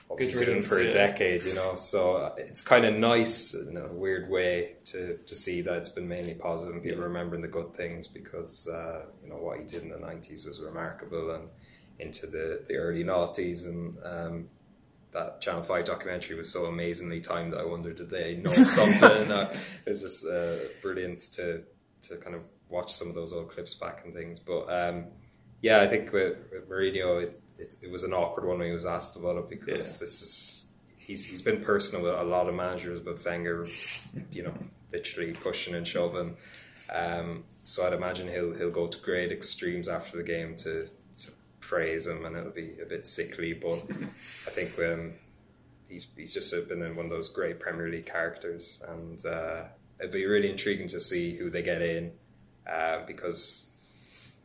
what 0.08 0.20
was 0.20 0.40
he 0.40 0.46
doing 0.46 0.62
for 0.62 0.80
a 0.80 0.92
decade, 0.92 1.44
you 1.44 1.56
know. 1.56 1.74
So 1.76 2.18
uh, 2.18 2.36
it's 2.38 2.62
kind 2.62 2.86
of 2.86 2.96
nice 2.96 3.56
in 3.56 3.76
a 3.76 3.92
weird 3.92 4.30
way 4.30 4.76
to, 4.86 5.18
to 5.18 5.36
see 5.36 5.62
that 5.62 5.78
it's 5.78 5.90
been 5.90 6.08
mainly 6.08 6.36
positive 6.36 6.76
and 6.76 6.84
people 6.84 7.02
remembering 7.02 7.42
the 7.42 7.48
good 7.48 7.74
things 7.74 8.06
because 8.06 8.68
uh, 8.68 9.06
you 9.24 9.30
know 9.30 9.38
what 9.38 9.58
he 9.58 9.66
did 9.66 9.82
in 9.84 9.90
the 9.90 9.98
nineties 9.98 10.46
was 10.46 10.62
remarkable 10.62 11.32
and 11.32 11.50
into 11.98 12.28
the, 12.28 12.64
the 12.68 12.76
early 12.76 13.04
noughties 13.04 13.66
and 13.66 13.98
um, 14.04 14.50
that 15.16 15.42
Channel 15.42 15.64
Five 15.64 15.86
documentary 15.86 16.36
was 16.36 16.52
so 16.52 16.66
amazingly 16.66 17.22
timed 17.22 17.54
that 17.54 17.60
I 17.60 17.66
wondered 17.66 17.96
did 17.96 18.10
they 18.10 18.36
know 18.36 18.52
something? 18.52 19.04
uh, 19.32 19.50
it 19.86 19.90
was 19.90 20.02
just 20.02 20.28
uh, 20.28 20.58
brilliant 20.82 21.20
to 21.34 21.64
to 22.04 22.18
kind 22.18 22.36
of 22.36 22.44
watch 22.70 22.94
some 22.94 23.08
of 23.08 23.16
those 23.16 23.34
old 23.34 23.50
clips 23.50 23.74
back 23.74 24.04
and 24.06 24.14
things. 24.14 24.40
But 24.40 24.66
um, 24.66 25.06
yeah, 25.62 25.80
I 25.80 25.88
think 25.88 26.12
with, 26.12 26.38
with 26.52 26.70
Mourinho, 26.70 27.24
it, 27.24 27.42
it, 27.58 27.76
it, 27.84 27.92
was 27.92 28.04
an 28.04 28.14
awkward 28.14 28.46
one 28.46 28.60
when 28.60 28.68
he 28.68 28.74
was 28.74 28.86
asked 28.86 29.16
about 29.16 29.38
it 29.38 29.50
because 29.50 29.68
yeah. 29.70 30.06
this 30.06 30.22
is 30.22 30.68
he's 30.98 31.26
he's 31.26 31.42
been 31.42 31.64
personal 31.64 32.04
with 32.04 32.14
a 32.14 32.24
lot 32.24 32.48
of 32.48 32.54
managers, 32.56 33.00
but 33.00 33.24
Wenger, 33.24 33.66
you 34.32 34.44
know, 34.44 34.54
literally 34.92 35.34
pushing 35.34 35.76
and 35.76 35.88
shoving. 35.88 36.36
Um, 36.94 37.46
so 37.64 37.88
I'd 37.88 37.94
imagine 37.94 38.28
he'll 38.28 38.54
he'll 38.54 38.70
go 38.70 38.88
to 38.88 39.00
great 39.00 39.32
extremes 39.32 39.88
after 39.88 40.18
the 40.18 40.24
game 40.24 40.56
to 40.58 40.90
praise 41.76 42.08
him, 42.08 42.24
and 42.26 42.38
it'll 42.38 42.52
be 42.52 42.72
a 42.82 42.86
bit 42.86 43.06
sickly. 43.06 43.52
But 43.54 43.80
I 44.48 44.52
think 44.58 44.72
um, 44.80 45.14
he's 45.90 46.08
he's 46.16 46.34
just 46.34 46.50
been 46.70 46.82
in 46.82 46.96
one 46.96 47.06
of 47.06 47.12
those 47.12 47.30
great 47.30 47.60
Premier 47.60 47.90
League 47.90 48.06
characters, 48.06 48.82
and 48.88 49.20
uh, 49.26 49.64
it'd 50.00 50.12
be 50.12 50.26
really 50.26 50.50
intriguing 50.50 50.88
to 50.90 51.00
see 51.00 51.36
who 51.36 51.50
they 51.50 51.62
get 51.62 51.82
in 51.82 52.14
uh, 52.76 53.00
because 53.06 53.72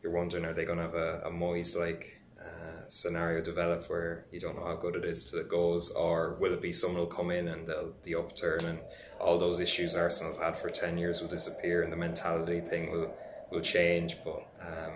you're 0.03 0.13
wondering 0.21 0.45
are 0.45 0.55
they 0.55 0.65
going 0.65 0.79
to 0.79 0.85
have 0.85 0.95
a, 0.95 1.21
a 1.27 1.31
Moyes 1.31 1.79
like 1.79 2.21
uh, 2.41 2.89
scenario 2.89 3.45
develop 3.45 3.89
where 3.89 4.25
you 4.33 4.41
don't 4.41 4.57
know 4.57 4.65
how 4.65 4.75
good 4.75 4.97
it 4.97 5.05
is 5.05 5.27
till 5.27 5.39
it 5.39 5.49
goes, 5.49 5.93
or 5.93 6.37
will 6.41 6.55
it 6.55 6.63
be 6.69 6.73
someone 6.73 7.01
will 7.01 7.17
come 7.21 7.31
in 7.31 7.47
and 7.49 7.69
they'll 7.69 7.93
the 8.03 8.17
upturn 8.17 8.65
and 8.65 8.79
all 9.21 9.39
those 9.39 9.61
issues 9.61 9.95
Arsenal 9.95 10.33
have 10.33 10.43
had 10.43 10.59
for 10.59 10.71
ten 10.71 10.99
years 10.99 11.21
will 11.21 11.29
disappear 11.29 11.83
and 11.85 11.93
the 11.93 11.97
mentality 12.09 12.61
thing 12.61 12.91
will 12.91 13.15
will 13.51 13.61
change. 13.77 14.17
But 14.25 14.43
um, 14.71 14.95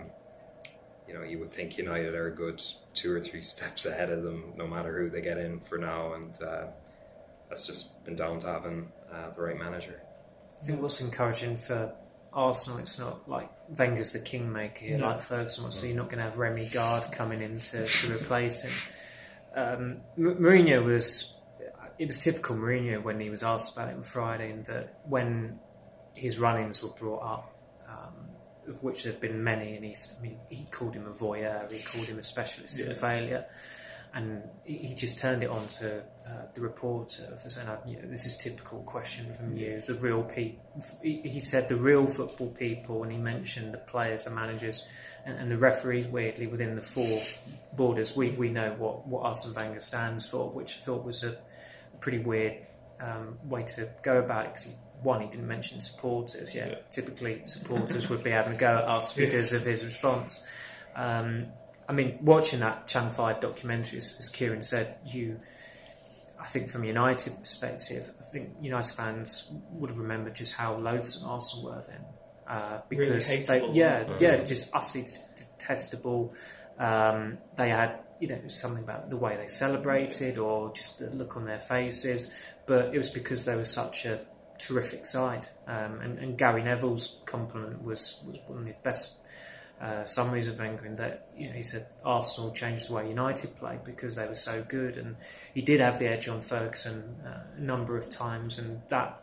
you 1.15 1.21
know, 1.21 1.27
you 1.27 1.39
would 1.39 1.53
think 1.53 1.79
United 1.79 2.15
are 2.15 2.27
a 2.27 2.35
good 2.35 2.61
two 2.93 3.15
or 3.15 3.21
three 3.21 3.43
steps 3.53 3.87
ahead 3.87 4.11
of 4.11 4.23
them, 4.23 4.53
no 4.57 4.67
matter 4.67 4.99
who 4.99 5.11
they 5.11 5.21
get 5.21 5.39
in 5.39 5.61
for 5.61 5.79
now, 5.79 6.15
and 6.15 6.37
uh, 6.43 6.67
that's 7.49 7.67
just 7.67 8.05
been 8.05 8.17
down 8.17 8.41
to 8.41 8.49
having 8.49 8.89
uh, 9.13 9.31
the 9.31 9.41
right 9.41 9.57
manager. 9.57 10.01
I 10.61 10.65
think 10.65 10.83
what's 10.83 11.01
encouraging 11.01 11.57
for 11.57 11.95
Arsenal, 12.33 12.81
it's 12.81 12.99
not 12.99 13.29
like 13.29 13.49
Wenger's 13.69 14.13
the 14.13 14.19
kingmaker 14.19 14.85
here, 14.85 14.99
no. 14.99 15.09
like 15.09 15.21
Ferguson 15.21 15.65
was. 15.65 15.79
So 15.79 15.87
you're 15.87 15.97
not 15.97 16.07
going 16.07 16.19
to 16.19 16.25
have 16.25 16.39
Remi 16.39 16.69
Garde 16.69 17.05
coming 17.13 17.43
in 17.43 17.61
to, 17.61 17.87
to 17.87 18.13
replace 18.13 18.63
him. 18.63 18.73
Um, 19.55 19.97
Mourinho 20.19 20.85
was. 20.85 21.31
It 21.97 22.07
was 22.07 22.19
typical 22.19 22.57
Mourinho 22.57 23.05
when 23.05 23.21
he 23.21 23.31
was 23.31 23.45
asked 23.45 23.73
about 23.73 23.89
it 23.89 23.95
on 23.95 24.03
Friday, 24.03 24.51
and 24.51 24.67
that 24.67 24.99
when 25.05 25.61
his 26.15 26.41
run-ins 26.41 26.83
were 26.83 26.89
brought 26.89 27.23
up, 27.23 27.54
of 28.69 28.83
which 28.83 29.05
there've 29.05 29.21
been 29.21 29.43
many, 29.43 29.77
and 29.77 29.85
he's. 29.85 30.15
I 30.19 30.23
mean, 30.23 30.39
he 30.49 30.67
called 30.71 30.95
him 30.95 31.07
a 31.07 31.13
voyeur. 31.13 31.71
He 31.71 31.83
called 31.83 32.07
him 32.07 32.19
a 32.19 32.23
specialist 32.23 32.81
yeah. 32.81 32.91
in 32.91 32.95
failure 32.95 33.47
and 34.15 34.45
he 34.65 34.95
just 34.95 35.19
turned 35.19 35.43
it 35.43 35.51
on 35.51 35.67
to 35.67 35.99
uh, 35.99 36.47
the 36.55 36.61
reporter 36.61 37.37
for 37.37 37.49
saying, 37.49 37.69
you 37.85 37.97
know, 37.97 38.09
"This 38.09 38.25
is 38.25 38.37
typical 38.37 38.79
question 38.85 39.35
from 39.35 39.57
you. 39.57 39.81
The 39.81 39.95
real 39.95 40.23
people." 40.23 40.65
He 41.03 41.41
said 41.41 41.69
the 41.69 41.77
real 41.77 42.07
football 42.07 42.51
people, 42.51 43.03
and 43.03 43.11
he 43.11 43.19
mentioned 43.19 43.75
the 43.75 43.79
players, 43.79 44.25
the 44.25 44.31
managers, 44.31 44.87
and, 45.27 45.37
and 45.37 45.51
the 45.51 45.59
referees. 45.59 46.07
Weirdly, 46.07 46.47
within 46.47 46.77
the 46.77 46.83
four 46.83 47.21
borders, 47.73 48.17
we, 48.17 48.31
we 48.31 48.51
know 48.51 48.75
what 48.79 49.07
what 49.07 49.25
Arsene 49.25 49.53
Wenger 49.53 49.81
stands 49.81 50.29
for, 50.29 50.49
which 50.49 50.79
I 50.79 50.81
thought 50.85 51.05
was 51.05 51.25
a, 51.25 51.37
pretty 52.01 52.19
weird 52.19 52.59
um, 53.01 53.39
way 53.45 53.65
to 53.65 53.89
go 54.03 54.19
about 54.19 54.47
it. 54.47 54.55
Because 54.55 54.75
one, 55.05 55.21
he 55.21 55.29
didn't 55.29 55.47
mention 55.47 55.81
supporters. 55.81 56.55
Yeah, 56.55 56.69
yeah. 56.69 56.75
typically 56.91 57.43
supporters 57.45 58.09
would 58.11 58.25
be 58.25 58.31
having 58.31 58.55
a 58.55 58.59
go 58.59 58.79
at 58.79 58.85
us 58.85 59.13
because 59.17 59.53
of 59.53 59.65
his 59.65 59.85
response. 59.85 60.45
Um, 60.97 61.47
I 61.89 61.93
mean, 61.93 62.19
watching 62.23 62.61
that 62.61 62.89
Channel 62.89 63.11
5 63.11 63.41
documentary, 63.41 63.99
as, 63.99 64.17
as 64.19 64.29
Kieran 64.31 64.63
said, 64.63 64.99
you, 65.07 65.41
I 66.41 66.47
think 66.47 66.69
from 66.69 66.85
a 66.85 66.87
United 66.87 67.39
perspective, 67.41 68.11
I 68.19 68.25
think 68.33 68.57
United 68.61 68.95
fans 68.95 69.53
would 69.73 69.91
have 69.91 69.99
remembered 69.99 70.35
just 70.35 70.55
how 70.55 70.77
loathsome 70.77 71.29
Arsenal 71.29 71.67
were 71.67 71.85
then. 71.87 72.05
Uh, 72.47 72.81
because 72.89 73.31
really 73.31 73.45
they, 73.45 73.73
yeah, 73.73 74.05
mm-hmm. 74.05 74.23
yeah, 74.23 74.45
just 74.45 74.75
utterly 74.75 75.07
detestable. 75.37 76.35
Um, 76.79 77.39
they 77.57 77.71
had, 77.71 78.01
you 78.21 78.29
know, 78.29 78.41
something 78.49 78.85
about 78.85 79.11
the 79.11 79.17
way 79.17 79.37
they 79.37 79.47
celebrated 79.47 80.39
or 80.39 80.73
just 80.73 80.99
the 80.99 81.11
look 81.11 81.37
on 81.37 81.45
their 81.47 81.61
faces, 81.61 82.33
but 82.67 82.95
it 82.95 82.99
was 82.99 83.11
because 83.11 83.45
they 83.47 83.57
were 83.57 83.65
such 83.65 84.05
a 84.05 84.21
terrific 84.59 85.07
side. 85.07 85.47
Um, 85.67 86.01
and, 86.01 86.19
and, 86.19 86.39
Gary 86.39 86.63
Neville's 86.63 87.21
compliment 87.27 87.83
was, 87.83 88.23
was 88.27 88.39
one 88.47 88.61
of 88.61 88.67
the 88.67 88.75
best 88.83 89.21
uh, 89.81 90.05
summaries 90.05 90.49
of 90.49 90.59
Wenger 90.59 90.87
in 90.87 90.97
that 90.97 91.29
you 91.37 91.49
know, 91.49 91.55
he 91.55 91.63
said 91.63 91.87
Arsenal 92.05 92.53
changed 92.53 92.89
the 92.89 92.95
way 92.95 93.09
United 93.09 93.57
played 93.57 93.85
because 93.85 94.17
they 94.17 94.27
were 94.27 94.35
so 94.35 94.63
good, 94.63 94.97
and 94.97 95.17
he 95.53 95.63
did 95.63 95.81
have 95.81 95.99
the 95.99 96.07
edge 96.07 96.29
on 96.29 96.41
Ferguson 96.41 97.17
uh, 97.27 97.41
a 97.57 97.61
number 97.61 97.97
of 97.97 98.09
times, 98.09 98.59
and 98.59 98.83
that 98.89 99.21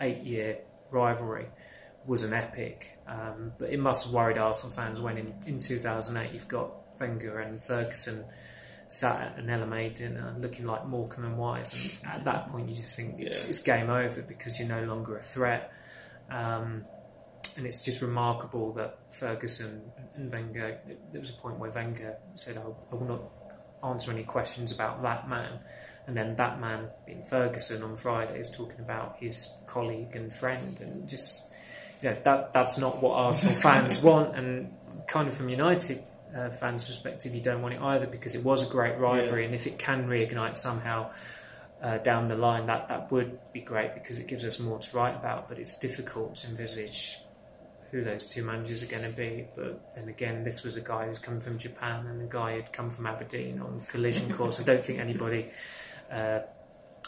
eight-year 0.00 0.58
rivalry 0.90 1.46
was 2.04 2.22
an 2.22 2.32
epic. 2.32 2.98
Um, 3.06 3.52
but 3.58 3.70
it 3.70 3.80
must 3.80 4.04
have 4.04 4.14
worried 4.14 4.38
Arsenal 4.38 4.74
fans 4.74 5.00
when 5.00 5.18
in, 5.18 5.34
in 5.46 5.58
2008 5.58 6.32
you've 6.32 6.48
got 6.48 6.72
Wenger 7.00 7.40
and 7.40 7.62
Ferguson 7.62 8.24
sat 8.88 9.20
at 9.20 9.38
an 9.38 9.46
LMA 9.46 9.94
dinner 9.94 10.34
looking 10.38 10.66
like 10.66 10.86
Morecambe 10.86 11.24
and 11.24 11.38
Wise, 11.38 12.00
and 12.02 12.12
at 12.12 12.24
that 12.24 12.50
point 12.50 12.68
you 12.68 12.74
just 12.74 12.96
think 12.96 13.20
it's, 13.20 13.44
yeah. 13.44 13.50
it's 13.50 13.62
game 13.62 13.90
over 13.90 14.22
because 14.22 14.58
you're 14.58 14.68
no 14.68 14.84
longer 14.84 15.18
a 15.18 15.22
threat. 15.22 15.72
Um, 16.30 16.84
and 17.56 17.66
it's 17.66 17.82
just 17.82 18.02
remarkable 18.02 18.72
that 18.74 18.98
Ferguson 19.10 19.92
and 20.14 20.30
Wenger. 20.30 20.78
There 21.12 21.20
was 21.20 21.30
a 21.30 21.34
point 21.34 21.58
where 21.58 21.70
Wenger 21.70 22.16
said, 22.34 22.58
oh, 22.58 22.76
"I 22.92 22.94
will 22.94 23.06
not 23.06 23.22
answer 23.82 24.10
any 24.10 24.24
questions 24.24 24.72
about 24.72 25.02
that 25.02 25.28
man," 25.28 25.60
and 26.06 26.16
then 26.16 26.36
that 26.36 26.60
man, 26.60 26.90
being 27.06 27.24
Ferguson, 27.24 27.82
on 27.82 27.96
Friday 27.96 28.38
is 28.38 28.50
talking 28.50 28.80
about 28.80 29.16
his 29.20 29.52
colleague 29.66 30.14
and 30.14 30.34
friend, 30.34 30.78
and 30.80 31.08
just 31.08 31.50
yeah, 32.02 32.14
that 32.24 32.52
that's 32.52 32.78
not 32.78 33.02
what 33.02 33.12
Arsenal 33.14 33.54
fans 33.62 34.02
want, 34.02 34.36
and 34.36 34.72
kind 35.08 35.28
of 35.28 35.34
from 35.34 35.48
United. 35.48 36.02
Uh, 36.36 36.50
fans' 36.50 36.84
perspective, 36.84 37.34
you 37.34 37.40
don't 37.40 37.62
want 37.62 37.74
it 37.74 37.80
either 37.80 38.06
because 38.06 38.34
it 38.34 38.44
was 38.44 38.68
a 38.68 38.70
great 38.70 38.98
rivalry, 38.98 39.40
yeah. 39.40 39.46
and 39.46 39.54
if 39.54 39.66
it 39.66 39.78
can 39.78 40.06
reignite 40.06 40.56
somehow, 40.56 41.10
uh, 41.82 41.98
down 41.98 42.26
the 42.28 42.36
line, 42.36 42.66
that, 42.66 42.88
that 42.88 43.10
would 43.12 43.38
be 43.52 43.60
great 43.60 43.94
because 43.94 44.18
it 44.18 44.26
gives 44.26 44.44
us 44.44 44.58
more 44.58 44.78
to 44.78 44.96
write 44.96 45.14
about. 45.14 45.48
But 45.48 45.58
it's 45.58 45.78
difficult 45.78 46.36
to 46.36 46.48
envisage 46.48 47.18
who 47.90 48.02
those 48.02 48.26
two 48.26 48.42
managers 48.42 48.82
are 48.82 48.86
going 48.86 49.10
to 49.10 49.16
be. 49.16 49.46
But 49.54 49.94
then 49.94 50.08
again, 50.08 50.44
this 50.44 50.64
was 50.64 50.76
a 50.76 50.80
guy 50.80 51.06
who's 51.06 51.18
come 51.18 51.40
from 51.40 51.58
Japan 51.58 52.06
and 52.06 52.20
a 52.20 52.26
guy 52.26 52.56
who'd 52.56 52.72
come 52.72 52.90
from 52.90 53.06
Aberdeen 53.06 53.60
on 53.60 53.80
collision 53.88 54.32
course. 54.36 54.60
I 54.60 54.64
don't 54.64 54.82
think 54.82 54.98
anybody 54.98 55.50
uh, 56.10 56.40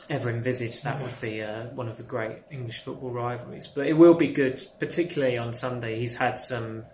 ever 0.08 0.30
envisaged 0.30 0.84
that 0.84 1.00
would 1.02 1.20
be 1.20 1.42
uh, 1.42 1.64
one 1.66 1.88
of 1.88 1.96
the 1.96 2.02
great 2.02 2.38
English 2.50 2.80
football 2.82 3.10
rivalries. 3.10 3.68
But 3.68 3.86
it 3.86 3.94
will 3.94 4.14
be 4.14 4.28
good, 4.28 4.62
particularly 4.78 5.36
on 5.36 5.52
Sunday. 5.52 5.98
He's 5.98 6.16
had 6.16 6.38
some 6.38 6.84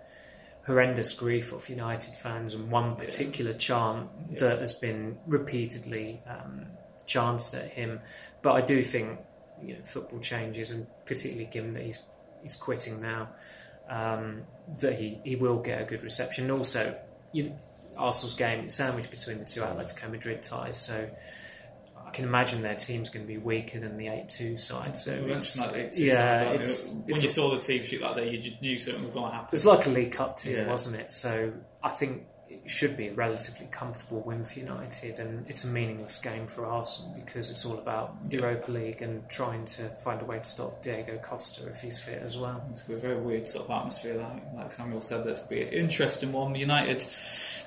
horrendous 0.67 1.13
grief 1.13 1.53
of 1.53 1.69
United 1.69 2.15
fans 2.15 2.55
and 2.55 2.71
one 2.71 2.97
particular 2.97 3.53
yeah. 3.53 3.59
chant 3.59 4.09
yeah. 4.31 4.41
that 4.41 4.61
has 4.61 4.75
been 4.75 5.19
repeatedly 5.27 6.23
um, 6.27 6.67
chanted 7.07 7.61
at 7.61 7.71
him. 7.71 8.01
But 8.43 8.53
I 8.53 8.61
do 8.63 8.83
think 8.83 9.21
you 9.63 9.75
know, 9.75 9.83
football 9.83 10.21
changes, 10.21 10.71
and 10.71 10.87
particularly 11.07 11.47
given 11.51 11.73
that 11.73 11.83
he's 11.83 12.09
he's 12.43 12.57
quitting 12.57 13.01
now 13.01 13.29
um, 13.89 14.43
that 14.79 14.99
he, 14.99 15.21
he 15.25 15.37
will 15.37 15.59
get 15.59 15.81
a 15.81 15.85
good 15.85 16.03
reception. 16.03 16.45
And 16.45 16.53
also, 16.53 16.97
you, 17.33 17.55
Arsenal's 17.97 18.35
game 18.35 18.67
is 18.67 18.75
sandwiched 18.75 19.11
between 19.11 19.39
the 19.39 19.45
two 19.45 19.61
Atletico 19.61 20.11
Madrid 20.11 20.43
ties, 20.43 20.79
so 20.79 21.11
can 22.15 22.25
imagine 22.25 22.63
their 22.63 22.77
team's 22.77 23.11
going 23.11 23.27
to 23.27 23.29
be 23.31 23.39
weaker 23.39 23.79
than 23.81 23.97
the 23.97 24.09
8 24.09 24.29
2 24.29 24.57
side. 24.57 24.97
So 24.97 25.13
it's, 25.13 25.61
it's, 25.61 26.01
yeah, 26.01 26.53
it's, 26.53 26.91
when 26.91 27.05
it's, 27.09 27.23
you 27.23 27.29
saw 27.29 27.55
the 27.55 27.61
team 27.61 27.83
sheet 27.83 28.01
that 28.01 28.15
day, 28.15 28.35
you 28.35 28.53
knew 28.63 28.79
something 28.79 29.03
was 29.03 29.13
going 29.13 29.31
to 29.31 29.37
happen. 29.37 29.49
It 29.49 29.53
was 29.53 29.67
like 29.67 29.87
a 29.87 29.91
League 29.91 30.13
Cup 30.13 30.37
team, 30.37 30.57
yeah. 30.57 30.71
wasn't 30.71 31.01
it? 31.01 31.13
So 31.13 31.53
I 31.83 31.91
think 31.91 32.23
it 32.49 32.71
should 32.71 32.97
be 32.97 33.09
a 33.09 33.15
relatively 33.15 33.67
comfortable 33.71 34.21
win 34.21 34.45
for 34.45 34.61
United, 34.61 35.19
and 35.19 35.49
it's 35.49 35.65
a 35.65 35.69
meaningless 35.69 36.19
game 36.19 36.47
for 36.47 36.67
Arsenal 36.67 37.13
because 37.15 37.51
it's 37.51 37.67
all 37.67 37.79
about 37.79 38.17
Europa 38.31 38.71
League 38.71 39.03
and 39.03 39.29
trying 39.29 39.65
to 39.67 39.89
find 40.05 40.23
a 40.23 40.25
way 40.25 40.39
to 40.39 40.45
stop 40.45 40.83
Diego 40.83 41.19
Costa 41.19 41.69
if 41.69 41.81
he's 41.81 41.99
fit 41.99 42.23
as 42.23 42.39
well. 42.39 42.65
It's 42.71 42.83
going 42.83 43.01
to 43.01 43.07
be 43.07 43.13
a 43.13 43.15
very 43.15 43.25
weird 43.25 43.49
sort 43.49 43.65
of 43.65 43.71
atmosphere, 43.73 44.15
like, 44.15 44.43
like 44.55 44.73
Samuel 44.73 45.01
said. 45.01 45.25
That's 45.25 45.41
going 45.41 45.49
to 45.49 45.55
be 45.71 45.77
an 45.77 45.85
interesting 45.85 46.33
one. 46.33 46.55
United, 46.55 47.05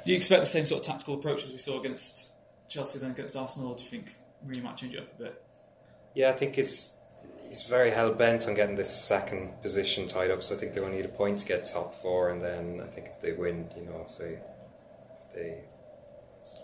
do 0.05 0.11
you 0.11 0.15
expect 0.15 0.41
the 0.41 0.47
same 0.47 0.65
sort 0.65 0.81
of 0.81 0.87
tactical 0.87 1.15
approach 1.15 1.43
as 1.43 1.51
we 1.51 1.57
saw 1.57 1.79
against 1.79 2.31
Chelsea 2.69 2.99
then 2.99 3.11
against 3.11 3.35
Arsenal, 3.35 3.71
or 3.71 3.75
do 3.75 3.83
you 3.83 3.89
think 3.89 4.15
really 4.45 4.61
might 4.61 4.77
change 4.77 4.93
it 4.93 4.99
up 4.99 5.19
a 5.19 5.23
bit? 5.23 5.43
Yeah, 6.15 6.29
I 6.29 6.33
think 6.33 6.57
it's 6.57 6.97
he's 7.47 7.63
very 7.63 7.91
hell 7.91 8.13
bent 8.13 8.47
on 8.47 8.55
getting 8.55 8.75
this 8.75 8.93
second 8.93 9.61
position 9.61 10.07
tied 10.07 10.31
up. 10.31 10.43
So 10.43 10.55
I 10.55 10.57
think 10.57 10.73
they 10.73 10.81
only 10.81 10.97
need 10.97 11.05
a 11.05 11.09
point 11.09 11.39
to 11.39 11.45
get 11.45 11.65
top 11.65 12.01
four, 12.01 12.29
and 12.29 12.41
then 12.41 12.81
I 12.83 12.87
think 12.87 13.07
if 13.07 13.21
they 13.21 13.33
win, 13.33 13.69
you 13.75 13.85
know, 13.85 14.03
say 14.07 14.39
they 15.33 15.63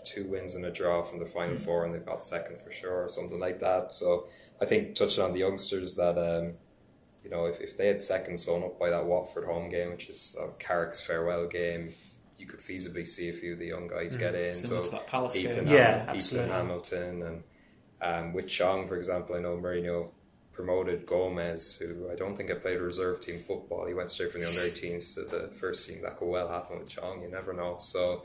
two 0.04 0.24
wins 0.24 0.54
and 0.54 0.64
a 0.64 0.70
draw 0.70 1.02
from 1.02 1.18
the 1.18 1.26
final 1.26 1.56
mm. 1.56 1.64
four, 1.64 1.84
and 1.84 1.94
they've 1.94 2.04
got 2.04 2.24
second 2.24 2.58
for 2.58 2.72
sure, 2.72 3.04
or 3.04 3.08
something 3.08 3.38
like 3.38 3.60
that. 3.60 3.94
So 3.94 4.28
I 4.60 4.66
think 4.66 4.94
touching 4.94 5.22
on 5.22 5.32
the 5.32 5.40
youngsters 5.40 5.96
that 5.96 6.18
um, 6.18 6.54
you 7.22 7.30
know 7.30 7.46
if, 7.46 7.60
if 7.60 7.76
they 7.76 7.88
had 7.88 8.00
second 8.00 8.38
sewn 8.38 8.64
up 8.64 8.78
by 8.78 8.90
that 8.90 9.04
Watford 9.04 9.44
home 9.44 9.68
game, 9.68 9.90
which 9.90 10.08
is 10.08 10.36
a 10.40 10.48
Carrick's 10.62 11.00
farewell 11.00 11.46
game, 11.46 11.94
you 12.36 12.46
could 12.46 12.60
feasibly 12.60 13.06
see 13.06 13.28
a 13.28 13.32
few 13.32 13.54
of 13.54 13.58
the 13.58 13.66
young 13.66 13.88
guys 13.88 14.16
mm. 14.16 14.20
get 14.20 14.34
in. 14.34 14.52
Similar 14.52 14.84
so 14.84 15.30
Ethan, 15.34 15.68
yeah, 15.68 16.14
Ethan 16.14 16.48
Hamilton 16.48 17.22
and 17.22 17.42
um, 18.00 18.32
with 18.32 18.48
Chong, 18.48 18.86
for 18.86 18.96
example, 18.96 19.36
I 19.36 19.40
know 19.40 19.56
Mourinho 19.56 20.08
promoted 20.52 21.04
Gomes, 21.04 21.76
who 21.76 22.10
I 22.10 22.14
don't 22.14 22.36
think 22.36 22.48
had 22.48 22.62
played 22.62 22.80
reserve 22.80 23.20
team 23.20 23.40
football. 23.40 23.86
He 23.86 23.94
went 23.94 24.10
straight 24.10 24.32
from 24.32 24.42
the 24.42 24.48
under 24.48 24.60
18s 24.60 25.14
to 25.14 25.22
the 25.22 25.50
first 25.58 25.88
team. 25.88 26.02
That 26.02 26.16
could 26.16 26.28
well 26.28 26.48
happen 26.48 26.78
with 26.78 26.88
Chong. 26.88 27.22
You 27.22 27.28
never 27.28 27.52
know. 27.52 27.76
So 27.78 28.22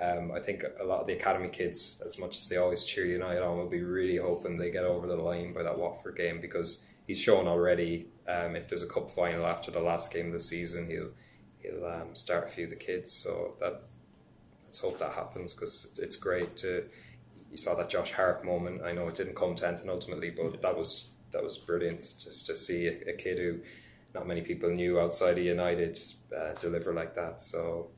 um, 0.00 0.32
I 0.32 0.40
think 0.40 0.64
a 0.80 0.84
lot 0.84 1.00
of 1.00 1.06
the 1.06 1.12
academy 1.12 1.48
kids, 1.48 2.00
as 2.04 2.18
much 2.18 2.36
as 2.36 2.48
they 2.48 2.56
always 2.56 2.84
cheer 2.84 3.04
United 3.04 3.42
on, 3.42 3.58
will 3.58 3.68
be 3.68 3.82
really 3.82 4.16
hoping 4.16 4.56
they 4.56 4.70
get 4.70 4.84
over 4.84 5.06
the 5.06 5.16
line 5.16 5.52
by 5.52 5.62
that 5.62 5.78
Watford 5.78 6.16
game 6.16 6.40
because 6.40 6.84
he's 7.06 7.20
shown 7.20 7.46
already. 7.46 8.06
Um, 8.26 8.56
if 8.56 8.68
there's 8.68 8.82
a 8.82 8.88
cup 8.88 9.10
final 9.10 9.46
after 9.46 9.70
the 9.70 9.80
last 9.80 10.12
game 10.12 10.28
of 10.28 10.32
the 10.32 10.40
season, 10.40 10.88
he'll 10.88 11.10
he'll 11.58 11.84
um, 11.84 12.14
start 12.14 12.44
a 12.44 12.48
few 12.48 12.64
of 12.64 12.70
the 12.70 12.76
kids. 12.76 13.12
So 13.12 13.56
that 13.60 13.82
let's 14.64 14.80
hope 14.80 14.98
that 14.98 15.12
happens 15.12 15.54
because 15.54 15.86
it's, 15.90 15.98
it's 15.98 16.16
great 16.16 16.56
to. 16.58 16.84
You 17.50 17.56
saw 17.58 17.74
that 17.76 17.88
Josh 17.88 18.12
Harrop 18.12 18.44
moment. 18.44 18.82
I 18.82 18.92
know 18.92 19.08
it 19.08 19.14
didn't 19.14 19.36
come 19.36 19.54
tenth 19.54 19.80
and 19.80 19.90
ultimately, 19.90 20.30
but 20.30 20.60
that 20.62 20.76
was 20.76 21.10
that 21.32 21.42
was 21.42 21.58
brilliant 21.58 22.00
just 22.00 22.46
to 22.46 22.56
see 22.56 22.86
a, 22.86 22.92
a 23.10 23.12
kid 23.12 23.38
who 23.38 23.60
not 24.14 24.26
many 24.26 24.40
people 24.40 24.70
knew 24.70 24.98
outside 24.98 25.38
of 25.38 25.44
United 25.44 25.98
uh, 26.36 26.54
deliver 26.54 26.92
like 26.92 27.14
that. 27.14 27.40
So 27.40 27.88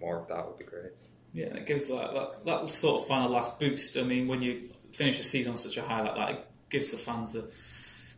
more 0.00 0.18
of 0.18 0.28
that 0.28 0.46
would 0.46 0.58
be 0.58 0.64
great. 0.64 0.92
Yeah, 1.32 1.46
it 1.46 1.66
gives 1.66 1.88
that, 1.88 2.14
that, 2.14 2.44
that 2.46 2.74
sort 2.74 3.02
of 3.02 3.08
final 3.08 3.30
last 3.30 3.58
boost. 3.58 3.96
I 3.98 4.02
mean, 4.02 4.26
when 4.26 4.40
you 4.40 4.70
finish 4.92 5.18
a 5.18 5.22
season 5.22 5.52
on 5.52 5.56
such 5.56 5.76
a 5.76 5.82
high 5.82 6.02
like 6.02 6.14
that, 6.16 6.30
it 6.30 6.46
gives 6.70 6.90
the 6.90 6.96
fans 6.96 7.32
the, 7.32 7.50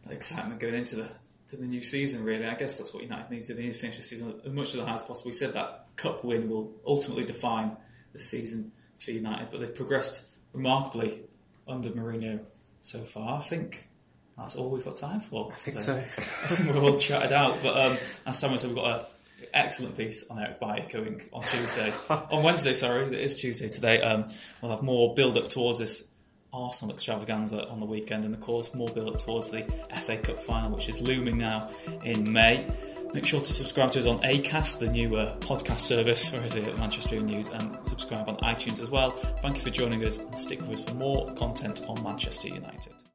the 0.07 0.15
excitement 0.15 0.61
going 0.61 0.75
into 0.75 0.97
the 0.97 1.09
to 1.49 1.57
the 1.57 1.67
new 1.67 1.83
season. 1.83 2.25
Really, 2.25 2.47
I 2.47 2.55
guess 2.55 2.79
that's 2.79 2.95
what 2.95 3.03
United 3.03 3.31
needs 3.31 3.47
to 3.47 3.55
do. 3.55 3.59
They 3.59 3.67
need 3.67 3.73
to 3.73 3.79
finish 3.79 3.97
the 3.97 4.03
season 4.03 4.41
as 4.45 4.53
much 4.53 4.75
as 4.75 4.81
high 4.81 4.95
as 4.95 5.03
possible. 5.03 5.31
We 5.31 5.33
said 5.33 5.55
that 5.55 5.87
cup 5.97 6.25
win 6.25 6.49
will 6.49 6.73
ultimately 6.87 7.25
define 7.25 7.77
the 8.13 8.21
season 8.21 8.73
for 8.99 9.11
United, 9.11 9.49
but 9.51 9.61
they've 9.61 9.75
progressed 9.75 10.25
remarkably 10.53 11.21
under 11.67 11.91
Mourinho 11.91 12.41
so 12.81 13.01
far. 13.01 13.39
I 13.39 13.43
think 13.43 13.89
that's 14.37 14.55
all 14.55 14.71
we've 14.71 14.85
got 14.85 14.97
time 14.97 15.21
for. 15.21 15.51
I 15.53 15.57
think 15.57 15.81
so. 15.81 16.03
we're 16.67 16.79
all 16.81 16.97
chatted 16.97 17.33
out, 17.33 17.59
but 17.63 17.77
um, 17.77 17.99
as 18.27 18.39
Samuel 18.39 18.59
said, 18.59 18.69
we've 18.71 18.77
got 18.77 19.01
an 19.01 19.07
excellent 19.53 19.97
piece 19.97 20.29
on 20.31 20.39
Eric 20.39 20.61
Bailly 20.61 20.87
going 20.91 21.23
on 21.33 21.43
Tuesday, 21.43 21.93
on 22.11 22.43
Wednesday. 22.43 22.75
Sorry, 22.75 23.05
it 23.05 23.13
is 23.13 23.41
Tuesday 23.41 23.69
today. 23.69 24.01
Um, 24.01 24.27
we'll 24.63 24.71
have 24.71 24.83
more 24.83 25.15
build 25.15 25.37
up 25.37 25.49
towards 25.49 25.79
this 25.79 26.05
Arsenal 26.53 26.95
extravaganza 26.95 27.69
on 27.69 27.81
the 27.81 27.87
weekend, 27.87 28.25
and 28.25 28.35
of 28.35 28.41
course, 28.41 28.73
more 28.73 28.89
build 28.89 29.09
up 29.09 29.19
towards 29.19 29.51
the 29.51 29.65
FA 30.03 30.17
Cup 30.17 30.39
final, 30.39 30.71
which 30.71 30.89
is 30.89 31.01
looming 31.01 31.37
now 31.37 31.71
in 32.05 32.33
May. 32.33 32.67
Make 33.15 33.25
sure 33.25 33.41
to 33.41 33.53
subscribe 33.53 33.91
to 33.93 33.99
us 33.99 34.07
on 34.07 34.19
Acast, 34.21 34.79
the 34.79 34.87
new 34.87 35.17
uh, 35.17 35.37
podcast 35.39 35.81
service 35.81 36.29
for 36.35 36.39
us 36.41 36.53
here 36.53 36.69
at 36.69 36.79
Manchester 36.79 37.21
News, 37.21 37.49
and 37.49 37.85
subscribe 37.85 38.29
on 38.29 38.37
iTunes 38.39 38.81
as 38.81 38.91
well. 38.91 39.13
Thank 39.41 39.57
you 39.57 39.63
for 39.63 39.71
joining 39.71 40.05
us, 40.05 40.19
and 40.19 40.37
stick 40.37 40.61
with 40.61 40.81
us 40.81 40.89
for 40.89 40.95
more 40.95 41.33
content 41.35 41.83
on 41.89 42.03
Manchester 42.03 42.49
United. 42.49 43.08